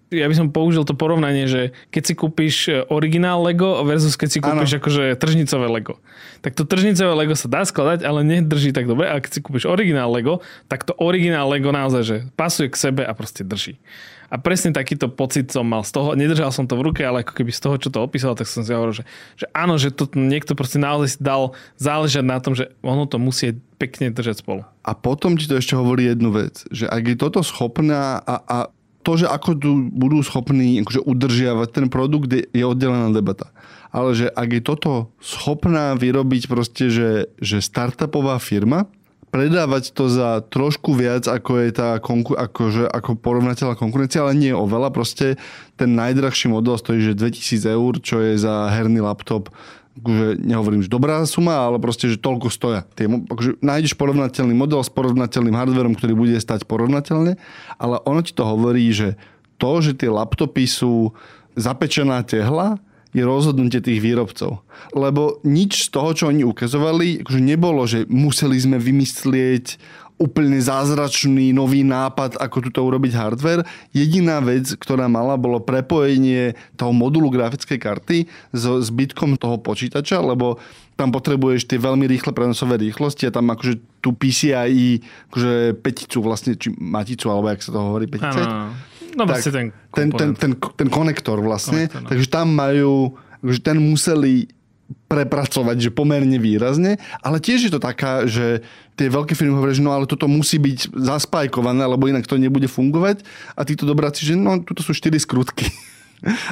ja 0.09 0.25
by 0.25 0.35
som 0.37 0.49
použil 0.49 0.89
to 0.89 0.97
porovnanie, 0.97 1.45
že 1.45 1.77
keď 1.93 2.03
si 2.03 2.15
kúpiš 2.17 2.57
e, 2.69 2.73
originál 2.89 3.45
Lego 3.45 3.85
versus 3.85 4.17
keď 4.17 4.29
si 4.29 4.39
kúpiš 4.41 4.81
akože 4.81 5.21
tržnicové 5.21 5.69
Lego. 5.69 6.01
Tak 6.41 6.57
to 6.57 6.65
tržnicové 6.65 7.13
Lego 7.13 7.37
sa 7.37 7.49
dá 7.49 7.63
skladať, 7.69 8.09
ale 8.09 8.25
nedrží 8.25 8.73
tak 8.73 8.89
dobre. 8.89 9.05
A 9.09 9.21
keď 9.21 9.31
si 9.37 9.41
kúpiš 9.45 9.69
originál 9.69 10.09
Lego, 10.09 10.41
tak 10.65 10.89
to 10.89 10.97
originál 10.97 11.53
Lego 11.53 11.69
naozaj, 11.69 12.03
že 12.05 12.17
pasuje 12.41 12.73
k 12.73 12.81
sebe 12.81 13.03
a 13.05 13.13
proste 13.13 13.45
drží. 13.45 13.77
A 14.29 14.37
presne 14.37 14.77
takýto 14.77 15.09
pocit 15.09 15.49
som 15.49 15.65
mal 15.65 15.81
z 15.81 15.97
toho. 15.97 16.13
Nedržal 16.13 16.53
som 16.53 16.69
to 16.69 16.77
v 16.77 16.93
ruke, 16.93 17.01
ale 17.01 17.25
ako 17.25 17.33
keby 17.33 17.49
z 17.49 17.65
toho, 17.65 17.77
čo 17.81 17.89
to 17.89 18.05
opísal, 18.05 18.37
tak 18.37 18.45
som 18.45 18.61
si 18.61 18.77
hovoril, 18.77 19.01
že, 19.01 19.05
že 19.41 19.49
áno, 19.57 19.81
že 19.81 19.89
to 19.89 20.05
niekto 20.13 20.53
proste 20.53 20.77
naozaj 20.77 21.17
si 21.17 21.19
dal 21.21 21.57
záležať 21.81 22.25
na 22.29 22.37
tom, 22.37 22.53
že 22.53 22.69
ono 22.85 23.09
to 23.09 23.17
musí 23.17 23.57
pekne 23.81 24.13
držať 24.13 24.45
spolu. 24.45 24.69
A 24.85 24.93
potom 24.93 25.41
ti 25.41 25.49
to 25.49 25.57
ešte 25.57 25.73
hovorí 25.73 26.13
jednu 26.13 26.29
vec, 26.29 26.61
že 26.69 26.85
ak 26.85 27.03
je 27.09 27.17
toto 27.17 27.41
schopná 27.41 28.21
a, 28.21 28.37
a 28.45 28.59
to, 29.09 29.25
že 29.25 29.27
ako 29.33 29.51
tu 29.57 29.71
budú 29.89 30.21
schopní 30.21 30.85
akože 30.85 31.01
udržiavať 31.01 31.69
ten 31.73 31.87
produkt, 31.89 32.29
je, 32.29 32.45
oddelená 32.61 33.09
debata. 33.09 33.49
Ale 33.89 34.13
že 34.13 34.29
ak 34.29 34.49
je 34.53 34.61
toto 34.61 35.09
schopná 35.17 35.97
vyrobiť 35.97 36.45
proste, 36.45 36.93
že, 36.93 37.33
že 37.41 37.65
startupová 37.65 38.37
firma, 38.37 38.85
predávať 39.33 39.97
to 39.97 40.13
za 40.13 40.45
trošku 40.53 40.93
viac, 40.93 41.25
ako 41.25 41.57
je 41.57 41.71
tá 41.73 41.97
konku- 42.05 42.37
akože, 42.37 42.85
ako 42.85 43.17
porovnateľná 43.17 43.81
konkurencia, 43.81 44.25
ale 44.25 44.37
nie 44.37 44.53
oveľa. 44.53 44.93
Proste 44.93 45.41
ten 45.81 45.97
najdrahší 45.97 46.53
model 46.53 46.77
stojí, 46.77 47.01
že 47.01 47.17
2000 47.17 47.65
eur, 47.65 47.93
čo 48.05 48.21
je 48.21 48.37
za 48.37 48.69
herný 48.73 49.01
laptop 49.01 49.49
akože 49.99 50.27
nehovorím, 50.41 50.83
že 50.87 50.91
dobrá 50.91 51.21
suma, 51.27 51.67
ale 51.69 51.83
proste, 51.83 52.09
že 52.09 52.23
toľko 52.23 52.49
stoja. 52.49 52.87
Tie, 52.95 53.07
akože 53.07 53.59
nájdeš 53.61 53.99
porovnateľný 53.99 54.55
model 54.55 54.81
s 54.81 54.91
porovnateľným 54.93 55.55
hardverom, 55.55 55.95
ktorý 55.99 56.15
bude 56.15 56.37
stať 56.39 56.65
porovnateľne, 56.65 57.37
ale 57.77 57.97
ono 58.07 58.21
ti 58.23 58.33
to 58.33 58.47
hovorí, 58.47 58.89
že 58.95 59.19
to, 59.59 59.83
že 59.83 59.99
tie 59.99 60.11
laptopy 60.11 60.65
sú 60.71 61.13
zapečená 61.59 62.23
tehla, 62.23 62.79
je 63.17 63.25
rozhodnutie 63.25 63.81
tých 63.81 63.99
výrobcov. 64.05 64.61
Lebo 64.93 65.41
nič 65.43 65.89
z 65.89 65.93
toho, 65.93 66.13
čo 66.13 66.25
oni 66.29 66.45
ukazovali, 66.45 67.25
akože 67.25 67.41
nebolo, 67.41 67.83
že 67.89 68.05
museli 68.07 68.61
sme 68.61 68.77
vymyslieť 68.77 69.81
úplne 70.19 70.59
zázračný 70.59 71.55
nový 71.55 71.87
nápad, 71.87 72.43
ako 72.43 72.69
tuto 72.69 72.83
urobiť 72.83 73.15
hardware. 73.15 73.63
Jediná 73.95 74.43
vec, 74.43 74.75
ktorá 74.75 75.07
mala, 75.07 75.39
bolo 75.39 75.63
prepojenie 75.63 76.59
toho 76.75 76.91
modulu 76.91 77.31
grafickej 77.31 77.79
karty 77.79 78.19
so 78.51 78.83
zbytkom 78.83 79.39
toho 79.39 79.63
počítača, 79.63 80.19
lebo 80.19 80.59
tam 80.99 81.15
potrebuješ 81.15 81.71
tie 81.71 81.79
veľmi 81.79 82.11
rýchle 82.11 82.35
prenosové 82.35 82.83
rýchlosti 82.83 83.31
a 83.31 83.35
tam 83.35 83.55
akože 83.55 84.03
tú 84.03 84.11
PCIe, 84.11 84.99
akože 85.31 85.79
peticu 85.79 86.19
vlastne, 86.19 86.59
či 86.59 86.75
maticu, 86.75 87.31
alebo 87.31 87.55
jak 87.55 87.63
sa 87.63 87.71
to 87.71 87.79
hovorí, 87.79 88.11
petice. 88.11 88.43
Áno. 88.43 88.75
No 89.15 89.23
vlastne 89.25 89.53
ten, 89.55 89.67
ten, 89.95 90.09
ten, 90.11 90.31
ten, 90.35 90.53
ten 90.59 90.89
konektor 90.91 91.39
vlastne. 91.39 91.87
Konektor, 91.87 92.03
no. 92.03 92.09
Takže 92.11 92.27
tam 92.27 92.47
majú, 92.51 93.15
že 93.47 93.63
ten 93.63 93.79
museli 93.79 94.51
prepracovať, 95.09 95.89
že 95.89 95.91
pomerne 95.93 96.41
výrazne, 96.41 96.97
ale 97.21 97.41
tiež 97.41 97.69
je 97.69 97.73
to 97.73 97.81
taká, 97.81 98.25
že 98.25 98.65
tie 98.97 99.09
veľké 99.13 99.37
firmy 99.37 99.57
hovoria, 99.57 99.77
že 99.77 99.85
no 99.85 99.93
ale 99.93 100.09
toto 100.09 100.25
musí 100.29 100.57
byť 100.57 100.97
zaspajkované, 100.97 101.85
lebo 101.85 102.09
inak 102.09 102.25
to 102.25 102.41
nebude 102.41 102.69
fungovať 102.69 103.25
a 103.53 103.65
títo 103.69 103.85
dobráci, 103.85 104.25
že 104.25 104.35
no 104.37 104.61
tuto 104.65 104.81
sú 104.81 104.97
štyri 104.97 105.21
skrutky. 105.21 105.69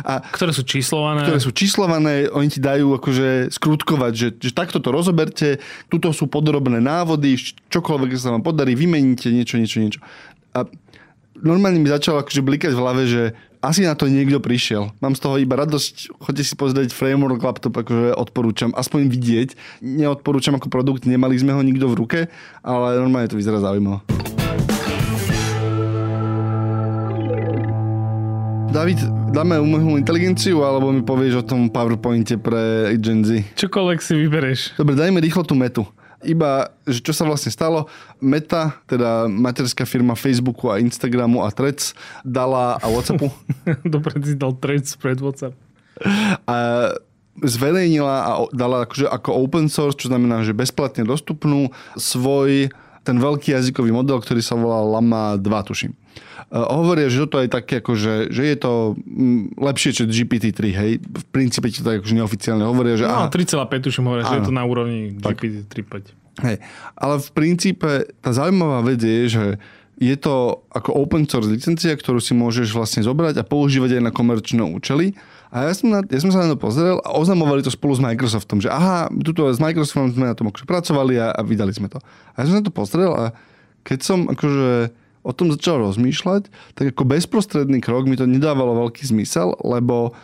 A, 0.06 0.22
ktoré 0.22 0.54
sú 0.54 0.62
číslované. 0.62 1.26
Ktoré 1.26 1.42
sú 1.42 1.50
číslované, 1.50 2.30
oni 2.30 2.46
ti 2.46 2.62
dajú 2.62 3.02
akože 3.02 3.50
skrutkovať, 3.50 4.12
že, 4.14 4.28
že 4.38 4.54
takto 4.54 4.78
to 4.78 4.94
rozoberte, 4.94 5.58
tuto 5.90 6.14
sú 6.14 6.30
podrobné 6.30 6.78
návody, 6.78 7.34
čokoľvek 7.74 8.14
sa 8.14 8.30
vám 8.30 8.46
podarí, 8.46 8.78
vymeníte 8.78 9.26
niečo, 9.34 9.58
niečo, 9.58 9.82
niečo. 9.82 10.00
A 10.54 10.70
normálne 11.42 11.82
mi 11.82 11.90
začalo 11.90 12.22
akože 12.22 12.46
blikať 12.46 12.72
v 12.72 12.80
hlave, 12.80 13.02
že 13.10 13.22
asi 13.66 13.82
na 13.82 13.98
to 13.98 14.06
niekto 14.06 14.38
prišiel. 14.38 14.94
Mám 15.02 15.18
z 15.18 15.26
toho 15.26 15.42
iba 15.42 15.58
radosť. 15.58 16.14
Choďte 16.22 16.44
si 16.46 16.54
pozrieť 16.54 16.94
framework 16.94 17.42
laptop, 17.42 17.74
akože 17.74 18.14
odporúčam. 18.14 18.70
Aspoň 18.78 19.10
vidieť. 19.10 19.58
Neodporúčam 19.82 20.54
ako 20.54 20.70
produkt, 20.70 21.02
nemali 21.02 21.34
sme 21.34 21.50
ho 21.50 21.58
nikto 21.66 21.90
v 21.90 21.98
ruke, 21.98 22.20
ale 22.62 22.86
normálne 23.02 23.26
to 23.26 23.34
vyzerá 23.34 23.58
zaujímavé. 23.58 24.06
David, 28.70 29.00
dáme 29.32 29.56
umelú 29.56 29.96
inteligenciu, 29.96 30.60
alebo 30.60 30.92
mi 30.92 31.00
povieš 31.00 31.40
o 31.40 31.44
tom 31.48 31.72
PowerPointe 31.72 32.36
pre 32.36 32.92
Gen 33.00 33.24
Z? 33.24 33.40
Čokoľvek 33.56 33.98
si 34.04 34.12
vybereš. 34.14 34.76
Dobre, 34.76 34.94
dajme 34.94 35.18
rýchlo 35.18 35.42
tú 35.42 35.56
metu 35.56 35.82
iba, 36.24 36.72
že 36.88 37.04
čo 37.04 37.12
sa 37.12 37.28
vlastne 37.28 37.52
stalo. 37.52 37.90
Meta, 38.22 38.78
teda 38.88 39.28
materská 39.28 39.84
firma 39.84 40.16
Facebooku 40.16 40.72
a 40.72 40.80
Instagramu 40.80 41.44
a 41.44 41.52
Threads 41.52 41.92
dala 42.24 42.80
a 42.80 42.86
Whatsappu. 42.88 43.28
Dobre, 43.94 44.16
si 44.24 44.38
dal 44.38 44.56
Threads 44.56 44.96
pred 44.96 45.20
WhatsApp. 45.20 45.52
A 46.48 46.56
zverejnila 47.40 48.16
a 48.24 48.32
dala 48.52 48.88
akože 48.88 49.08
ako 49.12 49.30
open 49.44 49.68
source, 49.68 50.00
čo 50.00 50.08
znamená, 50.08 50.40
že 50.40 50.56
bezplatne 50.56 51.04
dostupnú 51.04 51.68
svoj 51.96 52.72
ten 53.06 53.16
veľký 53.22 53.54
jazykový 53.54 53.94
model, 53.94 54.18
ktorý 54.18 54.42
sa 54.42 54.58
volá 54.58 54.82
Lama 54.82 55.38
2, 55.38 55.46
tuším. 55.68 55.94
Uh, 56.46 56.62
hovoria, 56.70 57.10
že 57.10 57.26
toto 57.26 57.42
je 57.42 57.50
také 57.50 57.82
že, 57.82 58.30
že 58.30 58.42
je 58.46 58.56
to 58.56 58.94
mm, 58.94 59.58
lepšie, 59.58 59.90
čo 59.96 60.02
GPT-3, 60.06 60.60
hej. 60.72 60.90
V 61.02 61.24
princípe 61.34 61.66
ti 61.68 61.82
to 61.82 61.90
tak 61.90 62.04
akože 62.04 62.14
neoficiálne 62.14 62.64
hovoria, 62.64 62.94
že... 62.94 63.04
No, 63.04 63.26
3,5 63.26 63.86
tuším 63.86 64.04
hovoria, 64.06 64.24
že 64.26 64.38
je 64.40 64.46
to 64.46 64.54
na 64.54 64.62
úrovni 64.62 65.16
GPT-3.5. 65.18 66.26
Hej. 66.44 66.56
Ale 66.94 67.14
v 67.18 67.30
princípe 67.32 67.90
tá 68.20 68.30
zaujímavá 68.30 68.84
vec 68.84 69.00
je, 69.00 69.20
že 69.32 69.44
je 69.96 70.16
to 70.20 70.60
ako 70.76 70.92
open 70.92 71.24
source 71.24 71.48
licencia, 71.48 71.96
ktorú 71.96 72.20
si 72.20 72.36
môžeš 72.36 72.68
vlastne 72.76 73.00
zobrať 73.00 73.40
a 73.40 73.48
používať 73.48 73.96
aj 73.96 74.02
na 74.04 74.12
komerčné 74.12 74.60
účely. 74.60 75.16
A 75.48 75.64
ja 75.64 75.72
som, 75.72 75.88
na, 75.88 76.04
ja 76.04 76.20
som 76.20 76.28
sa 76.28 76.44
na 76.44 76.52
to 76.52 76.60
pozrel 76.60 77.00
a 77.00 77.16
oznamovali 77.16 77.64
to 77.64 77.72
spolu 77.72 77.96
s 77.96 78.02
Microsoftom, 78.04 78.60
že 78.60 78.68
aha, 78.68 79.08
tuto 79.24 79.48
s 79.48 79.56
Microsoftom 79.56 80.12
sme 80.12 80.28
na 80.28 80.36
tom 80.36 80.52
akože 80.52 80.68
pracovali 80.68 81.16
a, 81.16 81.32
a 81.32 81.40
vydali 81.40 81.72
sme 81.72 81.88
to. 81.88 81.96
A 82.36 82.44
ja 82.44 82.50
som 82.50 82.60
na 82.60 82.66
to 82.66 82.74
pozrel 82.74 83.16
a 83.16 83.32
keď 83.86 83.98
som 84.04 84.28
akože 84.28 84.92
o 85.26 85.34
tom 85.34 85.50
začal 85.50 85.82
rozmýšľať, 85.82 86.46
tak 86.78 86.94
ako 86.94 87.02
bezprostredný 87.02 87.82
krok 87.82 88.06
mi 88.06 88.14
to 88.14 88.30
nedávalo 88.30 88.86
veľký 88.86 89.02
zmysel, 89.10 89.58
lebo 89.66 90.14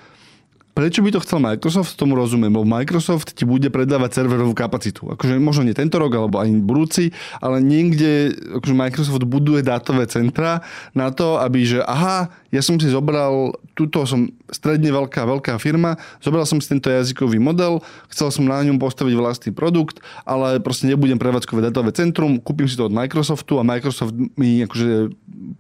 Prečo 0.72 1.04
by 1.04 1.12
to 1.12 1.20
chcel 1.20 1.36
Microsoft, 1.36 2.00
tomu 2.00 2.16
rozumiem, 2.16 2.48
lebo 2.48 2.64
Microsoft 2.64 3.36
ti 3.36 3.44
bude 3.44 3.68
predávať 3.68 4.24
serverovú 4.24 4.56
kapacitu. 4.56 5.04
Akože 5.12 5.36
možno 5.36 5.68
nie 5.68 5.76
tento 5.76 6.00
rok, 6.00 6.16
alebo 6.16 6.40
ani 6.40 6.64
budúci, 6.64 7.12
ale 7.44 7.60
niekde 7.60 8.32
akože 8.56 8.72
Microsoft 8.72 9.20
buduje 9.28 9.60
dátové 9.60 10.08
centra 10.08 10.64
na 10.96 11.12
to, 11.12 11.36
aby 11.36 11.68
že 11.68 11.84
aha, 11.84 12.32
ja 12.48 12.64
som 12.64 12.80
si 12.80 12.88
zobral, 12.88 13.52
tuto 13.76 14.08
som 14.08 14.32
stredne 14.48 14.88
veľká, 14.88 15.28
veľká 15.28 15.60
firma, 15.60 16.00
zobral 16.24 16.48
som 16.48 16.56
si 16.56 16.72
tento 16.72 16.88
jazykový 16.88 17.36
model, 17.36 17.84
chcel 18.08 18.32
som 18.32 18.48
na 18.48 18.64
ňom 18.64 18.80
postaviť 18.80 19.12
vlastný 19.12 19.50
produkt, 19.52 20.00
ale 20.24 20.56
proste 20.56 20.88
nebudem 20.88 21.20
prevádzkovať 21.20 21.68
datové 21.68 21.92
centrum, 21.92 22.40
kúpim 22.40 22.64
si 22.64 22.80
to 22.80 22.88
od 22.88 22.96
Microsoftu 22.96 23.60
a 23.60 23.66
Microsoft 23.68 24.16
mi 24.40 24.64
akože 24.64 25.12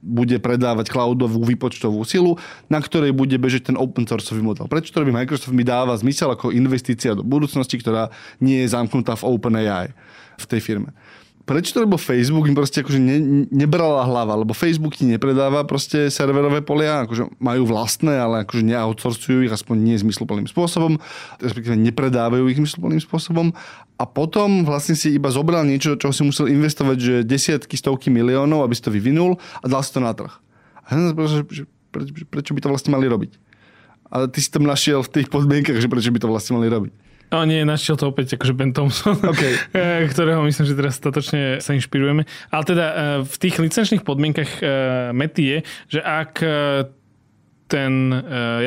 bude 0.02 0.34
predávať 0.42 0.90
cloudovú 0.90 1.46
výpočtovú 1.46 2.02
silu, 2.02 2.34
na 2.66 2.82
ktorej 2.82 3.14
bude 3.14 3.38
bežať 3.38 3.70
ten 3.70 3.76
open 3.78 4.02
sourceový 4.02 4.42
model. 4.42 4.66
Prečo 4.66 4.90
to 4.90 5.06
robí 5.06 5.14
Microsoft 5.14 5.54
mi 5.54 5.62
dáva 5.62 5.94
zmysel 5.94 6.34
ako 6.34 6.50
investícia 6.50 7.14
do 7.14 7.22
budúcnosti, 7.22 7.78
ktorá 7.78 8.10
nie 8.42 8.66
je 8.66 8.74
zamknutá 8.74 9.14
v 9.14 9.26
OpenAI 9.30 9.94
v 10.42 10.44
tej 10.50 10.60
firme 10.60 10.90
prečo 11.42 11.74
to 11.74 11.82
robil 11.84 11.98
Facebook, 11.98 12.46
im 12.46 12.54
proste 12.54 12.82
akože 12.82 13.00
ne, 13.02 13.46
nebrala 13.50 14.06
hlava, 14.06 14.38
lebo 14.38 14.54
Facebook 14.54 14.94
ti 14.94 15.04
nepredáva 15.06 15.66
proste 15.66 16.08
serverové 16.08 16.62
polia, 16.62 17.02
akože 17.04 17.38
majú 17.42 17.62
vlastné, 17.66 18.14
ale 18.14 18.46
akože 18.46 18.62
neoutsourcujú 18.62 19.46
ich, 19.46 19.52
aspoň 19.52 19.76
nie 19.82 19.96
zmysluplným 19.98 20.46
spôsobom, 20.46 21.02
respektíve 21.42 21.74
nepredávajú 21.78 22.46
ich 22.50 22.58
zmysluplným 22.62 23.02
spôsobom 23.02 23.50
a 23.98 24.04
potom 24.06 24.66
vlastne 24.66 24.94
si 24.94 25.14
iba 25.14 25.30
zobral 25.30 25.66
niečo, 25.66 25.98
čo 25.98 26.14
si 26.14 26.22
musel 26.26 26.50
investovať, 26.50 26.96
že 26.98 27.14
desiatky, 27.26 27.74
stovky 27.74 28.10
miliónov, 28.10 28.66
aby 28.66 28.74
si 28.74 28.82
to 28.82 28.94
vyvinul 28.94 29.38
a 29.62 29.66
dal 29.66 29.82
si 29.82 29.94
to 29.94 30.02
na 30.02 30.14
trh. 30.14 30.32
A 30.86 30.98
ja 30.98 31.10
že 31.10 31.14
prečo, 31.92 32.12
prečo 32.26 32.52
by 32.56 32.60
to 32.62 32.70
vlastne 32.72 32.90
mali 32.94 33.06
robiť? 33.06 33.38
Ale 34.12 34.28
ty 34.28 34.44
si 34.44 34.52
tam 34.52 34.68
našiel 34.68 35.00
v 35.00 35.12
tých 35.20 35.28
podmienkach, 35.32 35.78
že 35.80 35.88
prečo 35.88 36.12
by 36.12 36.20
to 36.20 36.28
vlastne 36.28 36.60
mali 36.60 36.68
robiť. 36.68 37.01
No 37.32 37.48
nie, 37.48 37.64
našiel 37.64 37.96
to 37.96 38.12
opäť 38.12 38.36
akože 38.36 38.52
Ben 38.52 38.76
Thompson, 38.76 39.16
okay. 39.24 39.56
Eh, 39.72 40.04
ktorého 40.04 40.44
myslím, 40.44 40.68
že 40.68 40.76
teraz 40.76 41.00
statočne 41.00 41.64
sa 41.64 41.72
inšpirujeme. 41.72 42.28
Ale 42.52 42.62
teda 42.68 42.86
eh, 42.86 42.96
v 43.24 43.34
tých 43.40 43.56
licenčných 43.56 44.04
podmienkach 44.04 44.60
eh, 44.60 44.68
Mety 45.16 45.42
je, 45.48 45.58
že 45.96 46.00
ak 46.04 46.44
ten 47.72 48.12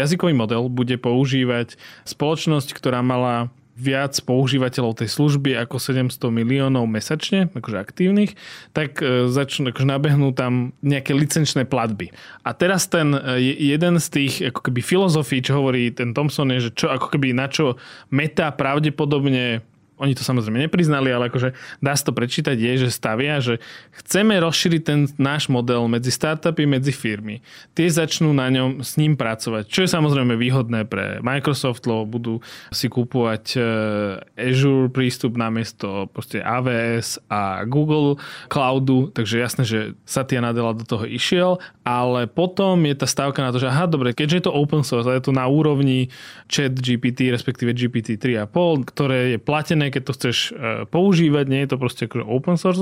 jazykový 0.02 0.34
model 0.34 0.66
bude 0.66 0.98
používať 0.98 1.78
spoločnosť, 2.10 2.74
ktorá 2.74 3.06
mala 3.06 3.54
viac 3.76 4.16
používateľov 4.24 5.04
tej 5.04 5.12
služby 5.12 5.60
ako 5.60 5.84
700 5.84 6.32
miliónov 6.32 6.88
mesačne, 6.88 7.52
akože 7.52 7.76
aktívnych, 7.76 8.40
tak 8.72 9.04
e, 9.04 9.28
začnú, 9.28 9.76
akože 9.76 9.84
nabehnú 9.84 10.32
tam 10.32 10.72
nejaké 10.80 11.12
licenčné 11.12 11.68
platby. 11.68 12.16
A 12.48 12.56
teraz 12.56 12.88
ten 12.88 13.12
e, 13.12 13.52
jeden 13.76 14.00
z 14.00 14.08
tých 14.08 14.34
ako 14.56 14.72
keby 14.72 14.80
filozofií, 14.80 15.44
čo 15.44 15.60
hovorí 15.60 15.92
ten 15.92 16.16
Thomson, 16.16 16.56
je, 16.56 16.72
že 16.72 16.72
čo, 16.72 16.88
ako 16.88 17.12
keby 17.12 17.36
na 17.36 17.52
čo 17.52 17.76
meta 18.16 18.48
pravdepodobne 18.56 19.60
oni 19.96 20.14
to 20.14 20.28
samozrejme 20.28 20.68
nepriznali, 20.68 21.08
ale 21.08 21.32
akože 21.32 21.56
dá 21.80 21.96
sa 21.96 22.04
to 22.08 22.14
prečítať, 22.14 22.56
je, 22.60 22.88
že 22.88 22.90
stavia, 22.92 23.40
že 23.40 23.64
chceme 24.04 24.36
rozšíriť 24.44 24.82
ten 24.84 25.08
náš 25.16 25.48
model 25.48 25.88
medzi 25.88 26.12
startupy, 26.12 26.68
medzi 26.68 26.92
firmy. 26.92 27.40
Tie 27.72 27.88
začnú 27.88 28.36
na 28.36 28.52
ňom 28.52 28.84
s 28.84 29.00
ním 29.00 29.16
pracovať, 29.16 29.72
čo 29.72 29.88
je 29.88 29.90
samozrejme 29.90 30.36
výhodné 30.36 30.84
pre 30.84 31.24
Microsoft, 31.24 31.88
lebo 31.88 32.04
budú 32.04 32.36
si 32.76 32.92
kúpovať 32.92 33.44
eh, 33.56 34.52
Azure 34.52 34.92
prístup 34.92 35.40
namiesto 35.40 36.12
proste 36.12 36.44
AWS 36.44 37.32
a 37.32 37.64
Google 37.64 38.20
Cloudu, 38.52 39.10
takže 39.16 39.40
jasné, 39.40 39.64
že 39.64 39.80
Satya 40.04 40.44
Nadella 40.44 40.76
do 40.76 40.84
toho 40.84 41.08
išiel, 41.08 41.64
ale 41.88 42.28
potom 42.28 42.84
je 42.84 42.96
tá 43.00 43.08
stavka 43.08 43.40
na 43.40 43.56
to, 43.56 43.64
že 43.64 43.72
aha, 43.72 43.88
dobre, 43.88 44.12
keďže 44.12 44.36
je 44.36 44.46
to 44.50 44.58
open 44.58 44.84
source 44.84 45.08
a 45.08 45.16
je 45.16 45.24
to 45.24 45.32
na 45.32 45.48
úrovni 45.48 46.12
chat 46.52 46.76
GPT, 46.76 47.32
respektíve 47.32 47.72
GPT 47.72 48.20
3.5, 48.20 48.92
ktoré 48.92 49.20
je 49.36 49.40
platené 49.40 49.85
keď 49.92 50.02
to 50.06 50.16
chceš 50.16 50.38
e, 50.52 50.86
používať, 50.90 51.46
nie 51.50 51.62
je 51.66 51.70
to 51.74 51.78
proste 51.82 52.06
akože 52.06 52.26
open 52.26 52.58
source. 52.58 52.82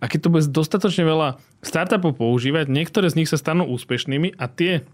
A 0.00 0.04
keď 0.04 0.18
to 0.26 0.32
bude 0.32 0.46
dostatočne 0.50 1.06
veľa 1.06 1.38
startupov 1.62 2.18
používať, 2.18 2.68
niektoré 2.68 3.08
z 3.08 3.18
nich 3.22 3.30
sa 3.30 3.38
stanú 3.38 3.68
úspešnými 3.68 4.36
a 4.38 4.46
tie 4.50 4.84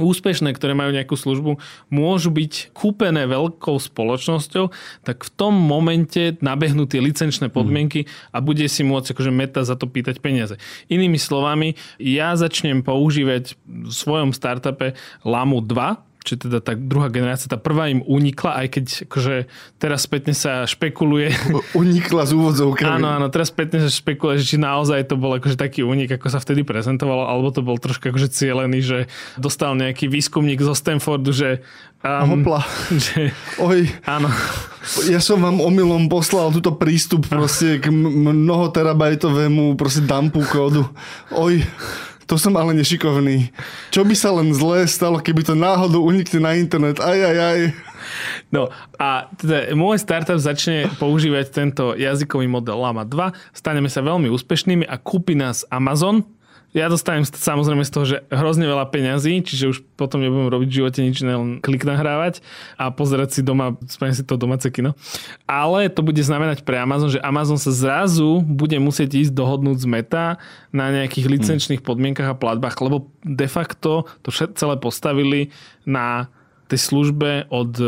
úspešné, 0.00 0.54
ktoré 0.54 0.72
majú 0.78 0.94
nejakú 0.94 1.18
službu, 1.18 1.58
môžu 1.90 2.30
byť 2.30 2.70
kúpené 2.72 3.26
veľkou 3.26 3.76
spoločnosťou, 3.76 4.70
tak 5.02 5.26
v 5.26 5.30
tom 5.34 5.54
momente 5.54 6.38
nabehnú 6.38 6.86
tie 6.86 7.02
licenčné 7.02 7.50
podmienky 7.50 8.06
a 8.30 8.38
bude 8.38 8.64
si 8.70 8.86
môcť 8.86 9.14
akože 9.14 9.32
meta 9.34 9.66
za 9.66 9.74
to 9.74 9.90
pýtať 9.90 10.22
peniaze. 10.22 10.54
Inými 10.86 11.18
slovami, 11.18 11.74
ja 11.98 12.38
začnem 12.38 12.86
používať 12.86 13.58
v 13.66 13.92
svojom 13.92 14.30
startupe 14.30 14.94
Lamu 15.26 15.58
2, 15.60 16.07
či 16.28 16.36
teda 16.36 16.60
tá 16.60 16.76
druhá 16.76 17.08
generácia, 17.08 17.48
tá 17.48 17.56
prvá 17.56 17.88
im 17.88 18.04
unikla, 18.04 18.60
aj 18.60 18.66
keď 18.68 18.84
akože 19.08 19.34
teraz 19.80 20.04
spätne 20.04 20.36
sa 20.36 20.68
špekuluje. 20.68 21.32
Unikla 21.72 22.28
z 22.28 22.36
úvodzovkami. 22.36 23.00
Áno, 23.00 23.08
áno, 23.08 23.26
teraz 23.32 23.48
spätne 23.48 23.80
sa 23.80 23.88
špekuluje, 23.88 24.44
že 24.44 24.52
či 24.52 24.56
naozaj 24.60 25.08
to 25.08 25.16
bol 25.16 25.32
akože 25.32 25.56
taký 25.56 25.80
únik, 25.80 26.12
ako 26.20 26.28
sa 26.28 26.44
vtedy 26.44 26.68
prezentovalo, 26.68 27.24
alebo 27.24 27.48
to 27.48 27.64
bol 27.64 27.80
trošku 27.80 28.12
akože 28.12 28.28
cielený, 28.28 28.84
že 28.84 28.98
dostal 29.40 29.72
nejaký 29.72 30.12
výskumník 30.12 30.60
zo 30.60 30.76
Stanfordu, 30.76 31.32
že 31.32 31.64
Um, 31.98 32.46
Hopla. 32.46 32.62
Že, 32.94 33.34
Oj. 33.58 33.90
Áno. 34.06 34.30
Ja 35.10 35.18
som 35.18 35.42
vám 35.42 35.58
omylom 35.58 36.06
poslal 36.06 36.54
túto 36.54 36.78
prístup 36.78 37.26
proste 37.26 37.82
k 37.82 37.90
mnoho 37.90 38.70
terabajtovému 38.70 39.74
proste 39.74 40.06
dumpu 40.06 40.46
kódu. 40.46 40.86
Oj 41.34 41.66
to 42.28 42.36
som 42.36 42.52
ale 42.60 42.76
nešikovný. 42.76 43.48
Čo 43.88 44.04
by 44.04 44.12
sa 44.12 44.30
len 44.36 44.52
zlé 44.52 44.84
stalo, 44.84 45.16
keby 45.16 45.48
to 45.48 45.56
náhodou 45.56 46.04
unikne 46.04 46.44
na 46.44 46.52
internet? 46.60 47.00
Aj, 47.00 47.16
aj, 47.16 47.36
aj. 47.40 47.58
No 48.52 48.68
a 49.00 49.32
teda 49.40 49.72
môj 49.72 49.96
startup 49.96 50.36
začne 50.36 50.92
používať 51.00 51.48
tento 51.48 51.96
jazykový 51.96 52.44
model 52.44 52.84
Lama 52.84 53.08
2, 53.08 53.32
staneme 53.56 53.88
sa 53.88 54.04
veľmi 54.04 54.28
úspešnými 54.28 54.84
a 54.84 55.00
kúpi 55.00 55.34
nás 55.34 55.64
Amazon, 55.72 56.28
ja 56.76 56.92
dostanem 56.92 57.24
samozrejme 57.24 57.80
z 57.80 57.92
toho, 57.92 58.04
že 58.04 58.16
hrozne 58.28 58.68
veľa 58.68 58.92
peňazí, 58.92 59.40
čiže 59.40 59.64
už 59.72 59.78
potom 59.96 60.20
nebudem 60.20 60.52
robiť 60.52 60.68
v 60.68 60.76
živote 60.82 61.00
nič 61.00 61.24
iné, 61.24 61.34
len 61.34 61.50
klik 61.64 61.88
nahrávať 61.88 62.44
a 62.76 62.92
pozerať 62.92 63.34
si 63.34 63.40
doma, 63.40 63.80
spravím 63.88 64.12
si 64.12 64.24
to 64.24 64.36
domáce 64.36 64.68
kino. 64.68 64.92
Ale 65.48 65.88
to 65.88 66.04
bude 66.04 66.20
znamenať 66.20 66.68
pre 66.68 66.76
Amazon, 66.76 67.08
že 67.08 67.24
Amazon 67.24 67.56
sa 67.56 67.72
zrazu 67.72 68.44
bude 68.44 68.76
musieť 68.76 69.16
ísť 69.16 69.32
dohodnúť 69.32 69.80
z 69.80 69.86
Meta 69.88 70.26
na 70.68 70.92
nejakých 70.92 71.24
hm. 71.24 71.32
licenčných 71.40 71.80
podmienkach 71.80 72.36
a 72.36 72.36
platbách, 72.36 72.76
lebo 72.84 73.08
de 73.24 73.48
facto 73.48 74.04
to 74.20 74.28
celé 74.32 74.76
postavili 74.76 75.48
na 75.88 76.28
tej 76.68 76.80
službe 76.80 77.48
od 77.48 77.72
e, 77.80 77.86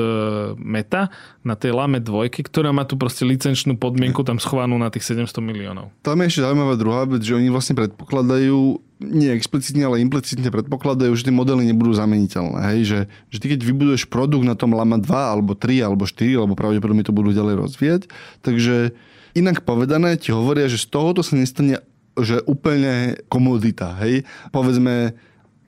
Meta 0.57 1.13
na 1.45 1.55
tej 1.55 1.77
Lame 1.77 2.01
2, 2.01 2.33
ktorá 2.49 2.73
má 2.73 2.89
tu 2.89 2.97
proste 2.97 3.29
licenčnú 3.29 3.77
podmienku 3.77 4.25
tam 4.25 4.41
schovanú 4.41 4.81
na 4.81 4.89
tých 4.89 5.05
700 5.13 5.37
miliónov. 5.45 5.93
Tam 6.01 6.17
je 6.21 6.33
ešte 6.33 6.45
zaujímavá 6.49 6.75
druhá 6.81 7.05
vec, 7.05 7.21
že 7.21 7.37
oni 7.37 7.53
vlastne 7.53 7.77
predpokladajú, 7.77 8.81
nie 9.05 9.31
explicitne, 9.37 9.85
ale 9.85 10.01
implicitne 10.01 10.49
predpokladajú, 10.49 11.13
že 11.13 11.29
tie 11.29 11.35
modely 11.37 11.69
nebudú 11.69 11.93
zameniteľné. 11.93 12.61
Hej? 12.73 12.81
Že, 12.89 13.01
že 13.29 13.39
ty 13.39 13.47
keď 13.53 13.61
vybuduješ 13.69 14.09
produkt 14.09 14.49
na 14.49 14.57
tom 14.57 14.73
Lama 14.73 14.97
2, 14.97 15.13
alebo 15.13 15.53
3, 15.53 15.85
alebo 15.85 16.09
4, 16.09 16.41
alebo 16.41 16.57
pravdepodobne 16.57 17.05
to 17.05 17.13
budú 17.13 17.37
ďalej 17.37 17.55
rozvíjať, 17.69 18.03
takže 18.41 18.97
inak 19.37 19.63
povedané 19.69 20.17
ti 20.17 20.33
hovoria, 20.33 20.67
že 20.67 20.81
z 20.81 20.89
tohoto 20.89 21.21
sa 21.21 21.37
nestane 21.37 21.85
že 22.19 22.43
úplne 22.45 23.17
komodita. 23.31 23.97
Hej? 24.03 24.27
Povedzme, 24.51 25.15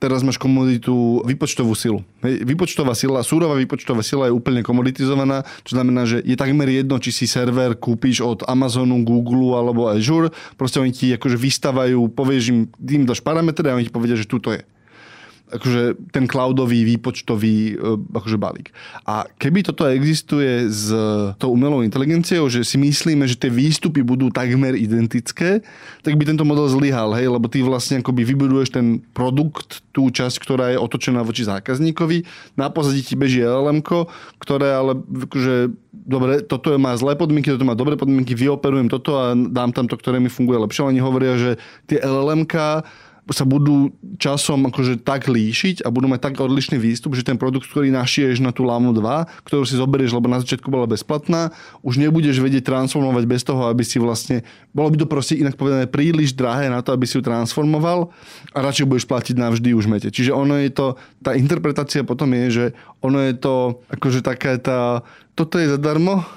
teraz 0.03 0.19
máš 0.19 0.35
komoditu 0.35 1.23
výpočtovú 1.23 1.71
silu. 1.79 2.03
Hej, 2.19 2.43
výpočtová 2.43 2.91
sila, 2.91 3.23
súrová 3.23 3.55
výpočtová 3.55 4.03
sila 4.03 4.27
je 4.27 4.35
úplne 4.35 4.59
komoditizovaná, 4.59 5.47
čo 5.63 5.79
znamená, 5.79 6.03
že 6.03 6.19
je 6.19 6.35
takmer 6.35 6.67
jedno, 6.67 6.99
či 6.99 7.15
si 7.15 7.23
server 7.23 7.79
kúpiš 7.79 8.19
od 8.19 8.43
Amazonu, 8.43 8.99
Google 9.07 9.55
alebo 9.55 9.87
Azure, 9.87 10.35
proste 10.59 10.83
oni 10.83 10.91
ti 10.91 11.15
akože 11.15 11.39
vystavajú, 11.39 12.11
povieš 12.11 12.43
im, 12.51 12.59
tým 12.75 13.07
dáš 13.07 13.23
parametre 13.23 13.71
a 13.71 13.79
oni 13.79 13.87
ti 13.87 13.95
povedia, 13.95 14.19
že 14.19 14.27
tuto 14.27 14.51
je 14.51 14.59
akože 15.53 16.11
ten 16.11 16.25
cloudový 16.25 16.83
výpočtový 16.83 17.77
e, 17.77 17.97
akože 18.13 18.37
balík. 18.41 18.73
A 19.05 19.29
keby 19.37 19.61
toto 19.61 19.85
existuje 19.85 20.67
s 20.67 20.89
tou 21.37 21.53
umelou 21.53 21.85
inteligenciou, 21.85 22.49
že 22.49 22.65
si 22.65 22.81
myslíme, 22.81 23.29
že 23.29 23.37
tie 23.37 23.53
výstupy 23.53 24.01
budú 24.01 24.33
takmer 24.33 24.73
identické, 24.73 25.61
tak 26.01 26.17
by 26.17 26.23
tento 26.25 26.43
model 26.43 26.65
zlyhal, 26.67 27.13
hej, 27.15 27.29
lebo 27.29 27.45
ty 27.47 27.61
vlastne 27.61 28.01
akoby 28.01 28.25
vybuduješ 28.25 28.73
ten 28.73 28.99
produkt, 29.13 29.85
tú 29.93 30.09
časť, 30.09 30.41
ktorá 30.41 30.73
je 30.73 30.81
otočená 30.81 31.21
voči 31.21 31.45
zákazníkovi, 31.45 32.25
na 32.57 32.73
pozadí 32.73 33.05
ti 33.05 33.13
beží 33.13 33.45
llm 33.45 33.85
ktoré 34.41 34.73
ale 34.73 34.97
akože, 34.97 35.71
dobre, 35.93 36.41
toto 36.43 36.73
má 36.81 36.97
zlé 36.97 37.13
podmienky, 37.13 37.53
toto 37.53 37.67
má 37.67 37.77
dobré 37.77 37.93
podmienky, 37.99 38.33
vyoperujem 38.33 38.89
toto 38.89 39.19
a 39.19 39.37
dám 39.37 39.71
tam 39.71 39.85
to, 39.85 39.95
ktoré 39.99 40.17
mi 40.17 40.31
funguje 40.31 40.57
lepšie. 40.63 40.89
Oni 40.89 40.99
hovoria, 40.99 41.37
že 41.37 41.51
tie 41.85 42.01
llm 42.01 42.47
sa 43.31 43.47
budú 43.47 43.95
časom 44.19 44.67
akože 44.67 44.99
tak 44.99 45.31
líšiť 45.31 45.87
a 45.87 45.87
budú 45.87 46.11
mať 46.11 46.19
tak 46.19 46.33
odlišný 46.43 46.75
výstup, 46.75 47.15
že 47.15 47.23
ten 47.23 47.39
produkt, 47.39 47.71
ktorý 47.71 47.87
našieš 47.87 48.43
na 48.43 48.51
tú 48.51 48.67
Lamu 48.67 48.91
2, 48.91 49.47
ktorú 49.47 49.63
si 49.63 49.79
zoberieš, 49.79 50.11
lebo 50.11 50.27
na 50.27 50.43
začiatku 50.43 50.67
bola 50.67 50.83
bezplatná, 50.83 51.55
už 51.79 52.03
nebudeš 52.03 52.43
vedieť 52.43 52.67
transformovať 52.67 53.23
bez 53.23 53.47
toho, 53.47 53.71
aby 53.71 53.87
si 53.87 53.95
vlastne, 53.95 54.43
bolo 54.75 54.91
by 54.91 54.97
to 54.99 55.07
proste 55.07 55.39
inak 55.39 55.55
povedané 55.55 55.87
príliš 55.87 56.35
drahé 56.35 56.67
na 56.67 56.83
to, 56.83 56.91
aby 56.91 57.07
si 57.07 57.15
ju 57.15 57.23
transformoval 57.23 58.11
a 58.51 58.57
radšej 58.59 58.89
budeš 58.91 59.07
platiť 59.07 59.35
navždy 59.39 59.71
už 59.71 59.87
mete. 59.87 60.11
Čiže 60.11 60.35
ono 60.35 60.59
je 60.59 60.67
to, 60.75 60.99
tá 61.23 61.31
interpretácia 61.39 62.03
potom 62.03 62.27
je, 62.35 62.45
že 62.51 62.65
ono 62.99 63.23
je 63.23 63.39
to 63.39 63.79
akože 63.87 64.19
taká 64.19 64.59
tá, 64.59 64.79
toto 65.31 65.63
je 65.63 65.71
zadarmo, 65.71 66.27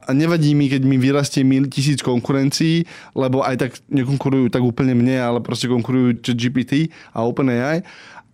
a 0.00 0.10
nevadí 0.16 0.56
mi, 0.56 0.72
keď 0.72 0.82
mi 0.86 0.96
vyrastie 0.96 1.44
mil, 1.44 1.68
tisíc 1.68 2.00
konkurencií, 2.00 2.88
lebo 3.12 3.44
aj 3.44 3.56
tak 3.60 3.70
nekonkurujú 3.92 4.48
tak 4.48 4.64
úplne 4.64 4.96
mne, 4.96 5.20
ale 5.20 5.38
proste 5.44 5.68
konkurujú 5.68 6.24
GPT 6.24 6.88
a 7.12 7.24
OpenAI. 7.24 7.84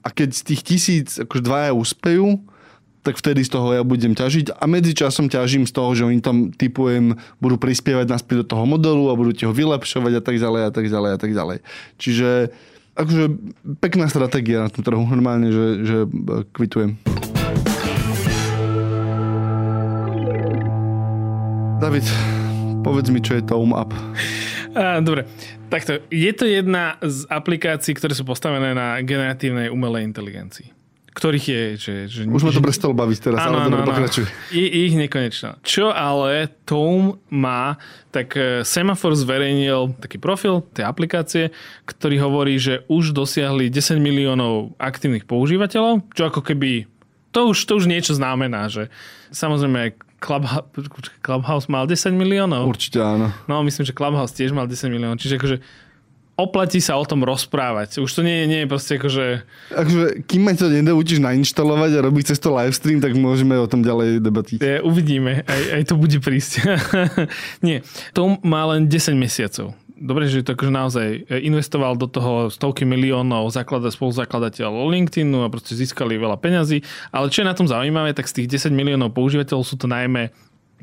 A 0.07 0.09
keď 0.15 0.39
z 0.39 0.43
tých 0.55 0.63
tisíc 0.63 1.09
akože 1.19 1.43
dvaja 1.43 1.71
úspejú, 1.75 2.39
tak 3.07 3.23
vtedy 3.23 3.47
z 3.47 3.55
toho 3.55 3.71
ja 3.71 3.87
budem 3.87 4.19
ťažiť 4.19 4.59
a 4.59 4.67
medzičasom 4.67 5.31
ťažím 5.31 5.63
z 5.63 5.73
toho, 5.75 5.95
že 5.95 6.03
oni 6.03 6.19
tam 6.19 6.51
typujem, 6.51 7.15
budú 7.39 7.55
prispievať 7.55 8.11
naspäť 8.11 8.43
do 8.43 8.47
toho 8.51 8.65
modelu 8.67 9.15
a 9.15 9.19
budú 9.19 9.31
ti 9.31 9.47
ho 9.47 9.55
vylepšovať 9.55 10.13
a 10.19 10.23
tak 10.23 10.43
ďalej 10.43 10.63
a 10.67 10.71
tak 10.75 10.87
ďalej 10.91 11.11
a 11.15 11.19
tak 11.19 11.31
ďalej. 11.31 11.59
Čiže 12.03 12.29
akože 12.99 13.25
pekná 13.79 14.11
stratégia 14.11 14.67
na 14.67 14.71
tom 14.75 14.83
trhu, 14.83 15.07
normálne, 15.07 15.55
že, 15.55 15.67
že 15.87 15.99
kvitujem. 16.51 16.99
David, 21.77 22.09
povedz 22.81 23.13
mi, 23.13 23.21
čo 23.21 23.37
je 23.37 23.45
Tome 23.45 23.77
Up. 23.77 23.93
Dobre, 25.05 25.29
takto. 25.69 26.01
Je 26.09 26.33
to 26.33 26.49
jedna 26.49 26.97
z 27.05 27.29
aplikácií, 27.29 27.93
ktoré 27.93 28.17
sú 28.17 28.25
postavené 28.25 28.73
na 28.73 28.97
generatívnej 29.05 29.69
umelej 29.69 30.09
inteligencii 30.09 30.73
ktorých 31.17 31.47
je... 31.49 31.63
Že, 31.81 31.95
že, 32.13 32.21
Už 32.29 32.45
ma 32.45 32.53
to 32.53 32.61
prestalo 32.61 32.93
baviť 32.93 33.19
teraz, 33.25 33.41
áno, 33.49 33.65
ale 33.65 33.73
dobre, 33.73 33.89
pokračuj. 33.89 34.29
Ich 34.53 34.93
nekonečno. 34.93 35.57
Čo 35.65 35.89
ale 35.89 36.53
Tome 36.69 37.17
má, 37.33 37.81
tak 38.13 38.37
e, 38.37 38.61
Semafor 38.69 39.17
zverejnil 39.17 39.97
taký 39.97 40.21
profil 40.21 40.61
tej 40.77 40.85
aplikácie, 40.85 41.57
ktorý 41.89 42.21
hovorí, 42.21 42.61
že 42.61 42.85
už 42.93 43.17
dosiahli 43.17 43.73
10 43.73 43.97
miliónov 43.97 44.77
aktívnych 44.77 45.25
používateľov, 45.25 46.05
čo 46.13 46.29
ako 46.29 46.45
keby 46.45 46.85
to 47.33 47.53
už, 47.53 47.65
to 47.65 47.81
už 47.81 47.89
niečo 47.89 48.13
znamená, 48.17 48.69
že 48.69 48.93
samozrejme 49.33 49.97
Clubhouse, 50.17 50.65
Clubhouse 51.21 51.67
mal 51.69 51.85
10 51.85 52.17
miliónov. 52.17 52.67
Určite 52.69 53.05
áno. 53.05 53.33
No, 53.45 53.61
myslím, 53.63 53.85
že 53.85 53.93
Clubhouse 53.93 54.33
tiež 54.33 54.57
mal 54.57 54.65
10 54.65 54.89
miliónov. 54.89 55.21
Čiže 55.21 55.37
akože 55.37 55.57
oplatí 56.37 56.85
sa 56.85 57.01
o 57.01 57.05
tom 57.09 57.25
rozprávať. 57.25 58.01
Už 58.05 58.13
to 58.13 58.21
nie 58.21 58.45
je, 58.45 58.47
nie 58.47 58.61
je 58.65 58.69
proste 58.69 59.01
akože... 59.01 59.27
Akože, 59.73 60.05
kým 60.29 60.41
ma 60.45 60.53
to 60.53 60.69
nedoučíš 60.69 61.25
nainštalovať 61.25 61.91
a 61.97 62.05
robiť 62.05 62.25
cez 62.33 62.39
to 62.41 62.53
livestream, 62.53 63.01
tak 63.01 63.17
môžeme 63.17 63.57
o 63.57 63.65
tom 63.65 63.81
ďalej 63.81 64.21
debatiť. 64.21 64.59
Je, 64.61 64.85
uvidíme, 64.85 65.43
aj, 65.49 65.63
aj 65.81 65.83
to 65.89 65.95
bude 65.97 66.21
prísť. 66.21 66.65
nie, 67.67 67.81
to 68.13 68.37
má 68.45 68.69
len 68.69 68.85
10 68.85 69.17
mesiacov 69.17 69.73
dobre, 69.97 70.29
že 70.29 70.45
to 70.45 70.53
akože 70.53 70.73
naozaj 70.73 71.09
e, 71.27 71.41
investoval 71.49 71.97
do 71.97 72.07
toho 72.07 72.53
stovky 72.53 72.85
miliónov 72.85 73.49
zaklada, 73.51 73.89
spoluzakladateľov 73.89 74.93
LinkedInu 74.93 75.43
a 75.43 75.53
proste 75.53 75.75
získali 75.75 76.21
veľa 76.21 76.37
peňazí. 76.37 76.85
Ale 77.11 77.33
čo 77.33 77.43
je 77.43 77.51
na 77.51 77.57
tom 77.57 77.67
zaujímavé, 77.67 78.13
tak 78.13 78.29
z 78.29 78.45
tých 78.45 78.69
10 78.69 78.77
miliónov 78.77 79.17
používateľov 79.17 79.65
sú 79.65 79.81
to 79.81 79.89
najmä 79.89 80.31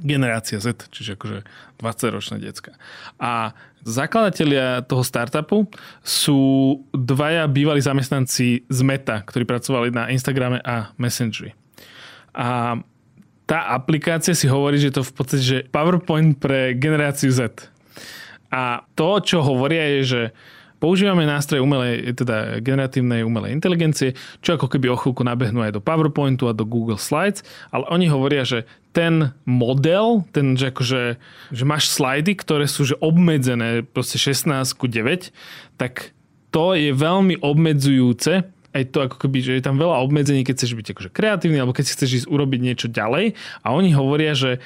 generácia 0.01 0.57
Z, 0.57 0.89
čiže 0.89 1.13
akože 1.13 1.45
20-ročné 1.77 2.41
decka. 2.41 2.73
A 3.21 3.53
zakladatelia 3.85 4.81
toho 4.89 5.05
startupu 5.05 5.69
sú 6.01 6.81
dvaja 6.97 7.45
bývalí 7.45 7.77
zamestnanci 7.77 8.65
z 8.65 8.79
Meta, 8.81 9.21
ktorí 9.21 9.45
pracovali 9.45 9.93
na 9.93 10.09
Instagrame 10.09 10.57
a 10.65 10.89
Messengeri. 10.97 11.53
A 12.33 12.81
tá 13.45 13.59
aplikácia 13.75 14.33
si 14.33 14.49
hovorí, 14.49 14.81
že 14.81 14.89
to 14.89 15.05
v 15.05 15.13
podstate 15.13 15.43
že 15.43 15.59
PowerPoint 15.69 16.39
pre 16.41 16.73
generáciu 16.73 17.29
Z. 17.29 17.72
A 18.53 18.85
to, 18.93 19.17
čo 19.25 19.41
hovoria, 19.41 19.97
je, 19.97 20.01
že 20.05 20.21
používame 20.77 21.25
nástroje 21.25 21.63
umelej, 21.63 22.13
teda 22.13 22.59
generatívnej 22.61 23.25
umelej 23.25 23.55
inteligencie, 23.55 24.13
čo 24.45 24.59
ako 24.59 24.67
keby 24.67 24.91
o 24.91 24.99
chvíľku 24.99 25.25
nabehnú 25.25 25.65
aj 25.65 25.79
do 25.79 25.81
PowerPointu 25.81 26.45
a 26.45 26.53
do 26.53 26.67
Google 26.67 27.01
Slides, 27.01 27.41
ale 27.73 27.87
oni 27.87 28.11
hovoria, 28.11 28.45
že 28.45 28.69
ten 28.91 29.33
model, 29.47 30.27
ten, 30.35 30.53
že 30.53 30.69
akože, 30.69 31.17
že 31.55 31.63
máš 31.65 31.89
slajdy, 31.89 32.37
ktoré 32.37 32.69
sú 32.69 32.85
že 32.85 32.99
obmedzené 33.01 33.81
proste 33.81 34.19
16 34.21 34.53
ku 34.77 34.85
9, 34.85 35.33
tak 35.81 36.13
to 36.53 36.77
je 36.77 36.93
veľmi 36.93 37.41
obmedzujúce 37.41 38.45
aj 38.73 38.89
to 38.89 39.05
ako 39.05 39.21
keby, 39.21 39.39
že 39.45 39.53
je 39.61 39.63
tam 39.63 39.77
veľa 39.77 40.01
obmedzení, 40.01 40.41
keď 40.41 40.57
chceš 40.57 40.73
byť 40.73 40.87
akože 40.97 41.09
kreatívny, 41.13 41.61
alebo 41.61 41.77
keď 41.77 41.85
si 41.85 41.93
chceš 41.93 42.11
ísť 42.25 42.27
urobiť 42.27 42.59
niečo 42.59 42.87
ďalej. 42.89 43.37
A 43.61 43.69
oni 43.69 43.93
hovoria, 43.93 44.33
že 44.33 44.65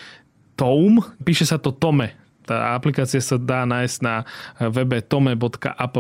Tome, 0.56 1.04
píše 1.28 1.44
sa 1.44 1.60
to 1.60 1.76
Tome, 1.76 2.16
tá 2.48 2.72
aplikácia 2.72 3.20
sa 3.20 3.36
dá 3.36 3.68
nájsť 3.68 3.98
na 4.00 4.24
webe 4.72 5.04
tome.app, 5.04 5.98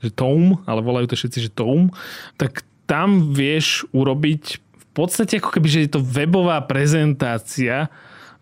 že 0.00 0.10
Tome, 0.16 0.56
ale 0.64 0.80
volajú 0.80 1.12
to 1.12 1.20
všetci, 1.20 1.38
že 1.46 1.50
Tome, 1.52 1.92
tak 2.40 2.64
tam 2.88 3.36
vieš 3.36 3.84
urobiť 3.92 4.42
v 4.56 4.86
podstate 4.96 5.36
ako 5.36 5.52
keby, 5.52 5.68
že 5.68 5.82
je 5.84 5.90
to 5.92 6.00
webová 6.00 6.56
prezentácia. 6.64 7.92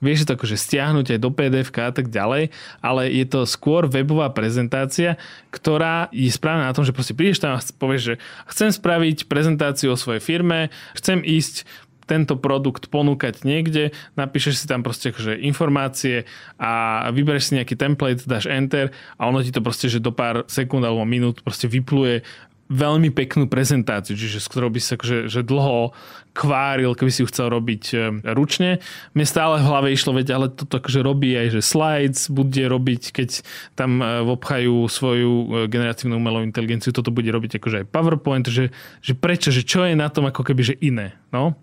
Vieš 0.05 0.29
to 0.29 0.37
akože 0.37 0.61
stiahnuť 0.61 1.17
aj 1.17 1.19
do 1.19 1.33
pdf 1.33 1.73
a 1.81 1.89
tak 1.89 2.13
ďalej, 2.13 2.53
ale 2.85 3.03
je 3.09 3.25
to 3.25 3.49
skôr 3.49 3.89
webová 3.89 4.29
prezentácia, 4.37 5.17
ktorá 5.49 6.13
je 6.13 6.29
správna 6.29 6.69
na 6.69 6.77
tom, 6.77 6.85
že 6.85 6.93
proste 6.93 7.17
prídeš 7.17 7.41
tam 7.41 7.57
a 7.57 7.65
povieš, 7.65 8.03
že 8.13 8.15
chcem 8.53 8.69
spraviť 8.69 9.25
prezentáciu 9.25 9.97
o 9.97 9.97
svojej 9.97 10.21
firme, 10.21 10.69
chcem 10.93 11.25
ísť 11.25 11.65
tento 12.05 12.37
produkt 12.37 12.93
ponúkať 12.93 13.45
niekde, 13.45 13.93
napíšeš 14.15 14.65
si 14.65 14.67
tam 14.69 14.85
proste 14.85 15.11
akože 15.13 15.41
informácie 15.41 16.29
a 16.61 17.05
vybereš 17.11 17.53
si 17.53 17.57
nejaký 17.61 17.75
template, 17.77 18.25
dáš 18.25 18.49
enter 18.49 18.93
a 19.17 19.29
ono 19.29 19.41
ti 19.41 19.53
to 19.53 19.65
proste, 19.65 19.89
že 19.89 20.05
do 20.05 20.13
pár 20.13 20.45
sekúnd 20.47 20.85
alebo 20.85 21.05
minút 21.09 21.41
proste 21.41 21.69
vypluje 21.69 22.25
veľmi 22.73 23.13
peknú 23.13 23.45
prezentáciu, 23.45 24.17
čiže 24.17 24.41
s 24.41 24.49
ktorou 24.49 24.73
by 24.73 24.81
sa 24.81 24.97
akože, 24.97 25.29
že 25.29 25.41
dlho 25.45 25.93
kváril, 26.33 26.97
keby 26.97 27.11
si 27.13 27.23
ju 27.23 27.29
chcel 27.29 27.53
robiť 27.53 27.85
e, 27.93 27.97
ručne. 28.33 28.81
Mne 29.13 29.27
stále 29.29 29.61
v 29.61 29.69
hlave 29.69 29.89
išlo, 29.93 30.17
veď 30.17 30.29
ale 30.35 30.47
toto 30.51 30.81
akože 30.81 31.05
robí 31.05 31.37
aj, 31.37 31.55
že 31.55 31.61
slides 31.63 32.21
bude 32.33 32.65
robiť, 32.65 33.03
keď 33.15 33.45
tam 33.77 34.01
e, 34.01 34.25
obchajú 34.25 34.89
svoju 34.89 35.31
e, 35.31 35.47
generatívnu 35.69 36.17
umelú 36.17 36.43
inteligenciu, 36.43 36.91
toto 36.91 37.13
bude 37.13 37.29
robiť 37.29 37.61
akože 37.61 37.85
aj 37.85 37.87
PowerPoint, 37.93 38.47
že, 38.49 38.73
že 39.05 39.13
prečo, 39.13 39.53
že 39.53 39.63
čo 39.63 39.85
je 39.85 39.95
na 39.95 40.09
tom 40.09 40.27
ako 40.27 40.43
keby, 40.43 40.75
že 40.75 40.81
iné, 40.81 41.15
no? 41.31 41.55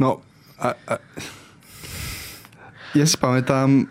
No, 0.00 0.24
a, 0.56 0.72
a... 0.88 0.94
ja 2.96 3.04
si 3.04 3.20
pamätám, 3.20 3.84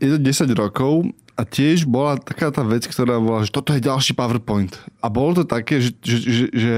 je 0.00 0.08
to 0.08 0.18
10 0.18 0.48
rokov 0.56 1.12
a 1.36 1.44
tiež 1.44 1.84
bola 1.84 2.16
taká 2.16 2.48
tá 2.48 2.64
vec, 2.64 2.88
ktorá 2.88 3.20
bola, 3.20 3.44
že 3.44 3.52
toto 3.52 3.76
je 3.76 3.84
ďalší 3.84 4.16
PowerPoint. 4.16 4.72
A 5.04 5.12
bolo 5.12 5.36
to 5.36 5.44
také, 5.44 5.84
že, 5.84 5.92
že, 6.00 6.16
že, 6.24 6.44
že 6.52 6.76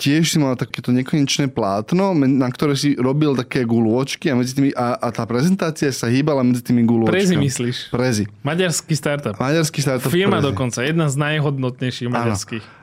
tiež 0.00 0.34
si 0.34 0.36
mal 0.40 0.58
takéto 0.58 0.90
nekonečné 0.90 1.52
plátno, 1.52 2.16
na 2.16 2.48
ktoré 2.50 2.74
si 2.74 2.98
robil 2.98 3.38
také 3.38 3.62
gulôčky 3.62 4.32
a, 4.32 4.34
medzi 4.34 4.56
tými, 4.56 4.70
a, 4.74 4.98
a 4.98 5.08
tá 5.14 5.22
prezentácia 5.28 5.92
sa 5.94 6.10
hýbala 6.10 6.42
medzi 6.42 6.64
tými 6.64 6.82
gulôčkami. 6.82 7.14
Prezi 7.14 7.36
myslíš? 7.38 7.76
Prezi. 7.94 8.24
Maďarský 8.42 8.94
startup. 8.98 9.36
Maďarský 9.38 9.78
startup. 9.78 10.10
Firma 10.10 10.40
Prezi. 10.42 10.48
dokonca, 10.48 10.78
jedna 10.82 11.06
z 11.06 11.16
najhodnotnejších 11.22 12.08
maďarských. 12.10 12.81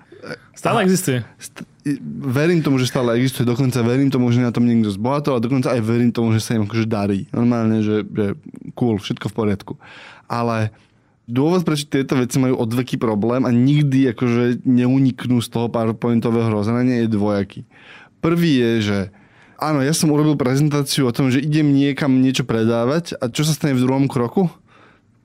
Stále 0.53 0.83
existuje. 0.83 1.23
St- 1.39 1.65
verím 2.19 2.59
tomu, 2.61 2.77
že 2.77 2.91
stále 2.91 3.15
existuje, 3.15 3.47
dokonca 3.47 3.79
verím 3.81 4.11
tomu, 4.11 4.29
že 4.29 4.43
na 4.43 4.51
tom 4.51 4.67
niekto 4.67 4.91
zbohatol 4.91 5.39
a 5.39 5.43
dokonca 5.43 5.71
aj 5.71 5.81
verím 5.81 6.11
tomu, 6.11 6.35
že 6.35 6.43
sa 6.43 6.59
im 6.59 6.67
akože 6.67 6.85
darí. 6.85 7.25
Normálne, 7.31 7.79
že, 7.81 8.03
že 8.03 8.35
cool, 8.75 8.99
všetko 8.99 9.31
v 9.31 9.35
poriadku. 9.35 9.73
Ale 10.27 10.75
dôvod, 11.25 11.63
prečo 11.63 11.87
tieto 11.87 12.19
veci 12.19 12.37
majú 12.37 12.59
odveky 12.59 12.99
problém 12.99 13.47
a 13.47 13.51
nikdy 13.53 14.11
akože 14.11 14.67
neuniknú 14.67 15.39
z 15.39 15.47
toho 15.49 15.71
PowerPointového 15.71 16.51
rozhrania 16.51 17.05
je 17.05 17.15
dvojaký. 17.15 17.61
Prvý 18.19 18.59
je, 18.59 18.71
že 18.83 18.99
áno, 19.55 19.79
ja 19.79 19.95
som 19.95 20.11
urobil 20.11 20.35
prezentáciu 20.35 21.07
o 21.07 21.15
tom, 21.15 21.31
že 21.31 21.39
idem 21.39 21.71
niekam 21.71 22.19
niečo 22.19 22.43
predávať 22.43 23.15
a 23.23 23.31
čo 23.31 23.47
sa 23.47 23.55
stane 23.55 23.77
v 23.77 23.83
druhom 23.87 24.11
kroku? 24.11 24.51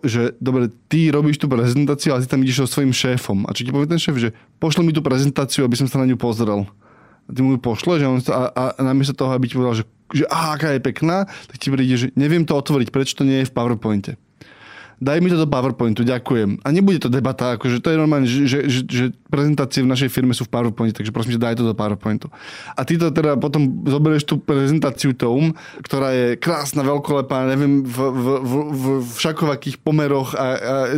Že 0.05 0.37
dobre, 0.37 0.69
ty 0.93 1.09
robíš 1.09 1.41
tú 1.41 1.49
prezentáciu, 1.49 2.13
ale 2.13 2.23
ty 2.23 2.29
tam 2.29 2.45
ideš 2.45 2.69
so 2.69 2.79
svojím 2.79 2.93
šéfom. 2.93 3.49
A 3.49 3.57
čo 3.57 3.65
ti 3.65 3.73
povie 3.73 3.89
ten 3.89 3.97
šéf, 3.97 4.21
že 4.21 4.37
pošle 4.61 4.85
mi 4.85 4.93
tú 4.93 5.01
prezentáciu, 5.01 5.65
aby 5.65 5.81
som 5.81 5.89
sa 5.89 5.97
na 5.97 6.07
ňu 6.07 6.21
pozrel. 6.21 6.69
A 7.25 7.31
ty 7.33 7.41
mu 7.41 7.57
ju 7.57 7.61
pošle, 7.61 7.97
že 7.97 8.05
on 8.05 8.21
to, 8.21 8.29
a, 8.37 8.53
a 8.53 8.63
namiesto 8.85 9.17
toho, 9.17 9.33
aby 9.33 9.49
ti 9.49 9.57
povedal, 9.57 9.81
že, 9.81 9.85
že 10.13 10.29
aká 10.29 10.77
je 10.77 10.81
pekná, 10.85 11.25
tak 11.49 11.57
ti 11.57 11.73
príde, 11.73 11.97
že 11.97 12.13
neviem 12.21 12.45
to 12.45 12.53
otvoriť, 12.53 12.93
prečo 12.93 13.17
to 13.17 13.25
nie 13.25 13.41
je 13.41 13.49
v 13.49 13.55
PowerPointe 13.57 14.21
daj 15.01 15.19
mi 15.23 15.31
to 15.31 15.39
do 15.39 15.49
PowerPointu, 15.49 16.03
ďakujem. 16.03 16.63
A 16.63 16.69
nebude 16.71 17.01
to 17.01 17.11
debata, 17.11 17.59
akože 17.59 17.81
to 17.81 17.89
je 17.91 17.97
normálne, 17.97 18.27
že, 18.29 18.47
že, 18.47 18.59
že, 18.67 18.81
že 18.87 19.05
prezentácie 19.31 19.83
v 19.83 19.91
našej 19.91 20.11
firme 20.11 20.31
sú 20.31 20.47
v 20.47 20.55
PowerPointe, 20.55 20.95
takže 21.03 21.11
prosím, 21.11 21.35
že 21.35 21.43
daj 21.43 21.59
to 21.59 21.67
do 21.67 21.75
PowerPointu. 21.75 22.31
A 22.79 22.87
ty 22.87 22.95
to 22.95 23.11
teda 23.11 23.35
potom 23.35 23.83
zoberieš 23.83 24.25
tú 24.29 24.39
prezentáciu 24.39 25.11
Tom, 25.15 25.55
ktorá 25.83 26.15
je 26.15 26.27
krásna, 26.39 26.87
veľkolepá, 26.87 27.51
neviem, 27.51 27.83
v, 27.83 27.99
v, 27.99 28.27
v, 28.43 28.53
v 28.75 28.85
všakovakých 29.19 29.83
pomeroch 29.83 30.35
a, 30.35 30.47
a 30.47 30.47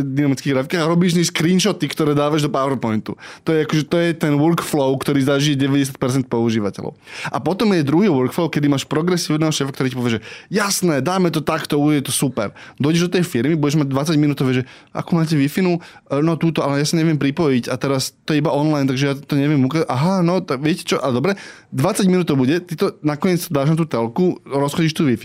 dynamických 0.01 0.53
grafikách 0.53 0.83
a 0.85 0.91
robíš 0.91 1.17
z 1.17 1.29
screenshoty, 1.33 1.85
ktoré 1.89 2.13
dávaš 2.13 2.45
do 2.45 2.51
PowerPointu. 2.53 3.17
To 3.45 3.49
je, 3.53 3.65
akože, 3.65 3.83
to 3.89 3.97
je 3.97 4.09
ten 4.13 4.33
workflow, 4.37 4.93
ktorý 5.01 5.25
zažije 5.25 5.57
90% 5.57 6.29
používateľov. 6.29 6.93
A 7.33 7.37
potom 7.41 7.73
je 7.73 7.81
druhý 7.85 8.09
workflow, 8.11 8.51
kedy 8.51 8.69
máš 8.69 8.85
progresívneho 8.85 9.49
šéfa, 9.49 9.73
ktorý 9.73 9.87
ti 9.89 9.97
povie, 9.97 10.15
že 10.19 10.23
jasné, 10.51 11.01
dáme 11.01 11.33
to 11.33 11.41
takto, 11.41 11.81
bude 11.81 12.05
to 12.05 12.13
super. 12.13 12.53
Dojdeš 12.77 13.09
do 13.09 13.13
tej 13.19 13.23
firmy, 13.25 13.57
budeš 13.57 13.81
mať 13.81 13.86
20 13.87 14.19
minútové, 14.19 14.61
že 14.61 14.63
ako 14.91 15.17
máte 15.17 15.33
wi 15.33 15.47
no, 15.63 15.79
no 16.21 16.33
túto, 16.35 16.61
ale 16.61 16.83
ja 16.83 16.85
sa 16.85 16.99
neviem 16.99 17.17
pripojiť 17.17 17.71
a 17.71 17.75
teraz 17.79 18.13
to 18.27 18.35
je 18.35 18.43
iba 18.43 18.51
online, 18.51 18.85
takže 18.85 19.05
ja 19.07 19.13
to 19.15 19.33
neviem 19.39 19.63
ukázať. 19.63 19.87
Aha, 19.87 20.21
no, 20.21 20.43
tak 20.43 20.59
viete 20.59 20.83
čo, 20.83 20.99
ale 20.99 21.15
dobre, 21.15 21.31
20 21.71 22.11
minút 22.11 22.27
to 22.27 22.35
bude, 22.35 22.53
ty 22.67 22.75
to 22.75 22.99
nakoniec 23.01 23.41
dáš 23.47 23.73
na 23.73 23.77
tú 23.79 23.87
telku, 23.87 24.37
rozchodíš 24.43 24.93
tú 24.93 25.07
wi 25.07 25.15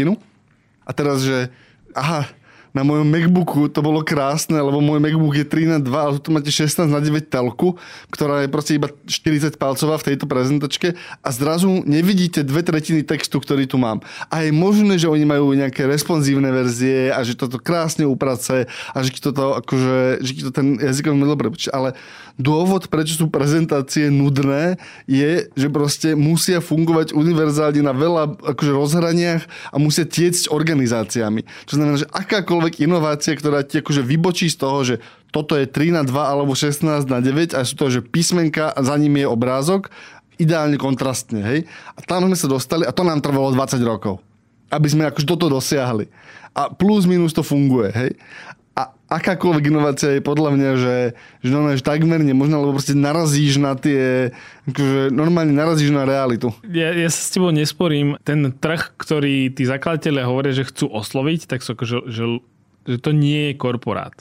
a 0.83 0.91
teraz, 0.91 1.23
že 1.23 1.51
aha, 1.95 2.27
na 2.73 2.83
mojom 2.85 3.09
MacBooku 3.09 3.69
to 3.73 3.81
bolo 3.85 4.01
krásne, 4.05 4.57
lebo 4.57 4.81
môj 4.81 4.99
MacBook 5.01 5.37
je 5.37 5.47
3 5.47 5.77
na 5.77 5.79
2, 5.79 5.93
ale 5.93 6.17
tu 6.21 6.33
máte 6.33 6.49
16 6.49 6.89
na 6.89 7.01
9 7.01 7.29
telku, 7.29 7.77
ktorá 8.13 8.45
je 8.45 8.49
proste 8.49 8.77
iba 8.77 8.89
40 8.89 9.57
palcová 9.57 10.01
v 10.01 10.13
tejto 10.13 10.25
prezentačke 10.29 10.97
a 11.21 11.29
zrazu 11.33 11.85
nevidíte 11.85 12.45
dve 12.45 12.65
tretiny 12.65 13.05
textu, 13.05 13.41
ktorý 13.41 13.69
tu 13.69 13.77
mám. 13.81 14.01
A 14.33 14.45
je 14.45 14.51
možné, 14.53 14.97
že 14.97 15.09
oni 15.09 15.25
majú 15.29 15.53
nejaké 15.53 15.85
responsívne 15.85 16.49
verzie 16.49 17.13
a 17.13 17.21
že 17.25 17.37
toto 17.37 17.61
krásne 17.61 18.09
uprace 18.09 18.67
a 18.93 18.99
že 19.05 19.15
toto 19.21 19.57
akože, 19.61 20.25
že 20.25 20.33
to 20.49 20.53
ten 20.53 20.81
jazyk 20.81 21.13
veľmi 21.13 21.27
dobre 21.29 21.49
ale 21.73 21.95
dôvod, 22.41 22.89
prečo 22.89 23.19
sú 23.19 23.27
prezentácie 23.29 24.09
nudné, 24.09 24.81
je, 25.05 25.53
že 25.53 25.69
proste 25.69 26.17
musia 26.17 26.65
fungovať 26.65 27.13
univerzálne 27.13 27.85
na 27.85 27.93
veľa 27.93 28.41
akože 28.57 28.73
rozhraniach 28.73 29.43
a 29.71 29.77
musia 29.77 30.09
tiecť 30.09 30.49
organizáciami. 30.49 31.45
Čo 31.69 31.77
znamená, 31.77 32.01
že 32.01 32.09
akákoľvek 32.09 32.62
akákoľvek 32.63 32.87
inovácia, 32.87 33.35
ktorá 33.35 33.67
ti 33.67 33.83
akože 33.83 34.07
vybočí 34.07 34.47
z 34.47 34.57
toho, 34.57 34.79
že 34.87 34.95
toto 35.35 35.59
je 35.59 35.67
3 35.67 35.99
na 35.99 36.03
2 36.07 36.15
alebo 36.15 36.55
16 36.55 37.11
na 37.11 37.19
9 37.19 37.59
a 37.59 37.67
sú 37.67 37.75
to, 37.75 37.91
že 37.91 38.07
písmenka 38.07 38.71
a 38.71 38.79
za 38.87 38.95
ním 38.95 39.19
je 39.19 39.27
obrázok, 39.27 39.91
ideálne 40.39 40.79
kontrastne, 40.79 41.43
hej. 41.43 41.59
A 41.99 42.01
tam 42.07 42.31
sme 42.31 42.39
sa 42.39 42.47
dostali 42.47 42.87
a 42.87 42.95
to 42.95 43.03
nám 43.03 43.19
trvalo 43.19 43.51
20 43.51 43.83
rokov, 43.83 44.23
aby 44.71 44.87
sme 44.87 45.11
akože 45.11 45.27
toto 45.27 45.51
dosiahli. 45.51 46.07
A 46.55 46.71
plus 46.71 47.09
minus 47.11 47.35
to 47.35 47.43
funguje, 47.43 47.91
hej 47.91 48.13
a 48.73 48.89
akákoľvek 49.21 49.69
inovácia 49.69 50.17
je 50.17 50.25
podľa 50.25 50.57
mňa, 50.57 50.71
že, 50.81 50.97
že, 51.45 51.51
normálne, 51.53 51.77
že 51.77 51.85
takmer 51.85 52.25
nemožná, 52.25 52.57
lebo 52.57 52.73
proste 52.73 52.97
narazíš 52.97 53.61
na 53.61 53.77
tie, 53.77 54.33
akože 54.65 55.13
normálne 55.13 55.53
narazíš 55.53 55.93
na 55.93 56.09
realitu. 56.09 56.49
Ja, 56.65 56.89
ja 56.97 57.13
sa 57.13 57.21
s 57.21 57.29
tebou 57.37 57.53
nesporím. 57.53 58.17
Ten 58.25 58.49
trh, 58.49 58.97
ktorý 58.97 59.53
tí 59.53 59.69
zakladatelia 59.69 60.25
hovoria, 60.25 60.57
že 60.57 60.65
chcú 60.65 60.89
osloviť, 60.89 61.53
tak 61.53 61.61
sú 61.61 61.77
akože, 61.77 61.97
že, 62.09 62.25
že 62.87 62.99
to 62.99 63.11
nie 63.15 63.53
je 63.53 63.59
korporát. 63.59 64.15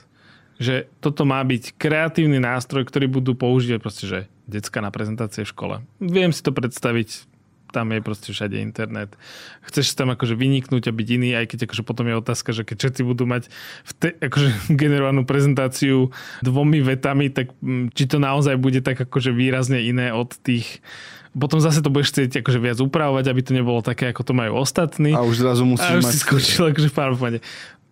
Že 0.62 0.86
toto 1.02 1.26
má 1.26 1.42
byť 1.42 1.74
kreatívny 1.78 2.38
nástroj, 2.38 2.86
ktorý 2.86 3.10
budú 3.10 3.34
používať 3.34 3.80
proste, 3.82 4.06
že 4.06 4.20
decka 4.46 4.84
na 4.84 4.94
prezentácie 4.94 5.48
v 5.48 5.52
škole. 5.52 5.76
Viem 5.98 6.36
si 6.36 6.46
to 6.46 6.54
predstaviť, 6.54 7.32
tam 7.72 7.96
je 7.96 8.04
proste 8.04 8.30
všade 8.36 8.60
internet. 8.60 9.16
Chceš 9.64 9.96
tam 9.96 10.12
akože 10.12 10.36
vyniknúť 10.36 10.92
a 10.92 10.94
byť 10.94 11.08
iný, 11.08 11.30
aj 11.40 11.56
keď 11.56 11.60
akože 11.72 11.84
potom 11.88 12.06
je 12.12 12.20
otázka, 12.20 12.52
že 12.52 12.68
keď 12.68 12.78
všetci 12.78 13.02
budú 13.08 13.24
mať 13.24 13.48
v 13.88 13.92
te, 13.96 14.10
akože 14.20 14.50
generovanú 14.82 15.24
prezentáciu 15.24 16.12
dvomi 16.44 16.84
vetami, 16.84 17.32
tak 17.32 17.56
mm, 17.64 17.96
či 17.96 18.04
to 18.06 18.20
naozaj 18.20 18.60
bude 18.60 18.84
tak 18.84 19.00
akože 19.00 19.32
výrazne 19.32 19.80
iné 19.82 20.12
od 20.12 20.36
tých 20.36 20.84
potom 21.32 21.64
zase 21.64 21.80
to 21.80 21.88
budeš 21.88 22.12
chcieť 22.12 22.44
akože 22.44 22.60
viac 22.60 22.78
upravovať, 22.84 23.32
aby 23.32 23.40
to 23.40 23.56
nebolo 23.56 23.80
také, 23.80 24.12
ako 24.12 24.28
to 24.28 24.34
majú 24.36 24.60
ostatní. 24.60 25.16
A 25.16 25.24
už 25.24 25.40
zrazu 25.40 25.64
musíš 25.64 25.88
a 25.88 26.00
už 26.04 26.04
mať... 26.04 26.12
si 26.12 26.18
skočil 26.20 26.76
akože 26.76 26.92
v 26.92 26.96
PowerPointe 26.96 27.40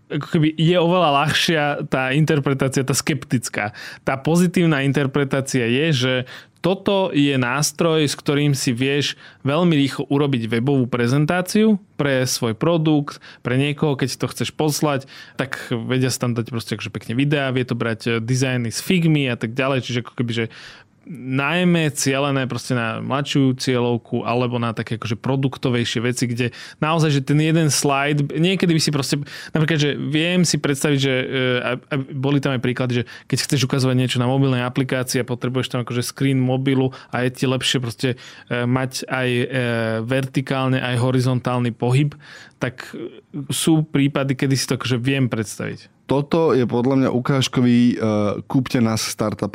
ako 0.10 0.28
keby 0.28 0.58
je 0.58 0.78
oveľa 0.78 1.10
ľahšia 1.24 1.64
tá 1.86 2.10
interpretácia, 2.18 2.82
tá 2.82 2.98
skeptická. 2.98 3.78
Tá 4.02 4.18
pozitívna 4.18 4.82
interpretácia 4.82 5.70
je, 5.70 5.86
že 5.94 6.14
toto 6.60 7.16
je 7.16 7.40
nástroj, 7.40 8.04
s 8.04 8.20
ktorým 8.20 8.52
si 8.52 8.76
vieš 8.76 9.16
veľmi 9.48 9.80
rýchlo 9.80 10.12
urobiť 10.12 10.52
webovú 10.52 10.92
prezentáciu 10.92 11.80
pre 11.96 12.28
svoj 12.28 12.52
produkt, 12.52 13.24
pre 13.40 13.56
niekoho, 13.56 13.96
keď 13.96 14.20
to 14.20 14.28
chceš 14.28 14.50
poslať, 14.52 15.08
tak 15.40 15.72
vedia 15.72 16.12
sa 16.12 16.28
tam 16.28 16.36
dať 16.36 16.52
proste 16.52 16.76
akože 16.76 16.92
pekne 16.92 17.16
videá, 17.16 17.48
vie 17.56 17.64
to 17.64 17.80
brať 17.80 18.20
dizajny 18.20 18.76
z 18.76 18.80
Figmy 18.84 19.32
a 19.32 19.40
tak 19.40 19.56
ďalej, 19.56 19.88
čiže 19.88 20.04
ako 20.04 20.14
keby, 20.20 20.32
že 20.36 20.46
najmä 21.10 21.90
cieľené 21.90 22.46
proste 22.46 22.78
na 22.78 23.02
mladšiu 23.02 23.58
cieľovku 23.58 24.22
alebo 24.22 24.62
na 24.62 24.78
také 24.78 25.02
akože 25.02 25.18
produktovejšie 25.18 26.00
veci, 26.06 26.30
kde 26.30 26.54
naozaj, 26.78 27.10
že 27.10 27.22
ten 27.26 27.42
jeden 27.42 27.74
slide, 27.74 28.30
niekedy 28.30 28.78
by 28.78 28.82
si 28.82 28.94
proste, 28.94 29.16
napríklad, 29.50 29.80
že 29.82 29.92
viem 29.98 30.46
si 30.46 30.62
predstaviť, 30.62 31.00
že 31.02 31.14
a, 31.66 31.72
a 31.82 31.96
boli 31.98 32.38
tam 32.38 32.54
aj 32.54 32.62
príklady, 32.62 33.02
že 33.02 33.04
keď 33.26 33.38
chceš 33.42 33.66
ukazovať 33.66 33.96
niečo 33.98 34.22
na 34.22 34.30
mobilnej 34.30 34.62
aplikácii 34.62 35.26
a 35.26 35.28
potrebuješ 35.28 35.74
tam 35.74 35.82
akože 35.82 36.06
screen 36.06 36.38
mobilu 36.38 36.94
a 37.10 37.26
je 37.26 37.34
ti 37.34 37.46
lepšie 37.50 37.82
proste 37.82 38.10
e, 38.14 38.18
mať 38.70 39.10
aj 39.10 39.30
e, 39.34 39.46
vertikálne, 40.06 40.78
aj 40.78 41.02
horizontálny 41.02 41.74
pohyb, 41.74 42.14
tak 42.62 42.86
sú 43.50 43.82
prípady, 43.82 44.38
kedy 44.38 44.54
si 44.54 44.70
to 44.70 44.78
akože 44.78 45.02
viem 45.02 45.26
predstaviť. 45.26 45.90
Toto 46.06 46.54
je 46.54 46.66
podľa 46.66 46.96
mňa 47.06 47.10
ukážkový 47.14 47.80
uh, 47.96 48.42
kúpte 48.50 48.82
nás 48.82 49.06
startup 49.06 49.54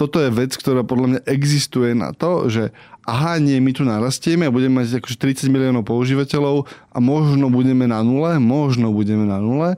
toto 0.00 0.16
je 0.16 0.32
vec, 0.32 0.56
ktorá 0.56 0.80
podľa 0.80 1.06
mňa 1.12 1.20
existuje 1.28 1.92
na 1.92 2.16
to, 2.16 2.48
že 2.48 2.72
aha, 3.04 3.36
nie, 3.36 3.60
my 3.60 3.76
tu 3.76 3.84
narastieme 3.84 4.48
a 4.48 4.54
budeme 4.54 4.80
mať 4.80 4.96
akože 4.96 5.20
30 5.20 5.52
miliónov 5.52 5.84
používateľov 5.84 6.64
a 6.88 6.98
možno 7.04 7.52
budeme 7.52 7.84
na 7.84 8.00
nule, 8.00 8.40
možno 8.40 8.96
budeme 8.96 9.28
na 9.28 9.36
nule, 9.36 9.76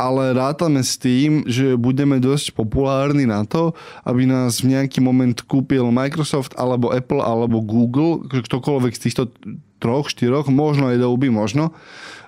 ale 0.00 0.32
rátame 0.32 0.80
s 0.80 0.96
tým, 0.96 1.44
že 1.44 1.76
budeme 1.76 2.16
dosť 2.16 2.56
populárni 2.56 3.28
na 3.28 3.44
to, 3.44 3.76
aby 4.08 4.24
nás 4.24 4.64
v 4.64 4.72
nejaký 4.72 5.04
moment 5.04 5.36
kúpil 5.44 5.92
Microsoft 5.92 6.56
alebo 6.56 6.88
Apple 6.88 7.20
alebo 7.20 7.60
Google, 7.60 8.24
ktokoľvek 8.24 8.96
z 8.96 9.02
týchto 9.04 9.22
troch, 9.76 10.08
štyroch, 10.08 10.48
možno 10.48 10.88
Adobe, 10.88 11.28
možno 11.28 11.76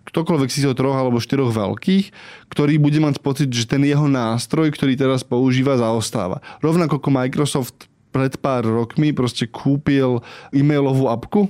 ktokoľvek 0.03 0.51
si 0.51 0.67
zo 0.67 0.75
troch 0.75 0.99
alebo 0.99 1.23
štyroch 1.23 1.55
veľkých, 1.55 2.11
ktorý 2.51 2.75
bude 2.83 2.99
mať 2.99 3.23
pocit, 3.23 3.49
že 3.55 3.71
ten 3.71 3.87
jeho 3.87 4.11
nástroj, 4.11 4.75
ktorý 4.75 4.99
teraz 4.99 5.23
používa, 5.23 5.79
zaostáva. 5.79 6.43
Rovnako 6.59 6.99
ako 6.99 7.11
Microsoft 7.15 7.87
pred 8.11 8.35
pár 8.43 8.67
rokmi 8.67 9.15
proste 9.15 9.47
kúpil 9.47 10.21
e-mailovú 10.51 11.07
apku, 11.07 11.49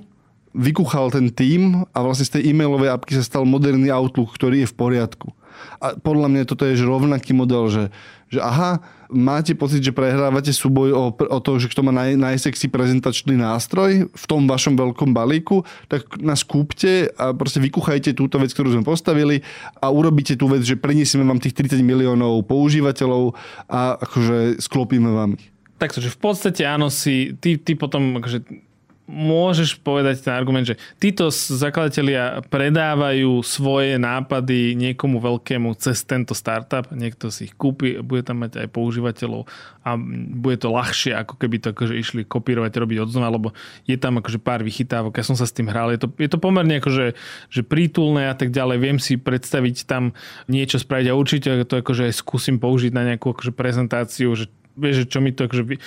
vykúchal 0.52 1.08
ten 1.10 1.32
tým 1.32 1.88
a 1.90 1.98
vlastne 2.04 2.28
z 2.28 2.38
tej 2.38 2.52
e-mailovej 2.52 2.92
apky 2.92 3.16
sa 3.16 3.24
stal 3.24 3.48
moderný 3.48 3.88
Outlook, 3.88 4.36
ktorý 4.36 4.62
je 4.62 4.70
v 4.70 4.76
poriadku. 4.76 5.32
A 5.78 5.94
podľa 5.96 6.28
mňa 6.28 6.42
toto 6.48 6.64
je 6.68 6.78
že 6.78 6.88
rovnaký 6.88 7.36
model, 7.36 7.68
že, 7.68 7.84
že 8.32 8.40
aha, 8.40 8.80
máte 9.12 9.52
pocit, 9.52 9.84
že 9.84 9.92
prehrávate 9.92 10.50
súboj 10.50 10.88
o, 10.96 11.04
o 11.12 11.38
to, 11.44 11.60
že 11.60 11.68
kto 11.68 11.84
má 11.84 11.92
naj, 11.92 12.16
najsexy 12.16 12.72
prezentačný 12.72 13.36
nástroj 13.36 14.08
v 14.08 14.24
tom 14.24 14.48
vašom 14.48 14.74
veľkom 14.74 15.12
balíku, 15.12 15.62
tak 15.86 16.18
nás 16.18 16.42
kúpte 16.42 17.12
a 17.14 17.36
proste 17.36 17.60
vykúchajte 17.60 18.16
túto 18.16 18.40
vec, 18.40 18.50
ktorú 18.56 18.72
sme 18.72 18.84
postavili 18.84 19.44
a 19.78 19.92
urobíte 19.92 20.34
tú 20.34 20.48
vec, 20.48 20.64
že 20.64 20.80
preniesieme 20.80 21.28
vám 21.28 21.38
tých 21.38 21.54
30 21.54 21.84
miliónov 21.84 22.48
používateľov 22.48 23.36
a 23.68 24.00
akože 24.00 24.58
sklopíme 24.64 25.12
vám 25.12 25.36
ich. 25.36 25.52
Takže 25.76 26.14
v 26.14 26.18
podstate 26.18 26.62
áno 26.62 26.88
si, 26.94 27.34
ty, 27.42 27.58
ty 27.58 27.74
potom 27.74 28.22
akože 28.22 28.70
môžeš 29.12 29.76
povedať 29.84 30.24
ten 30.24 30.32
argument, 30.32 30.64
že 30.64 30.80
títo 30.96 31.28
zakladatelia 31.30 32.40
predávajú 32.48 33.44
svoje 33.44 34.00
nápady 34.00 34.72
niekomu 34.72 35.20
veľkému 35.20 35.76
cez 35.76 36.00
tento 36.08 36.32
startup, 36.32 36.88
niekto 36.88 37.28
si 37.28 37.52
ich 37.52 37.54
kúpi, 37.54 38.00
bude 38.00 38.24
tam 38.24 38.40
mať 38.40 38.64
aj 38.64 38.68
používateľov 38.72 39.44
a 39.84 40.00
bude 40.32 40.56
to 40.56 40.72
ľahšie, 40.72 41.12
ako 41.12 41.36
keby 41.36 41.60
to 41.60 41.76
akože 41.76 41.94
išli 41.94 42.22
kopírovať, 42.24 42.72
robiť 42.72 42.98
od 43.04 43.12
znova, 43.12 43.36
lebo 43.36 43.48
je 43.84 44.00
tam 44.00 44.16
akože 44.18 44.40
pár 44.40 44.64
vychytávok, 44.64 45.20
ja 45.20 45.24
som 45.26 45.36
sa 45.36 45.44
s 45.44 45.52
tým 45.52 45.68
hral, 45.68 45.92
je 45.92 46.00
to, 46.00 46.08
je 46.16 46.28
to 46.32 46.40
pomerne 46.40 46.80
akože 46.80 47.12
že 47.52 47.62
prítulné 47.62 48.32
a 48.32 48.34
tak 48.34 48.48
ďalej, 48.48 48.76
viem 48.80 48.98
si 49.02 49.20
predstaviť 49.20 49.84
tam 49.84 50.16
niečo 50.48 50.80
spraviť 50.80 51.06
a 51.12 51.18
určite 51.18 51.48
to 51.68 51.84
akože 51.84 52.08
aj 52.08 52.14
skúsim 52.16 52.56
použiť 52.56 52.96
na 52.96 53.04
nejakú 53.12 53.36
akože 53.36 53.52
prezentáciu, 53.52 54.32
že 54.32 54.48
vieš, 54.76 55.08
čo 55.08 55.18
mi 55.20 55.32
to 55.32 55.46
akože 55.46 55.64
vy, 55.64 55.76
e, 55.76 55.80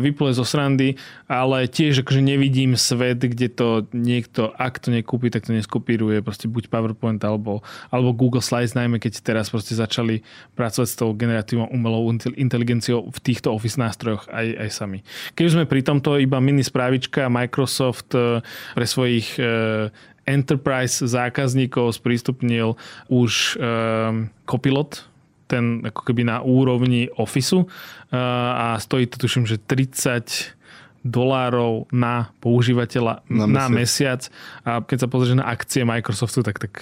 vypluje 0.00 0.32
zo 0.36 0.44
srandy, 0.46 0.96
ale 1.28 1.68
tiež 1.68 2.02
akože 2.04 2.22
nevidím 2.24 2.74
svet, 2.74 3.20
kde 3.20 3.48
to 3.52 3.86
niekto, 3.92 4.52
ak 4.56 4.80
to 4.80 4.88
nekúpi, 4.92 5.28
tak 5.28 5.44
to 5.44 5.52
neskopíruje, 5.52 6.24
proste 6.24 6.48
buď 6.48 6.72
PowerPoint 6.72 7.20
alebo, 7.24 7.60
alebo 7.92 8.16
Google 8.16 8.44
Slides, 8.44 8.76
najmä 8.76 9.02
keď 9.02 9.20
teraz 9.20 9.52
proste 9.52 9.76
začali 9.76 10.24
pracovať 10.56 10.88
s 10.88 10.96
tou 10.96 11.12
generatívnou 11.12 11.68
umelou 11.68 12.08
inteligenciou 12.36 13.08
v 13.08 13.18
týchto 13.20 13.52
Office 13.52 13.76
nástrojoch 13.76 14.28
aj, 14.32 14.46
aj 14.66 14.70
sami. 14.72 14.98
Keď 15.36 15.44
už 15.44 15.54
sme 15.60 15.64
pri 15.68 15.80
tomto 15.84 16.16
iba 16.16 16.40
mini 16.40 16.64
správička, 16.64 17.32
Microsoft 17.32 18.12
e, 18.16 18.40
pre 18.74 18.86
svojich 18.86 19.36
e, 19.36 19.90
enterprise 20.30 21.02
zákazníkov 21.02 21.98
sprístupnil 21.98 22.78
už 23.10 23.58
um, 23.58 24.30
Copilot, 24.46 25.09
ten 25.50 25.82
ako 25.82 26.06
keby 26.06 26.22
na 26.22 26.46
úrovni 26.46 27.10
Officeu 27.18 27.66
a 28.14 28.78
stojí 28.78 29.10
to 29.10 29.18
tuším, 29.18 29.50
že 29.50 29.58
30 29.58 30.54
dolárov 31.02 31.88
na 31.90 32.30
používateľa 32.44 33.24
na 33.26 33.48
mesiac. 33.48 33.56
na 33.56 33.64
mesiac. 33.72 34.20
A 34.62 34.70
keď 34.84 34.98
sa 35.02 35.08
pozrieš 35.08 35.36
na 35.40 35.48
akcie 35.48 35.82
Microsoftu, 35.82 36.44
tak, 36.44 36.60
tak 36.60 36.72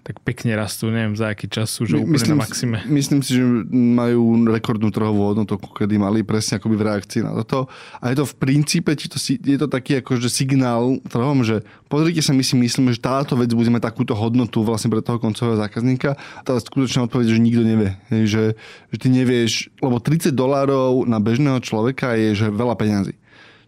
tak 0.00 0.24
pekne 0.24 0.56
rastú, 0.56 0.88
neviem 0.88 1.12
za 1.12 1.28
aký 1.28 1.44
čas 1.46 1.68
sú, 1.68 1.84
že 1.84 2.00
úplne 2.00 2.16
myslím, 2.16 2.32
na 2.34 2.40
maxime. 2.40 2.78
Myslím 2.88 3.20
si, 3.20 3.36
že 3.36 3.44
majú 3.70 4.48
rekordnú 4.48 4.88
trhovú 4.88 5.28
hodnotu, 5.28 5.60
kedy 5.60 6.00
mali 6.00 6.24
presne 6.24 6.56
akoby 6.56 6.74
v 6.80 6.86
reakcii 6.88 7.20
na 7.20 7.36
toto. 7.36 7.68
A 8.00 8.08
je 8.08 8.16
to 8.18 8.24
v 8.24 8.34
princípe, 8.40 8.90
či 8.96 9.06
to, 9.12 9.20
je 9.20 9.58
to 9.60 9.68
taký 9.68 10.00
akože 10.00 10.32
signál 10.32 10.96
trhom, 11.04 11.44
že 11.44 11.60
pozrite 11.92 12.24
sa, 12.24 12.32
my 12.32 12.40
si 12.40 12.56
myslíme, 12.56 12.96
že 12.96 13.04
táto 13.04 13.36
vec 13.36 13.52
bude 13.52 13.68
mať 13.68 13.92
takúto 13.92 14.16
hodnotu 14.16 14.64
vlastne 14.64 14.88
pre 14.88 15.04
toho 15.04 15.20
koncového 15.20 15.60
zákazníka. 15.60 16.16
Tá 16.48 16.56
skutočná 16.56 17.04
odpoveď, 17.04 17.36
že 17.36 17.44
nikto 17.44 17.62
nevie. 17.62 17.90
Že, 18.08 18.56
že 18.88 18.96
ty 18.96 19.08
nevieš, 19.12 19.68
lebo 19.84 20.00
30 20.00 20.32
dolárov 20.32 21.04
na 21.04 21.20
bežného 21.20 21.60
človeka 21.60 22.16
je 22.16 22.32
že 22.32 22.46
veľa 22.48 22.74
peňazí 22.80 23.19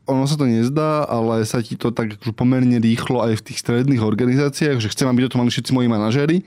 ono 0.06 0.26
sa 0.26 0.34
to 0.34 0.50
nezdá, 0.50 1.06
ale 1.06 1.46
sa 1.46 1.62
ti 1.62 1.78
to 1.78 1.94
tak 1.94 2.18
akože 2.18 2.34
pomerne 2.34 2.78
rýchlo 2.82 3.22
aj 3.22 3.38
v 3.38 3.44
tých 3.52 3.58
stredných 3.62 4.02
organizáciách, 4.02 4.82
že 4.82 4.90
chcem, 4.90 5.06
aby 5.06 5.30
to 5.30 5.38
mali 5.38 5.50
všetci 5.50 5.70
moji 5.70 5.88
manažéri 5.88 6.38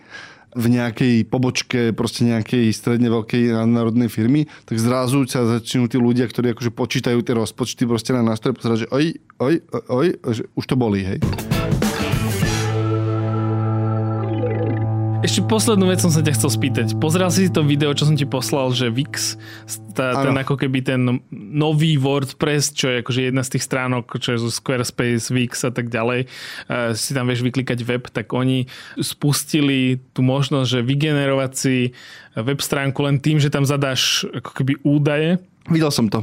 v 0.56 0.66
nejakej 0.72 1.28
pobočke 1.28 1.92
proste 1.92 2.24
nejakej 2.24 2.72
stredne 2.72 3.12
veľkej 3.12 3.68
národnej 3.68 4.08
firmy, 4.08 4.48
tak 4.64 4.80
zrazu 4.80 5.28
sa 5.28 5.44
začnú 5.44 5.92
tí 5.92 6.00
ľudia, 6.00 6.32
ktorí 6.32 6.56
akože 6.56 6.72
počítajú 6.72 7.20
tie 7.20 7.36
rozpočty 7.36 7.84
proste 7.84 8.16
na 8.16 8.24
nástroje, 8.24 8.56
pozerať, 8.56 8.78
že 8.88 8.92
oj, 8.96 9.06
oj, 9.44 9.56
oj, 9.92 10.08
oj, 10.24 10.32
že 10.32 10.44
už 10.56 10.64
to 10.64 10.80
bolí, 10.80 11.04
hej. 11.04 11.20
Ešte 15.26 15.42
poslednú 15.42 15.90
vec 15.90 15.98
som 15.98 16.14
sa 16.14 16.22
ťa 16.22 16.38
chcel 16.38 16.54
spýtať. 16.54 16.88
Pozrel 17.02 17.34
si 17.34 17.50
to 17.50 17.66
video, 17.66 17.90
čo 17.98 18.06
som 18.06 18.14
ti 18.14 18.30
poslal, 18.30 18.70
že 18.78 18.94
Wix, 18.94 19.42
tá, 19.98 20.22
ten 20.22 20.38
ako 20.38 20.54
keby 20.54 20.86
ten 20.86 21.02
nový 21.34 21.98
WordPress, 21.98 22.70
čo 22.70 22.94
je 22.94 23.02
akože 23.02 23.34
jedna 23.34 23.42
z 23.42 23.58
tých 23.58 23.66
stránok, 23.66 24.06
čo 24.22 24.38
je 24.38 24.46
zo 24.46 24.54
Squarespace, 24.54 25.34
Wix 25.34 25.66
a 25.66 25.74
tak 25.74 25.90
ďalej, 25.90 26.30
uh, 26.30 26.94
si 26.94 27.18
tam 27.18 27.26
vieš 27.26 27.42
vyklikať 27.42 27.82
web, 27.90 28.06
tak 28.06 28.38
oni 28.38 28.70
spustili 29.02 29.98
tú 30.14 30.22
možnosť, 30.22 30.70
že 30.70 30.86
vygenerovať 30.86 31.52
si 31.58 31.98
web 32.38 32.62
stránku 32.62 33.02
len 33.02 33.18
tým, 33.18 33.42
že 33.42 33.50
tam 33.50 33.66
zadáš 33.66 34.30
ako 34.30 34.54
keby 34.62 34.78
údaje. 34.86 35.42
Videl 35.66 35.90
som 35.90 36.06
to. 36.06 36.22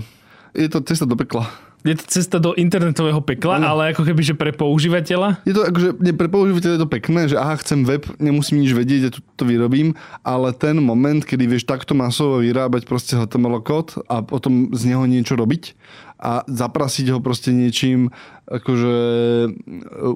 Je 0.54 0.70
to 0.70 0.78
cesta 0.86 1.10
do 1.10 1.18
pekla 1.18 1.50
je 1.82 1.96
to 1.98 2.04
cesta 2.06 2.38
do 2.38 2.54
internetového 2.54 3.18
pekla, 3.20 3.58
ano. 3.58 3.74
ale 3.74 3.82
ako 3.90 4.06
keby, 4.06 4.22
že 4.22 4.34
pre 4.38 4.54
používateľa? 4.54 5.42
Je 5.42 5.54
to 5.54 5.66
akože, 5.66 5.88
nie, 5.98 6.14
pre 6.14 6.30
používateľa 6.30 6.74
je 6.78 6.82
to 6.86 6.90
pekné, 6.90 7.20
že 7.26 7.36
aha, 7.36 7.58
chcem 7.58 7.82
web, 7.82 8.06
nemusím 8.22 8.62
nič 8.62 8.70
vedieť, 8.70 9.00
ja 9.02 9.10
to, 9.10 9.20
to 9.34 9.44
vyrobím, 9.44 9.98
ale 10.22 10.54
ten 10.54 10.78
moment, 10.78 11.26
kedy 11.26 11.50
vieš 11.50 11.66
takto 11.66 11.98
masovo 11.98 12.38
vyrábať 12.38 12.86
proste 12.86 13.18
HTML 13.18 13.58
kód 13.66 13.98
a 14.06 14.22
potom 14.22 14.70
z 14.70 14.94
neho 14.94 15.02
niečo 15.10 15.34
robiť 15.34 15.74
a 16.22 16.46
zaprasiť 16.46 17.10
ho 17.10 17.18
proste 17.18 17.50
niečím 17.50 18.14
akože 18.46 18.94
e, 19.42 19.48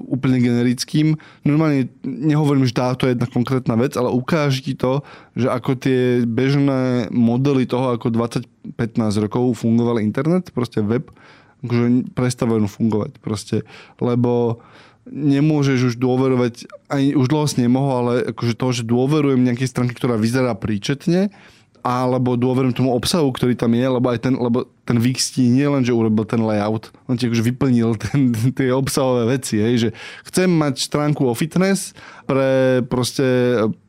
úplne 0.07 0.39
generickým. 0.39 1.19
Normálne 1.43 1.91
nehovorím, 2.07 2.63
že 2.63 2.79
táto 2.79 3.03
je 3.03 3.11
jedna 3.11 3.27
konkrétna 3.27 3.75
vec, 3.75 3.99
ale 3.99 4.15
ukáži 4.15 4.71
ti 4.71 4.73
to, 4.79 5.03
že 5.35 5.51
ako 5.51 5.75
tie 5.75 6.23
bežné 6.23 7.11
modely 7.11 7.67
toho, 7.67 7.91
ako 7.99 8.15
20-15 8.15 9.23
rokov 9.27 9.59
fungoval 9.59 9.99
internet, 9.99 10.55
proste 10.55 10.79
web, 10.79 11.11
akože 11.65 12.13
prestávajú 12.13 12.67
fungovať 12.69 13.11
proste, 13.23 13.65
lebo 13.97 14.61
nemôžeš 15.07 15.93
už 15.93 15.95
dôverovať, 15.97 16.67
ani 16.91 17.15
už 17.15 17.31
dlho 17.31 17.47
si 17.47 17.63
nemohol, 17.63 17.93
ale 18.03 18.13
akože 18.35 18.53
to, 18.59 18.67
že 18.75 18.83
dôverujem 18.83 19.39
nejakej 19.39 19.71
stránke, 19.71 19.95
ktorá 19.95 20.19
vyzerá 20.19 20.51
príčetne, 20.53 21.31
alebo 21.87 22.35
dôverujem 22.35 22.75
tomu 22.75 22.91
obsahu, 22.91 23.31
ktorý 23.31 23.55
tam 23.55 23.71
je, 23.71 23.87
lebo 23.87 24.11
aj 24.11 24.19
ten, 24.19 24.35
lebo 24.35 24.67
ten 24.83 24.99
Wix 24.99 25.31
ti 25.31 25.47
nie 25.47 25.63
len, 25.63 25.87
že 25.87 25.95
urobil 25.95 26.27
ten 26.27 26.43
layout, 26.43 26.91
on 27.07 27.15
ti 27.15 27.31
akože 27.31 27.47
vyplnil 27.47 27.95
ten, 28.03 28.35
tie 28.51 28.75
obsahové 28.75 29.39
veci, 29.39 29.63
hej, 29.63 29.75
že 29.87 29.89
chcem 30.27 30.51
mať 30.51 30.83
stránku 30.83 31.23
o 31.23 31.31
fitness 31.31 31.95
pre 32.27 32.83
proste 32.91 33.23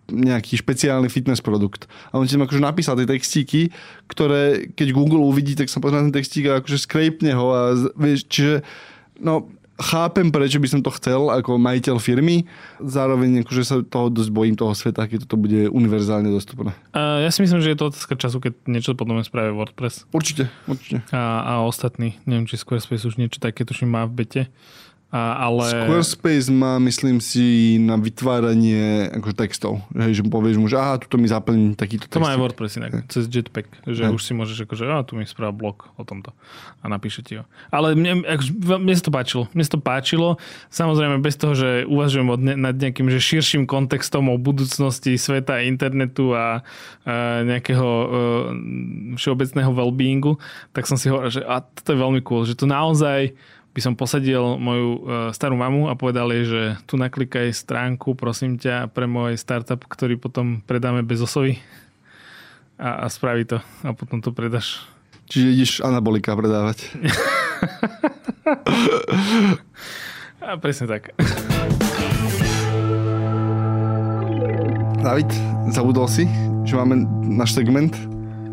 nejaký 0.08 0.56
špeciálny 0.58 1.12
fitness 1.12 1.44
produkt. 1.44 1.84
A 2.10 2.18
on 2.18 2.24
ti 2.24 2.34
tam 2.34 2.48
akože 2.48 2.64
napísal 2.64 2.96
tie 2.96 3.08
textíky, 3.08 3.68
ktoré 4.08 4.72
keď 4.72 4.96
Google 4.96 5.20
uvidí, 5.22 5.52
tak 5.52 5.68
sa 5.68 5.78
pozrie 5.78 6.00
na 6.00 6.08
ten 6.08 6.16
textík 6.16 6.48
a 6.48 6.64
akože 6.64 6.78
skrejpne 6.80 7.36
ho 7.36 7.46
a 7.52 7.62
vieš, 7.96 8.24
čiže 8.28 8.64
no 9.20 9.52
chápem, 9.78 10.34
prečo 10.34 10.58
by 10.58 10.68
som 10.68 10.80
to 10.82 10.90
chcel 10.98 11.30
ako 11.30 11.54
majiteľ 11.54 12.02
firmy, 12.02 12.50
zároveň 12.82 13.46
akože 13.46 13.62
sa 13.62 13.76
toho 13.86 14.10
dosť 14.10 14.30
bojím 14.34 14.58
toho 14.58 14.74
sveta, 14.74 15.06
keď 15.06 15.24
toto 15.24 15.38
bude 15.38 15.70
univerzálne 15.70 16.28
dostupné. 16.34 16.74
Uh, 16.90 17.22
ja 17.22 17.30
si 17.30 17.46
myslím, 17.46 17.62
že 17.62 17.72
je 17.72 17.78
to 17.78 17.94
otázka 17.94 18.18
času, 18.18 18.42
keď 18.42 18.52
niečo 18.66 18.98
potom 18.98 19.22
spravia 19.22 19.54
WordPress. 19.54 20.10
Určite, 20.10 20.50
určite. 20.66 21.06
A, 21.14 21.46
a 21.46 21.52
ostatní, 21.62 22.18
neviem, 22.26 22.50
či 22.50 22.58
Squarespace 22.58 23.06
už 23.06 23.22
niečo 23.22 23.38
také 23.38 23.62
tuším 23.62 23.94
má 23.94 24.02
v 24.10 24.26
bete. 24.26 24.42
A, 25.08 25.48
ale... 25.48 25.64
Squarespace 25.72 26.52
má, 26.52 26.76
myslím 26.84 27.16
si, 27.16 27.80
na 27.80 27.96
vytváranie 27.96 29.08
ako 29.08 29.32
textov. 29.32 29.80
Hej, 29.96 30.20
že 30.20 30.22
povieš 30.28 30.60
mu, 30.60 30.68
že 30.68 30.76
aha, 30.76 31.00
tuto 31.00 31.16
mi 31.16 31.24
zaplň 31.24 31.80
takýto 31.80 32.04
text. 32.04 32.20
To 32.20 32.20
má 32.20 32.36
aj 32.36 32.40
WordPress 32.44 32.76
inak, 32.76 32.92
okay. 32.92 33.08
cez 33.08 33.24
Jetpack, 33.24 33.72
že 33.88 34.04
okay. 34.04 34.12
už 34.12 34.20
si 34.20 34.36
môžeš 34.36 34.68
akože, 34.68 34.84
a 34.84 35.00
tu 35.08 35.16
mi 35.16 35.24
správ 35.24 35.56
blog 35.56 35.88
o 35.96 36.04
tomto 36.04 36.36
a 36.84 36.92
napíše 36.92 37.24
ti 37.24 37.40
ho. 37.40 37.48
Ale 37.72 37.96
mne, 37.96 38.20
akože, 38.20 38.50
mne 38.52 38.94
sa 39.00 39.04
to 39.08 39.12
páčilo. 39.12 39.42
Mne 39.56 39.64
sa 39.64 39.72
to 39.74 39.80
páčilo, 39.80 40.28
samozrejme 40.68 41.24
bez 41.24 41.40
toho, 41.40 41.56
že 41.56 41.88
uvažujem 41.88 42.28
od, 42.28 42.40
nad 42.44 42.76
nejakým 42.76 43.08
že 43.08 43.16
širším 43.16 43.64
kontextom 43.64 44.28
o 44.28 44.36
budúcnosti 44.36 45.16
sveta, 45.16 45.64
internetu 45.64 46.36
a, 46.36 46.60
a 47.08 47.48
nejakého 47.48 47.88
uh, 47.88 48.06
všeobecného 49.16 49.72
wellbeingu, 49.72 50.36
tak 50.76 50.84
som 50.84 51.00
si 51.00 51.08
hovoril, 51.08 51.32
že 51.32 51.42
a 51.48 51.64
toto 51.64 51.96
je 51.96 51.98
veľmi 51.98 52.20
cool, 52.28 52.44
že 52.44 52.60
to 52.60 52.68
naozaj 52.68 53.32
by 53.78 53.86
som 53.86 53.94
posadil 53.94 54.58
moju 54.58 54.98
uh, 54.98 55.30
starú 55.30 55.54
mamu 55.54 55.86
a 55.86 55.94
povedal 55.94 56.26
jej, 56.34 56.50
že 56.50 56.62
tu 56.90 56.98
naklikaj 56.98 57.54
stránku, 57.54 58.18
prosím 58.18 58.58
ťa, 58.58 58.90
pre 58.90 59.06
môj 59.06 59.38
startup, 59.38 59.78
ktorý 59.86 60.18
potom 60.18 60.66
predáme 60.66 61.06
bez 61.06 61.22
osovy 61.22 61.62
a, 62.74 63.02
a 63.02 63.06
spraví 63.06 63.46
to 63.46 63.62
a 63.86 63.94
potom 63.94 64.18
to 64.18 64.34
predáš. 64.34 64.82
Čiže 65.30 65.46
ideš 65.54 65.78
anabolika 65.78 66.34
predávať. 66.34 66.90
a 70.42 70.58
presne 70.58 70.90
tak. 70.90 71.14
David, 74.98 75.30
zabudol 75.70 76.10
si, 76.10 76.26
že 76.66 76.74
máme 76.74 77.06
náš 77.22 77.54
segment? 77.54 77.94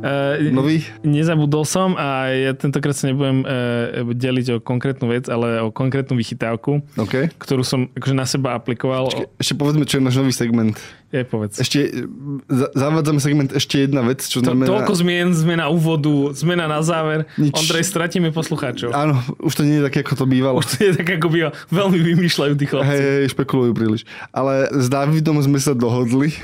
Uh, 0.05 0.53
Nový? 0.53 0.85
Nezabudol 1.01 1.65
som 1.65 1.97
a 1.97 2.29
ja 2.29 2.53
tentokrát 2.53 2.93
sa 2.93 3.09
nebudem 3.09 3.41
uh, 3.41 4.05
deliť 4.13 4.47
o 4.53 4.57
konkrétnu 4.61 5.09
vec, 5.09 5.25
ale 5.25 5.57
o 5.65 5.73
konkrétnu 5.73 6.13
vychytávku, 6.13 6.85
okay. 6.93 7.33
ktorú 7.41 7.65
som 7.65 7.89
akože 7.97 8.13
na 8.13 8.29
seba 8.29 8.53
aplikoval. 8.53 9.09
Ešte, 9.09 9.25
ešte 9.41 9.55
povedzme, 9.57 9.89
čo 9.89 9.97
je 9.97 10.05
náš 10.05 10.21
nový 10.21 10.29
segment. 10.29 10.77
Je, 11.13 11.21
povedz. 11.21 11.61
Ešte, 11.61 12.09
zavádzame 12.49 13.21
segment 13.21 13.53
ešte 13.53 13.85
jedna 13.85 14.01
vec, 14.01 14.25
čo 14.25 14.41
to, 14.41 14.51
znamená... 14.51 14.67
Toľko 14.67 14.93
zmien, 14.99 15.37
zmena 15.37 15.69
úvodu, 15.69 16.33
zmena 16.33 16.65
na 16.65 16.81
záver. 16.81 17.29
Nič... 17.37 17.53
Ondrej, 17.53 17.85
stratíme 17.85 18.33
poslucháčov. 18.33 18.89
Áno, 18.89 19.21
už 19.37 19.53
to 19.53 19.63
nie 19.63 19.79
je 19.79 19.83
také, 19.85 20.01
ako 20.01 20.13
to 20.19 20.25
bývalo. 20.25 20.59
Už 20.59 20.67
to 20.73 20.75
nie 20.81 20.89
je 20.91 20.95
také, 20.99 21.21
ako 21.21 21.29
býva. 21.29 21.49
Veľmi 21.69 22.01
vymýšľajú 22.01 22.53
tí 22.57 22.65
chlapci. 22.65 22.89
Hej, 22.89 23.01
hej, 23.21 23.27
špekulujú 23.37 23.71
príliš. 23.77 24.01
Ale 24.33 24.67
s 24.73 24.89
Davidom 24.89 25.37
sme 25.45 25.61
sa 25.61 25.77
dohodli, 25.77 26.33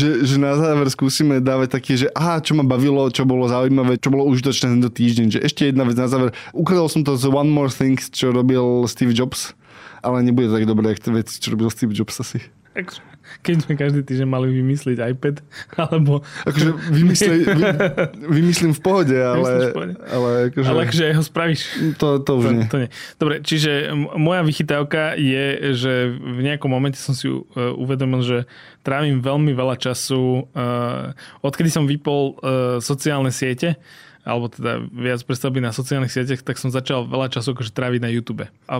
že, 0.00 0.26
že 0.26 0.36
na 0.36 0.58
záver 0.58 0.90
skúsime 0.90 1.38
dávať 1.38 1.78
také, 1.78 1.94
že 1.94 2.10
aha, 2.10 2.42
čo 2.42 2.58
ma 2.58 2.66
bavilo, 2.66 3.06
čo 3.14 3.22
bolo 3.22 3.46
zaujímavé, 3.46 4.02
čo 4.02 4.10
bolo 4.10 4.26
užitočné 4.26 4.66
tento 4.76 4.90
týždeň. 4.90 5.38
Že 5.38 5.40
ešte 5.46 5.62
jedna 5.70 5.86
vec 5.86 5.94
na 5.94 6.10
záver. 6.10 6.34
Ukradol 6.50 6.90
som 6.90 7.06
to 7.06 7.14
z 7.14 7.30
One 7.30 7.54
More 7.54 7.70
Things, 7.70 8.10
čo 8.10 8.34
robil 8.34 8.82
Steve 8.90 9.14
Jobs 9.14 9.54
ale 10.00 10.24
nebude 10.24 10.48
tak 10.50 10.64
dobré, 10.64 10.96
ako 10.96 11.16
veci, 11.16 11.40
čo 11.40 11.52
robil 11.52 11.68
Steve 11.72 11.94
Jobs 11.94 12.16
asi. 12.20 12.40
Keď 13.40 13.56
sme 13.66 13.74
každý 13.74 14.06
týždeň 14.06 14.28
mali 14.30 14.50
vymyslieť 14.50 14.98
iPad, 15.14 15.42
alebo... 15.90 16.22
Akože 16.46 16.70
vymyslej, 16.90 17.38
vy, 17.58 17.62
vymyslím 18.30 18.72
v 18.74 18.80
pohode, 18.82 19.14
ale... 19.14 19.70
V 19.70 19.74
pohode. 19.74 19.94
Ale, 20.06 20.30
akože, 20.50 20.66
ale 20.66 20.80
akože 20.86 21.04
ho 21.14 21.22
spravíš. 21.22 21.60
To, 21.98 22.22
to 22.22 22.30
už 22.38 22.44
to, 22.46 22.50
nie. 22.50 22.66
To 22.70 22.76
nie. 22.86 22.90
Dobre, 23.18 23.34
čiže 23.42 23.90
moja 24.18 24.42
vychytávka 24.46 25.18
je, 25.18 25.74
že 25.74 26.14
v 26.14 26.40
nejakom 26.46 26.70
momente 26.70 26.98
som 26.98 27.14
si 27.14 27.26
uh, 27.30 27.42
uvedomil, 27.74 28.22
že 28.22 28.38
trávim 28.86 29.18
veľmi 29.18 29.50
veľa 29.50 29.78
času, 29.78 30.46
uh, 30.54 31.14
odkedy 31.42 31.70
som 31.70 31.90
vypol 31.90 32.38
uh, 32.38 32.78
sociálne 32.78 33.34
siete, 33.34 33.78
alebo 34.22 34.46
teda 34.46 34.84
viac 34.94 35.20
predstavby 35.26 35.58
na 35.58 35.74
sociálnych 35.74 36.12
sieťach, 36.12 36.44
tak 36.44 36.60
som 36.60 36.70
začal 36.70 37.08
veľa 37.08 37.32
času 37.34 37.56
akože 37.56 37.72
tráviť 37.72 38.00
na 38.04 38.10
YouTube. 38.12 38.46
A 38.68 38.74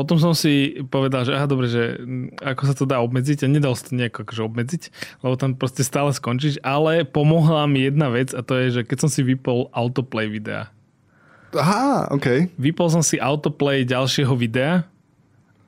potom 0.00 0.16
som 0.16 0.32
si 0.32 0.80
povedal, 0.88 1.28
že 1.28 1.36
aha, 1.36 1.44
dobre, 1.44 1.68
že 1.68 2.00
ako 2.40 2.62
sa 2.64 2.74
to 2.74 2.88
dá 2.88 3.04
obmedziť 3.04 3.44
a 3.44 3.52
nedal 3.52 3.76
sa 3.76 3.92
to 3.92 4.00
nejako 4.00 4.24
akože 4.24 4.42
obmedziť, 4.48 4.82
lebo 5.20 5.36
tam 5.36 5.52
proste 5.52 5.84
stále 5.84 6.08
skončíš, 6.16 6.56
ale 6.64 7.04
pomohla 7.04 7.68
mi 7.68 7.84
jedna 7.84 8.08
vec 8.08 8.32
a 8.32 8.40
to 8.40 8.56
je, 8.56 8.80
že 8.80 8.82
keď 8.88 8.96
som 9.04 9.10
si 9.12 9.20
vypol 9.20 9.68
autoplay 9.76 10.32
videa. 10.32 10.72
Aha, 11.52 12.08
OK. 12.14 12.48
Vypol 12.56 12.88
som 12.88 13.04
si 13.04 13.20
autoplay 13.20 13.84
ďalšieho 13.84 14.32
videa 14.32 14.88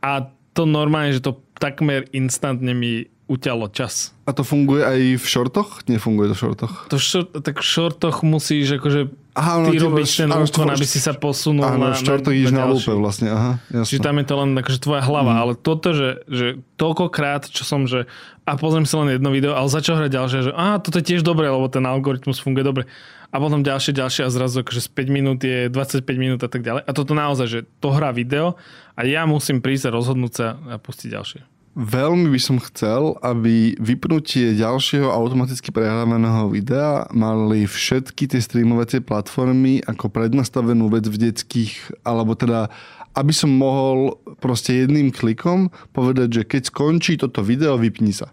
a 0.01 0.33
to 0.57 0.65
normálne, 0.65 1.13
že 1.13 1.21
to 1.21 1.37
takmer 1.61 2.09
instantne 2.17 2.73
mi 2.73 3.12
uťalo 3.33 3.73
čas. 3.73 4.13
A 4.29 4.37
to 4.37 4.45
funguje 4.45 4.85
aj 4.85 5.01
v 5.17 5.27
šortoch? 5.27 5.89
Nefunguje 5.89 6.31
to 6.31 6.35
v 6.37 6.41
šortoch. 6.45 6.75
To 6.93 6.97
šor, 7.01 7.25
tak 7.41 7.59
v 7.59 7.67
šortoch 7.67 8.21
musíš 8.21 8.77
akože 8.77 9.09
Aha, 9.33 9.65
no, 9.65 9.73
ty 9.73 9.81
robíš 9.81 10.21
ten 10.21 10.29
úkon, 10.29 10.69
aby 10.69 10.85
si 10.85 11.01
sa 11.01 11.17
posunul 11.17 11.65
áno, 11.65 11.89
na, 11.89 11.97
v 11.97 12.05
šortoch 12.05 12.37
ideš 12.37 12.53
na, 12.53 12.69
na 12.69 12.77
lúpe 12.77 12.93
vlastne. 12.93 13.33
Aha, 13.33 13.57
jasno. 13.73 13.89
Čiže 13.89 14.05
tam 14.05 14.21
je 14.21 14.27
to 14.29 14.35
len 14.37 14.51
akože 14.61 14.79
tvoja 14.85 15.03
hlava, 15.09 15.33
mm. 15.33 15.41
ale 15.41 15.53
toto, 15.57 15.89
že, 15.97 16.21
že 16.29 16.47
toľkokrát, 16.77 17.49
čo 17.49 17.65
som, 17.65 17.89
že 17.89 18.05
a 18.45 18.53
pozriem 18.61 18.85
si 18.85 18.93
len 18.93 19.17
jedno 19.17 19.33
video, 19.33 19.57
ale 19.57 19.73
začal 19.73 20.05
hrať 20.05 20.13
ďalšie, 20.13 20.39
že 20.47 20.53
a 20.53 20.77
toto 20.77 21.01
je 21.01 21.09
tiež 21.09 21.25
dobré, 21.25 21.49
lebo 21.49 21.65
ten 21.73 21.81
algoritmus 21.89 22.45
funguje 22.45 22.61
dobre. 22.61 22.85
A 23.33 23.41
potom 23.41 23.65
ďalšie, 23.65 23.97
ďalšie 23.97 24.29
a 24.29 24.31
zrazu 24.31 24.61
akože 24.61 24.85
z 24.85 24.89
5 24.93 25.09
minút 25.09 25.41
je 25.41 25.73
25 25.73 26.05
minút 26.21 26.45
a 26.45 26.53
tak 26.53 26.61
ďalej. 26.61 26.85
A 26.85 26.91
toto 26.93 27.17
naozaj, 27.17 27.47
že 27.49 27.61
to 27.81 27.89
hrá 27.89 28.13
video 28.13 28.61
a 28.93 29.09
ja 29.09 29.25
musím 29.25 29.65
prísť 29.65 29.89
a 29.89 29.97
rozhodnúť 29.97 30.33
sa 30.37 30.47
a 30.69 30.77
pustiť 30.77 31.09
ďalšie. 31.09 31.41
Veľmi 31.73 32.29
by 32.29 32.41
som 32.41 32.61
chcel, 32.61 33.17
aby 33.25 33.73
vypnutie 33.81 34.53
ďalšieho 34.61 35.09
automaticky 35.09 35.73
prehrávaného 35.73 36.53
videa 36.53 37.09
mali 37.17 37.65
všetky 37.65 38.29
tie 38.29 38.45
streamovacie 38.45 39.01
platformy 39.01 39.81
ako 39.89 40.13
prednastavenú 40.13 40.93
vec 40.93 41.09
v 41.09 41.33
detských, 41.33 42.05
alebo 42.05 42.37
teda 42.37 42.69
aby 43.17 43.33
som 43.33 43.49
mohol 43.49 44.21
proste 44.41 44.85
jedným 44.85 45.13
klikom 45.17 45.73
povedať, 45.97 46.29
že 46.29 46.43
keď 46.45 46.63
skončí 46.69 47.17
toto 47.17 47.41
video, 47.41 47.81
vypni 47.81 48.13
sa. 48.13 48.33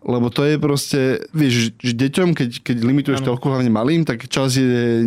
Lebo 0.00 0.32
to 0.32 0.48
je 0.48 0.56
proste, 0.56 1.00
vieš, 1.36 1.76
že 1.76 1.92
deťom, 1.92 2.32
keď, 2.32 2.64
keď 2.64 2.76
limituješ 2.80 3.20
toľko 3.20 3.52
hlavne 3.52 3.68
malým, 3.68 4.08
tak 4.08 4.32
čas 4.32 4.56
je 4.56 5.04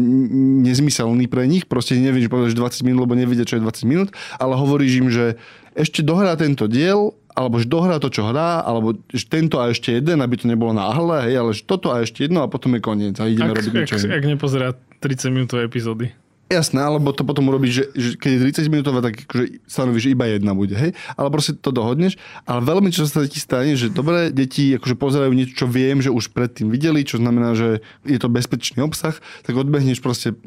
nezmyselný 0.62 1.26
pre 1.26 1.49
nich. 1.49 1.66
Proste 1.66 1.97
nevieš 1.97 2.30
povedať, 2.30 2.54
že 2.54 2.62
20 2.62 2.86
minút, 2.86 3.10
lebo 3.10 3.18
nevedia, 3.18 3.41
čo 3.41 3.58
je 3.58 3.66
20 3.66 3.89
minút, 3.89 4.10
ale 4.38 4.54
hovoríš 4.54 4.93
im, 5.01 5.10
že 5.10 5.26
ešte 5.74 6.06
dohrá 6.06 6.38
tento 6.38 6.70
diel 6.70 7.18
alebo 7.34 7.57
že 7.57 7.65
dohrá 7.65 7.97
to, 7.97 8.13
čo 8.13 8.29
hrá, 8.29 8.61
alebo 8.61 8.97
že 9.09 9.25
tento 9.25 9.57
a 9.57 9.73
ešte 9.73 9.97
jeden, 9.97 10.21
aby 10.21 10.38
to 10.38 10.45
nebolo 10.45 10.73
náhle, 10.73 11.25
hej, 11.29 11.36
ale 11.41 11.51
že 11.57 11.65
toto 11.65 11.89
a 11.89 12.05
ešte 12.05 12.29
jedno 12.29 12.45
a 12.45 12.47
potom 12.47 12.77
je 12.77 12.81
koniec 12.81 13.17
a 13.17 13.25
ideme 13.25 13.53
ak, 13.53 13.57
robiť 13.57 13.73
niečo. 13.73 13.95
Ak, 13.97 14.21
ak 14.21 14.25
nepozerá 14.29 14.77
30 15.01 15.34
minútové 15.34 15.65
epizódy. 15.65 16.13
Jasné, 16.53 16.86
alebo 16.86 17.09
to 17.09 17.25
potom 17.25 17.49
urobíš, 17.49 17.73
že, 17.73 17.86
že 17.97 18.09
keď 18.13 18.29
je 18.29 18.69
30 18.69 18.69
minútová, 18.69 19.01
tak 19.01 19.25
akože 19.25 19.65
stanovíš, 19.65 20.13
iba 20.13 20.29
jedna 20.29 20.53
bude, 20.53 20.77
hej? 20.77 20.93
Ale 21.17 21.34
proste 21.34 21.57
to 21.57 21.73
dohodneš. 21.73 22.19
Ale 22.45 22.61
veľmi 22.61 22.93
často 22.93 23.23
sa 23.23 23.25
ti 23.25 23.41
stane, 23.41 23.73
že 23.73 23.89
dobré 23.89 24.29
deti 24.29 24.69
akože 24.77 24.93
pozerajú 24.93 25.34
niečo, 25.34 25.65
čo 25.65 25.67
viem, 25.71 25.97
že 25.97 26.13
už 26.13 26.29
predtým 26.29 26.69
videli, 26.69 27.01
čo 27.01 27.17
znamená, 27.17 27.57
že 27.57 27.81
je 28.05 28.19
to 28.21 28.29
bezpečný 28.29 28.86
obsah, 28.86 29.17
tak 29.41 29.57
odbehneš 29.57 29.97
proste 30.03 30.38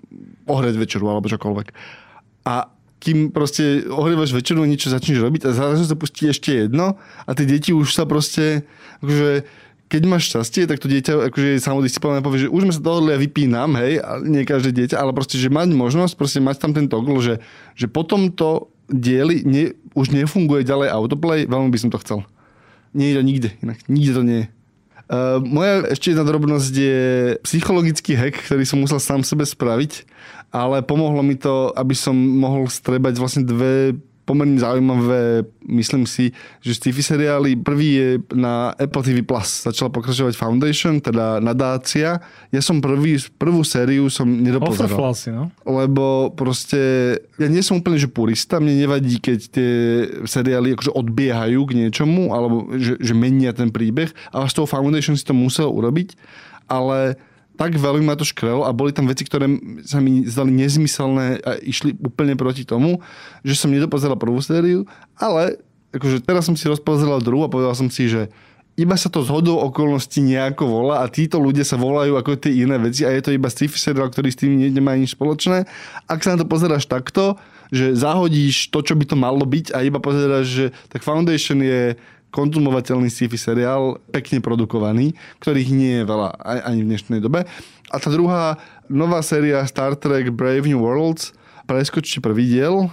ohrieť 0.47 0.79
večeru 0.79 1.11
alebo 1.11 1.27
čokoľvek. 1.27 1.75
A 2.47 2.71
kým 2.97 3.31
proste 3.31 3.85
ohrievaš 3.87 4.33
večeru, 4.33 4.65
niečo 4.65 4.89
začneš 4.89 5.21
robiť 5.21 5.47
a 5.47 5.51
zrazu 5.53 5.85
sa 5.85 5.97
pustí 5.99 6.27
ešte 6.27 6.67
jedno 6.67 6.97
a 7.29 7.31
tie 7.37 7.45
deti 7.45 7.71
už 7.77 7.93
sa 7.93 8.09
proste, 8.09 8.65
akože, 9.05 9.45
keď 9.87 10.03
máš 10.09 10.33
šťastie, 10.33 10.65
tak 10.65 10.81
to 10.81 10.89
dieťa 10.89 11.29
akože 11.31 11.47
je 11.57 11.65
samodisciplinované 11.65 12.25
povie, 12.25 12.49
že 12.49 12.53
už 12.53 12.63
sme 12.67 12.75
sa 12.75 12.83
dohodli 12.83 13.13
a 13.13 13.21
vypínam, 13.21 13.77
hej, 13.79 14.01
a 14.01 14.19
nie 14.25 14.49
každé 14.49 14.73
dieťa, 14.73 14.97
ale 14.97 15.13
proste, 15.13 15.37
že 15.37 15.53
mať 15.53 15.77
možnosť, 15.77 16.15
proste 16.17 16.41
mať 16.41 16.57
tam 16.57 16.73
ten 16.73 16.89
toggle, 16.89 17.21
že, 17.21 17.35
že 17.77 17.87
potom 17.87 18.33
to 18.33 18.73
dieli 18.89 19.45
ne, 19.45 19.77
už 19.93 20.11
nefunguje 20.11 20.65
ďalej 20.65 20.89
autoplay, 20.91 21.45
veľmi 21.45 21.71
by 21.71 21.79
som 21.79 21.91
to 21.93 22.01
chcel. 22.03 22.19
Nie 22.97 23.13
je 23.13 23.17
to 23.21 23.23
nikde, 23.23 23.49
inak 23.61 23.79
nikde 23.93 24.13
to 24.17 24.23
nie 24.25 24.41
je. 24.45 24.49
Uh, 25.07 25.39
moja 25.39 25.87
ešte 25.95 26.11
jedna 26.11 26.27
drobnosť 26.27 26.75
je 26.75 27.01
psychologický 27.47 28.19
hack, 28.19 28.43
ktorý 28.43 28.67
som 28.67 28.83
musel 28.83 28.99
sám 28.99 29.23
sebe 29.23 29.47
spraviť 29.47 30.03
ale 30.51 30.83
pomohlo 30.83 31.23
mi 31.23 31.37
to, 31.37 31.73
aby 31.77 31.93
som 31.93 32.15
mohol 32.15 32.71
strebať 32.71 33.15
vlastne 33.19 33.45
dve 33.45 33.97
pomerne 34.27 34.59
zaujímavé, 34.59 35.47
myslím 35.71 36.03
si, 36.03 36.35
že 36.59 36.75
sci-fi 36.75 36.99
seriály. 36.99 37.55
Prvý 37.63 37.89
je 37.95 38.09
na 38.35 38.75
Apple 38.75 39.07
TV+. 39.07 39.23
Plus. 39.23 39.63
Začala 39.63 39.95
pokračovať 39.95 40.35
Foundation, 40.35 40.99
teda 40.99 41.39
nadácia. 41.39 42.19
Ja 42.51 42.61
som 42.61 42.83
prvý, 42.83 43.23
prvú 43.39 43.63
sériu 43.63 44.11
som 44.11 44.27
nedopozeral. 44.27 44.99
Flasy, 44.99 45.31
no? 45.31 45.55
Lebo 45.63 46.35
proste, 46.35 47.15
ja 47.39 47.47
nie 47.47 47.63
som 47.63 47.79
úplne 47.79 48.03
že 48.03 48.11
purista, 48.11 48.59
mne 48.59 48.75
nevadí, 48.75 49.23
keď 49.23 49.39
tie 49.47 49.73
seriály 50.27 50.75
akože 50.75 50.91
odbiehajú 50.91 51.63
k 51.63 51.77
niečomu, 51.87 52.35
alebo 52.35 52.75
že, 52.75 52.99
že 52.99 53.15
menia 53.15 53.55
ten 53.55 53.71
príbeh, 53.71 54.11
ale 54.35 54.51
s 54.51 54.59
tou 54.59 54.67
Foundation 54.67 55.15
si 55.15 55.23
to 55.23 55.39
musel 55.39 55.71
urobiť. 55.71 56.19
Ale 56.67 57.15
tak 57.57 57.75
veľmi 57.75 58.05
ma 58.05 58.15
to 58.15 58.29
škrelo 58.29 58.69
a 58.69 58.71
boli 58.77 58.93
tam 58.93 59.09
veci, 59.09 59.25
ktoré 59.25 59.49
sa 59.89 59.99
mi 59.99 60.29
zdali 60.29 60.53
nezmyselné 60.53 61.41
a 61.41 61.57
išli 61.59 61.97
úplne 61.97 62.37
proti 62.37 62.69
tomu, 62.69 63.01
že 63.43 63.57
som 63.57 63.73
nedopozeral 63.73 64.21
prvú 64.21 64.39
sériu, 64.45 64.85
ale 65.17 65.59
akože 65.97 66.21
teraz 66.23 66.45
som 66.45 66.55
si 66.55 66.69
rozpozeral 66.69 67.25
druhú 67.25 67.49
a 67.49 67.53
povedal 67.53 67.73
som 67.73 67.89
si, 67.89 68.07
že 68.07 68.29
iba 68.77 68.93
sa 68.93 69.09
to 69.09 69.25
zhodou 69.25 69.57
okolností 69.73 70.21
nejako 70.21 70.69
volá 70.69 71.01
a 71.01 71.09
títo 71.09 71.41
ľudia 71.41 71.65
sa 71.65 71.81
volajú 71.81 72.21
ako 72.21 72.37
tie 72.37 72.61
iné 72.61 72.77
veci 72.77 73.09
a 73.09 73.11
je 73.11 73.25
to 73.25 73.33
iba 73.33 73.49
sci-fi 73.49 73.81
seriál, 73.81 74.13
ktorý 74.13 74.29
s 74.29 74.37
tým 74.37 74.53
nemá 74.69 74.93
nič 74.93 75.17
spoločné. 75.17 75.65
Ak 76.05 76.21
sa 76.21 76.37
na 76.37 76.45
to 76.45 76.47
pozeráš 76.47 76.85
takto, 76.85 77.41
že 77.73 77.97
zahodíš 77.97 78.69
to, 78.69 78.85
čo 78.85 78.93
by 78.93 79.09
to 79.09 79.17
malo 79.17 79.43
byť 79.49 79.73
a 79.73 79.81
iba 79.81 79.97
pozeráš, 79.97 80.47
že 80.47 80.65
tak 80.93 81.01
Foundation 81.03 81.65
je 81.65 81.97
konzumovateľný 82.35 83.09
sci-fi 83.09 83.39
seriál, 83.39 84.03
pekne 84.13 84.45
produkovaný, 84.45 85.17
ktorých 85.41 85.71
nie 85.73 85.93
je 86.03 86.05
veľa 86.05 86.29
ani 86.43 86.85
v 86.85 86.89
dnešnej 86.93 87.21
dobe. 87.23 87.49
A 87.91 87.97
tá 87.97 88.11
druhá 88.11 88.59
nová 88.91 89.23
séria 89.23 89.63
Star 89.65 89.95
Trek 89.95 90.35
Brave 90.35 90.67
New 90.67 90.83
Worlds, 90.83 91.33
preskočte 91.65 92.19
prvý 92.21 92.47
diel, 92.51 92.91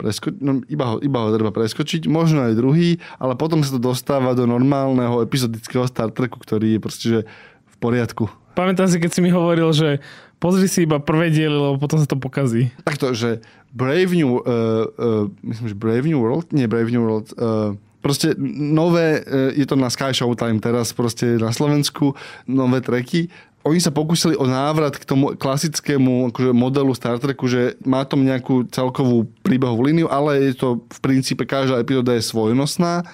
presko- 0.00 0.32
no, 0.40 0.64
iba, 0.70 0.84
ho, 0.88 0.96
iba 1.04 1.18
ho 1.20 1.28
treba 1.28 1.52
preskočiť, 1.52 2.08
možno 2.08 2.48
aj 2.48 2.56
druhý, 2.56 2.96
ale 3.20 3.36
potom 3.36 3.60
sa 3.60 3.76
to 3.76 3.80
dostáva 3.82 4.32
do 4.32 4.48
normálneho 4.48 5.20
epizodického 5.20 5.84
Star 5.84 6.08
Treku, 6.08 6.40
ktorý 6.40 6.78
je 6.78 6.80
proste 6.80 7.06
že 7.06 7.20
v 7.68 7.76
poriadku. 7.76 8.32
Pamätám 8.56 8.88
si, 8.88 8.98
keď 8.98 9.10
si 9.12 9.20
mi 9.20 9.30
hovoril, 9.30 9.70
že 9.70 10.02
pozri 10.40 10.66
si 10.66 10.88
iba 10.88 10.98
prvé 10.98 11.30
diely, 11.30 11.54
lebo 11.54 11.76
potom 11.76 12.00
sa 12.00 12.08
to 12.08 12.18
pokazí. 12.18 12.72
Takto, 12.82 13.12
že 13.12 13.44
Brave 13.70 14.10
New, 14.16 14.40
uh, 14.40 14.42
uh, 14.42 15.24
myslím, 15.44 15.66
že 15.70 15.76
Brave 15.76 16.08
New 16.08 16.18
World, 16.18 16.50
nie 16.50 16.66
Brave 16.66 16.90
New 16.90 17.04
World, 17.04 17.30
uh, 17.38 17.76
proste 18.00 18.32
nové, 18.72 19.24
je 19.54 19.64
to 19.68 19.76
na 19.76 19.92
Sky 19.92 20.16
Showtime 20.16 20.60
teraz 20.60 20.92
proste 20.96 21.36
na 21.36 21.52
Slovensku, 21.52 22.16
nové 22.48 22.80
treky 22.80 23.28
oni 23.60 23.76
sa 23.76 23.92
pokúsili 23.92 24.40
o 24.40 24.48
návrat 24.48 24.96
k 24.96 25.04
tomu 25.04 25.36
klasickému 25.36 26.32
akože 26.32 26.52
modelu 26.56 26.92
Star 26.96 27.20
Treku, 27.20 27.44
že 27.44 27.76
má 27.84 28.08
tom 28.08 28.24
nejakú 28.24 28.64
celkovú 28.72 29.28
príbehovú 29.44 29.84
líniu, 29.84 30.08
ale 30.08 30.40
je 30.48 30.56
to 30.56 30.68
v 30.88 30.98
princípe 31.04 31.44
každá 31.44 31.76
epizóda 31.76 32.16
je 32.16 32.24
svojnosná 32.24 33.04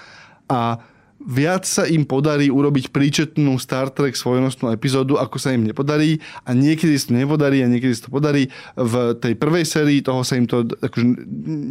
a 0.47 0.78
viac 1.23 1.64
sa 1.64 1.89
im 1.89 2.05
podarí 2.05 2.53
urobiť 2.53 2.93
príčetnú 2.93 3.57
Star 3.57 3.89
Trek 3.89 4.14
svojnostnú 4.14 4.71
epizódu, 4.71 5.17
ako 5.17 5.41
sa 5.41 5.57
im 5.57 5.64
nepodarí 5.64 6.21
a 6.45 6.53
niekedy 6.53 6.95
sa 7.01 7.11
to 7.11 7.14
nepodarí 7.17 7.64
a 7.64 7.71
niekedy 7.71 7.93
sa 7.97 8.07
to 8.07 8.12
podarí. 8.12 8.53
V 8.77 9.17
tej 9.17 9.35
prvej 9.35 9.64
sérii 9.64 10.05
toho 10.05 10.21
sa 10.23 10.37
im 10.37 10.45
to 10.45 10.69
akože 10.69 11.07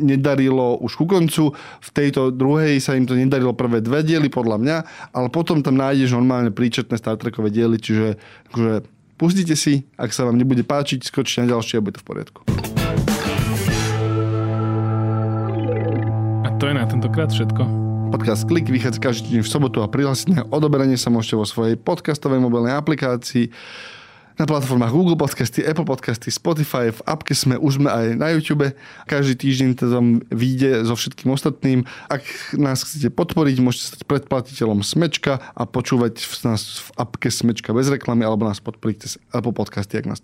nedarilo 0.01 0.81
už 0.81 0.97
ku 0.97 1.05
koncu, 1.05 1.53
v 1.55 1.89
tejto 1.93 2.33
druhej 2.33 2.81
sa 2.81 2.97
im 2.97 3.05
to 3.05 3.13
nedarilo 3.13 3.53
prvé 3.53 3.79
dve 3.79 4.01
diely 4.01 4.27
podľa 4.27 4.57
mňa, 4.59 4.77
ale 5.13 5.27
potom 5.29 5.61
tam 5.61 5.77
nájdeš 5.77 6.17
normálne 6.17 6.49
príčetné 6.49 6.97
Star 6.97 7.15
Trekové 7.15 7.53
diely, 7.53 7.77
čiže 7.77 8.17
akože 8.51 8.73
pustite 9.15 9.55
si, 9.55 9.87
ak 9.95 10.11
sa 10.11 10.27
vám 10.27 10.35
nebude 10.35 10.65
páčiť, 10.65 11.05
skočte 11.05 11.45
na 11.45 11.55
ďalšie 11.55 11.79
a 11.79 11.83
bude 11.85 11.95
to 11.95 12.03
v 12.03 12.07
poriadku. 12.07 12.39
A 16.43 16.47
to 16.59 16.63
je 16.67 16.73
na 16.75 16.83
tentokrát 16.89 17.31
všetko. 17.31 17.84
Podcast 18.15 18.47
Klik 18.47 18.71
vychádza 18.71 19.03
každý 19.03 19.27
deň 19.35 19.41
v 19.43 19.51
sobotu 19.51 19.83
a 19.83 19.91
prihlásiť 19.91 20.27
na 20.31 20.47
odoberanie 20.47 20.95
sa 20.95 21.11
môžete 21.11 21.35
vo 21.35 21.43
svojej 21.43 21.75
podcastovej 21.75 22.39
mobilnej 22.39 22.71
aplikácii 22.71 23.51
na 24.35 24.43
platformách 24.43 24.91
Google 24.91 25.15
Podcasty, 25.15 25.63
Apple 25.63 25.87
Podcasty, 25.87 26.27
Spotify, 26.27 26.91
v 26.91 26.99
appke 27.07 27.31
sme, 27.31 27.55
už 27.55 27.79
sme 27.79 27.87
aj 27.87 28.05
na 28.19 28.35
YouTube. 28.35 28.67
Každý 29.07 29.39
týždeň 29.39 29.69
to 29.79 29.87
tam 29.87 30.19
vyjde 30.27 30.83
so 30.83 30.95
všetkým 30.99 31.31
ostatným. 31.31 31.87
Ak 32.11 32.23
nás 32.59 32.83
chcete 32.83 33.15
podporiť, 33.15 33.63
môžete 33.63 33.95
stať 33.95 34.01
predplatiteľom 34.03 34.83
Smečka 34.83 35.39
a 35.39 35.63
počúvať 35.63 36.19
nás 36.43 36.83
v 36.83 36.89
appke 36.99 37.31
Smečka 37.31 37.71
bez 37.71 37.87
reklamy, 37.87 38.27
alebo 38.27 38.43
nás 38.43 38.59
podporiť 38.59 38.97
cez 38.99 39.15
Apple 39.31 39.55
Podcasty, 39.55 40.03
ak 40.03 40.05
nás, 40.11 40.19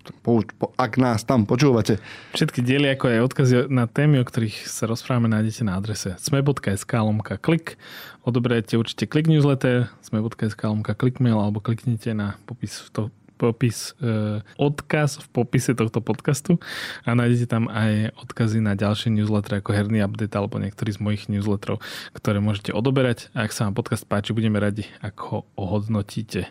ak 0.76 0.94
nás 1.00 1.24
tam 1.24 1.48
počúvate. 1.48 2.04
Všetky 2.36 2.60
diely, 2.60 2.92
ako 2.92 3.06
aj 3.08 3.20
odkazy 3.32 3.56
na 3.72 3.88
témy, 3.88 4.20
o 4.20 4.28
ktorých 4.28 4.68
sa 4.68 4.92
rozprávame, 4.92 5.32
nájdete 5.32 5.64
na 5.64 5.80
adrese 5.80 6.20
sme.sk 6.20 6.92
lomka 7.00 7.40
klik. 7.40 7.80
Odoberajte 8.28 8.76
určite 8.76 9.08
klik 9.08 9.26
newsletter, 9.32 9.88
sme.sk 10.04 10.62
lomka 10.68 10.94
klikmail 10.94 11.40
alebo 11.40 11.64
kliknite 11.64 12.12
na 12.12 12.38
popis 12.44 12.86
to, 12.92 13.10
popis, 13.42 13.98
eh, 13.98 14.46
odkaz 14.62 15.18
v 15.18 15.28
popise 15.34 15.74
tohto 15.74 15.98
podcastu 15.98 16.62
a 17.02 17.18
nájdete 17.18 17.50
tam 17.50 17.66
aj 17.66 18.14
odkazy 18.22 18.62
na 18.62 18.78
ďalšie 18.78 19.10
newslettery 19.10 19.66
ako 19.66 19.74
herný 19.74 20.06
update 20.06 20.38
alebo 20.38 20.62
niektorý 20.62 20.94
z 20.94 21.02
mojich 21.02 21.26
newsletterov, 21.26 21.82
ktoré 22.14 22.38
môžete 22.38 22.70
odoberať. 22.70 23.34
A 23.34 23.50
ak 23.50 23.52
sa 23.58 23.66
vám 23.66 23.74
podcast 23.74 24.06
páči, 24.06 24.38
budeme 24.38 24.62
radi, 24.62 24.86
ak 25.02 25.18
ho 25.34 25.50
ohodnotíte. 25.58 26.46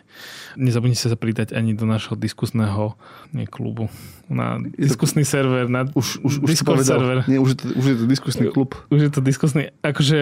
Nezabudnite 0.59 1.07
sa 1.07 1.15
pridať 1.15 1.55
ani 1.55 1.71
do 1.71 1.87
našho 1.87 2.19
diskusného 2.19 2.99
nie, 3.31 3.47
klubu 3.47 3.87
na 4.31 4.63
diskusný 4.79 5.27
server, 5.27 5.67
na 5.67 5.83
už, 5.91 6.23
už, 6.23 6.33
už 6.47 6.47
Discord 6.47 6.87
server. 6.87 7.27
Nie, 7.27 7.43
už 7.43 7.49
je, 7.53 7.57
to, 7.59 7.65
už 7.75 7.85
je 7.85 7.95
to 7.99 8.05
diskusný 8.07 8.45
klub. 8.47 8.79
Už 8.87 8.99
je 9.03 9.11
to 9.11 9.19
diskusný. 9.19 9.75
Akože 9.83 10.19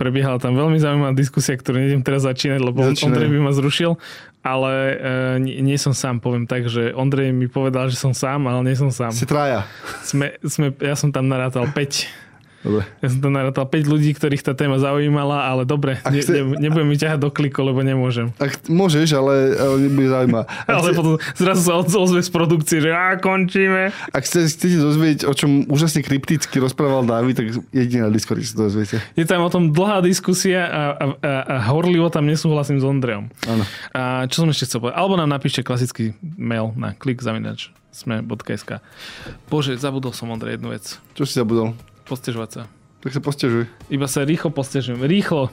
prebiehala 0.00 0.40
tam 0.40 0.56
veľmi 0.56 0.80
zaujímavá 0.80 1.12
diskusia, 1.12 1.52
ktorú 1.52 1.84
nejdem 1.84 2.00
teraz 2.00 2.24
začínať, 2.24 2.60
lebo 2.64 2.80
Začínaj. 2.80 3.12
Ondrej 3.12 3.28
by 3.28 3.38
ma 3.44 3.52
zrušil 3.52 4.00
ale 4.42 4.72
e, 4.74 4.96
nie, 5.38 5.62
nie 5.62 5.78
som 5.78 5.94
sám, 6.02 6.18
poviem 6.18 6.50
tak, 6.50 6.66
že 6.66 6.90
Ondrej 6.90 7.30
mi 7.30 7.46
povedal, 7.46 7.86
že 7.86 7.94
som 7.94 8.10
sám, 8.10 8.50
ale 8.50 8.66
nie 8.66 8.74
som 8.74 8.90
sám. 8.90 9.14
Si 9.14 9.22
traja. 9.22 9.62
Sme, 10.02 10.34
sme, 10.42 10.74
ja 10.82 10.98
som 10.98 11.14
tam 11.14 11.30
narátal 11.30 11.70
5 11.70 12.31
Dobre. 12.62 12.86
Ja 13.02 13.08
som 13.10 13.18
tam 13.18 13.34
narátal 13.34 13.66
5 13.66 13.90
ľudí, 13.90 14.14
ktorých 14.14 14.46
tá 14.46 14.54
téma 14.54 14.78
zaujímala, 14.78 15.50
ale 15.50 15.66
dobre, 15.66 15.98
ne, 16.06 16.22
chce... 16.22 16.46
ne, 16.46 16.62
nebudem 16.62 16.86
mi 16.86 16.94
ťahať 16.94 17.18
do 17.18 17.30
kliku, 17.34 17.66
lebo 17.66 17.82
nemôžem. 17.82 18.30
Ak 18.38 18.70
môžeš, 18.70 19.18
ale, 19.18 19.58
ale 19.58 19.74
nebude 19.82 20.06
zaujímavá. 20.06 20.44
ale 20.70 20.94
chce... 20.94 20.98
potom 20.98 21.14
zrazu 21.34 21.62
sa 21.66 21.74
ozve 21.98 22.22
z 22.22 22.30
produkcie, 22.30 22.78
že 22.78 22.94
a 22.94 23.18
končíme. 23.18 23.90
Ak 24.14 24.22
chcete, 24.22 24.46
chcete 24.54 24.76
dozvedieť, 24.78 25.20
o 25.26 25.34
čom 25.34 25.66
úžasne 25.66 26.06
krypticky 26.06 26.62
rozprával 26.62 27.02
Dávid, 27.02 27.34
tak 27.34 27.46
jedine 27.74 28.06
na 28.06 28.10
Discord 28.14 28.46
sa 28.46 28.70
dozviete. 28.70 29.02
Je 29.18 29.26
tam 29.26 29.42
o 29.42 29.50
tom 29.50 29.74
dlhá 29.74 29.98
diskusia 30.06 30.62
a, 30.62 30.82
a, 30.94 31.04
a, 31.18 31.32
a 31.42 31.54
horlivo 31.74 32.14
tam 32.14 32.30
nesúhlasím 32.30 32.78
s 32.78 32.86
Ondrejom. 32.86 33.26
Áno. 33.50 33.64
A 33.90 34.30
čo 34.30 34.46
som 34.46 34.48
ešte 34.54 34.70
chcel 34.70 34.78
povedať? 34.86 35.02
Alebo 35.02 35.18
nám 35.18 35.34
napíšte 35.34 35.66
klasický 35.66 36.14
mail 36.38 36.70
na 36.78 36.94
klik 36.94 37.18
zaminač 37.18 37.74
sme.sk. 37.92 38.80
Bože, 39.52 39.76
zabudol 39.76 40.16
som 40.16 40.32
Ondrej 40.32 40.56
jednu 40.56 40.72
vec. 40.72 40.96
Čo 41.12 41.28
si 41.28 41.36
zabudol? 41.36 41.76
Postežovať 42.04 42.50
sa. 42.50 42.62
Tak 43.02 43.10
sa 43.18 43.20
postežuj. 43.22 43.66
Iba 43.90 44.06
sa 44.06 44.22
rýchlo 44.22 44.54
postežujem. 44.54 45.02
Rýchlo. 45.02 45.50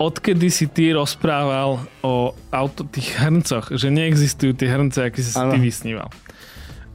Odkedy 0.00 0.48
si 0.48 0.64
ty 0.70 0.94
rozprával 0.94 1.82
o 2.00 2.32
auto, 2.48 2.88
tých 2.88 3.20
hrncoch, 3.20 3.74
že 3.74 3.92
neexistujú 3.92 4.56
tie 4.56 4.70
hrnce, 4.70 5.04
aký 5.04 5.20
si 5.20 5.36
ano. 5.36 5.52
ty 5.52 5.58
vysníval. 5.60 6.08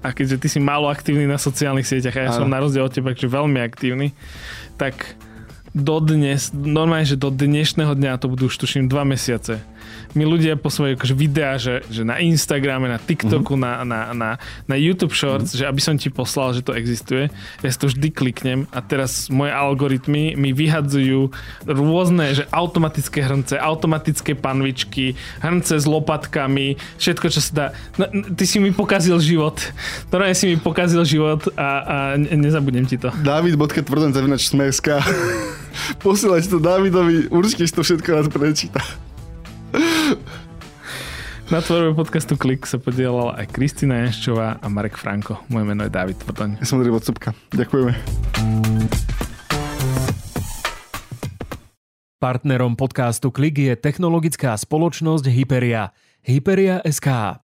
A 0.01 0.13
keďže 0.15 0.37
ty 0.41 0.47
si 0.49 0.59
málo 0.63 0.89
aktívny 0.89 1.29
na 1.29 1.37
sociálnych 1.37 1.85
sieťach 1.85 2.17
a 2.17 2.21
ja 2.25 2.29
ano. 2.33 2.39
som 2.45 2.49
na 2.49 2.63
rozdiel 2.63 2.87
od 2.87 2.93
teba, 2.93 3.13
že 3.13 3.29
veľmi 3.29 3.61
aktívny, 3.61 4.15
tak 4.79 5.17
dodnes, 5.75 6.55
normálne, 6.55 7.05
že 7.05 7.19
do 7.19 7.29
dnešného 7.29 7.93
dňa 7.93 8.17
to 8.17 8.31
budú 8.31 8.47
už 8.47 8.55
tuším 8.57 8.87
dva 8.87 9.03
mesiace 9.03 9.59
mi 10.15 10.23
ľudia 10.23 10.55
posúvajú 10.55 10.95
akože 10.95 11.15
videá, 11.15 11.59
že, 11.59 11.83
že 11.91 12.07
na 12.07 12.17
Instagrame, 12.23 12.87
na 12.87 12.97
TikToku, 12.97 13.59
mm-hmm. 13.59 13.83
na, 13.83 13.83
na, 13.83 13.99
na, 14.15 14.29
na 14.65 14.75
YouTube 14.79 15.11
Shorts, 15.11 15.51
mm-hmm. 15.51 15.59
že 15.59 15.69
aby 15.69 15.81
som 15.83 15.95
ti 15.99 16.07
poslal, 16.07 16.55
že 16.55 16.63
to 16.63 16.71
existuje. 16.71 17.27
Ja 17.59 17.69
si 17.69 17.77
to 17.77 17.91
vždy 17.91 18.07
kliknem 18.15 18.59
a 18.71 18.79
teraz 18.79 19.27
moje 19.27 19.51
algoritmy 19.51 20.39
mi 20.39 20.55
vyhadzujú 20.55 21.35
rôzne, 21.67 22.31
že 22.31 22.47
automatické 22.49 23.27
hrnce, 23.27 23.59
automatické 23.59 24.39
panvičky, 24.39 25.19
hrnce 25.43 25.83
s 25.83 25.85
lopatkami, 25.85 26.79
všetko, 26.95 27.25
čo 27.27 27.39
sa 27.43 27.51
dá. 27.51 27.65
No, 27.99 28.07
ty 28.33 28.47
si 28.47 28.63
mi 28.63 28.71
pokazil 28.71 29.19
život. 29.19 29.59
Normálne 30.09 30.37
si 30.39 30.47
mi 30.47 30.57
pokazil 30.57 31.03
život 31.03 31.51
a, 31.59 31.67
a 31.83 31.95
nezabudnem 32.17 32.87
ti 32.87 32.95
to. 32.95 33.11
David.tvrden 33.11 34.15
zavinač 34.15 34.47
smeska. 34.47 35.03
Posielať 36.05 36.47
to 36.47 36.57
Davidovi, 36.63 37.27
určite 37.27 37.67
si 37.67 37.73
to 37.75 37.83
všetko 37.83 38.09
raz 38.15 38.27
prečíta. 38.31 38.79
Na 41.45 41.61
tvorbe 41.61 41.93
podcastu 41.93 42.33
Klik 42.41 42.65
sa 42.65 42.81
podielala 42.81 43.37
aj 43.37 43.53
Kristina 43.53 44.01
Janščová 44.01 44.57
a 44.57 44.65
Marek 44.65 44.97
Franko. 44.97 45.37
Moje 45.45 45.69
meno 45.69 45.85
je 45.85 45.93
David 45.93 46.17
Tvrdoň. 46.25 46.57
Ja 46.57 46.65
som 46.65 46.81
Andrej 46.81 46.97
Vocupka. 46.97 47.37
Ďakujeme. 47.53 47.93
Partnerom 52.17 52.73
podcastu 52.73 53.29
Klik 53.29 53.61
je 53.61 53.77
technologická 53.77 54.57
spoločnosť 54.57 55.29
Hyperia. 55.29 55.93
Hyperia 56.25 56.81
SK. 56.81 57.44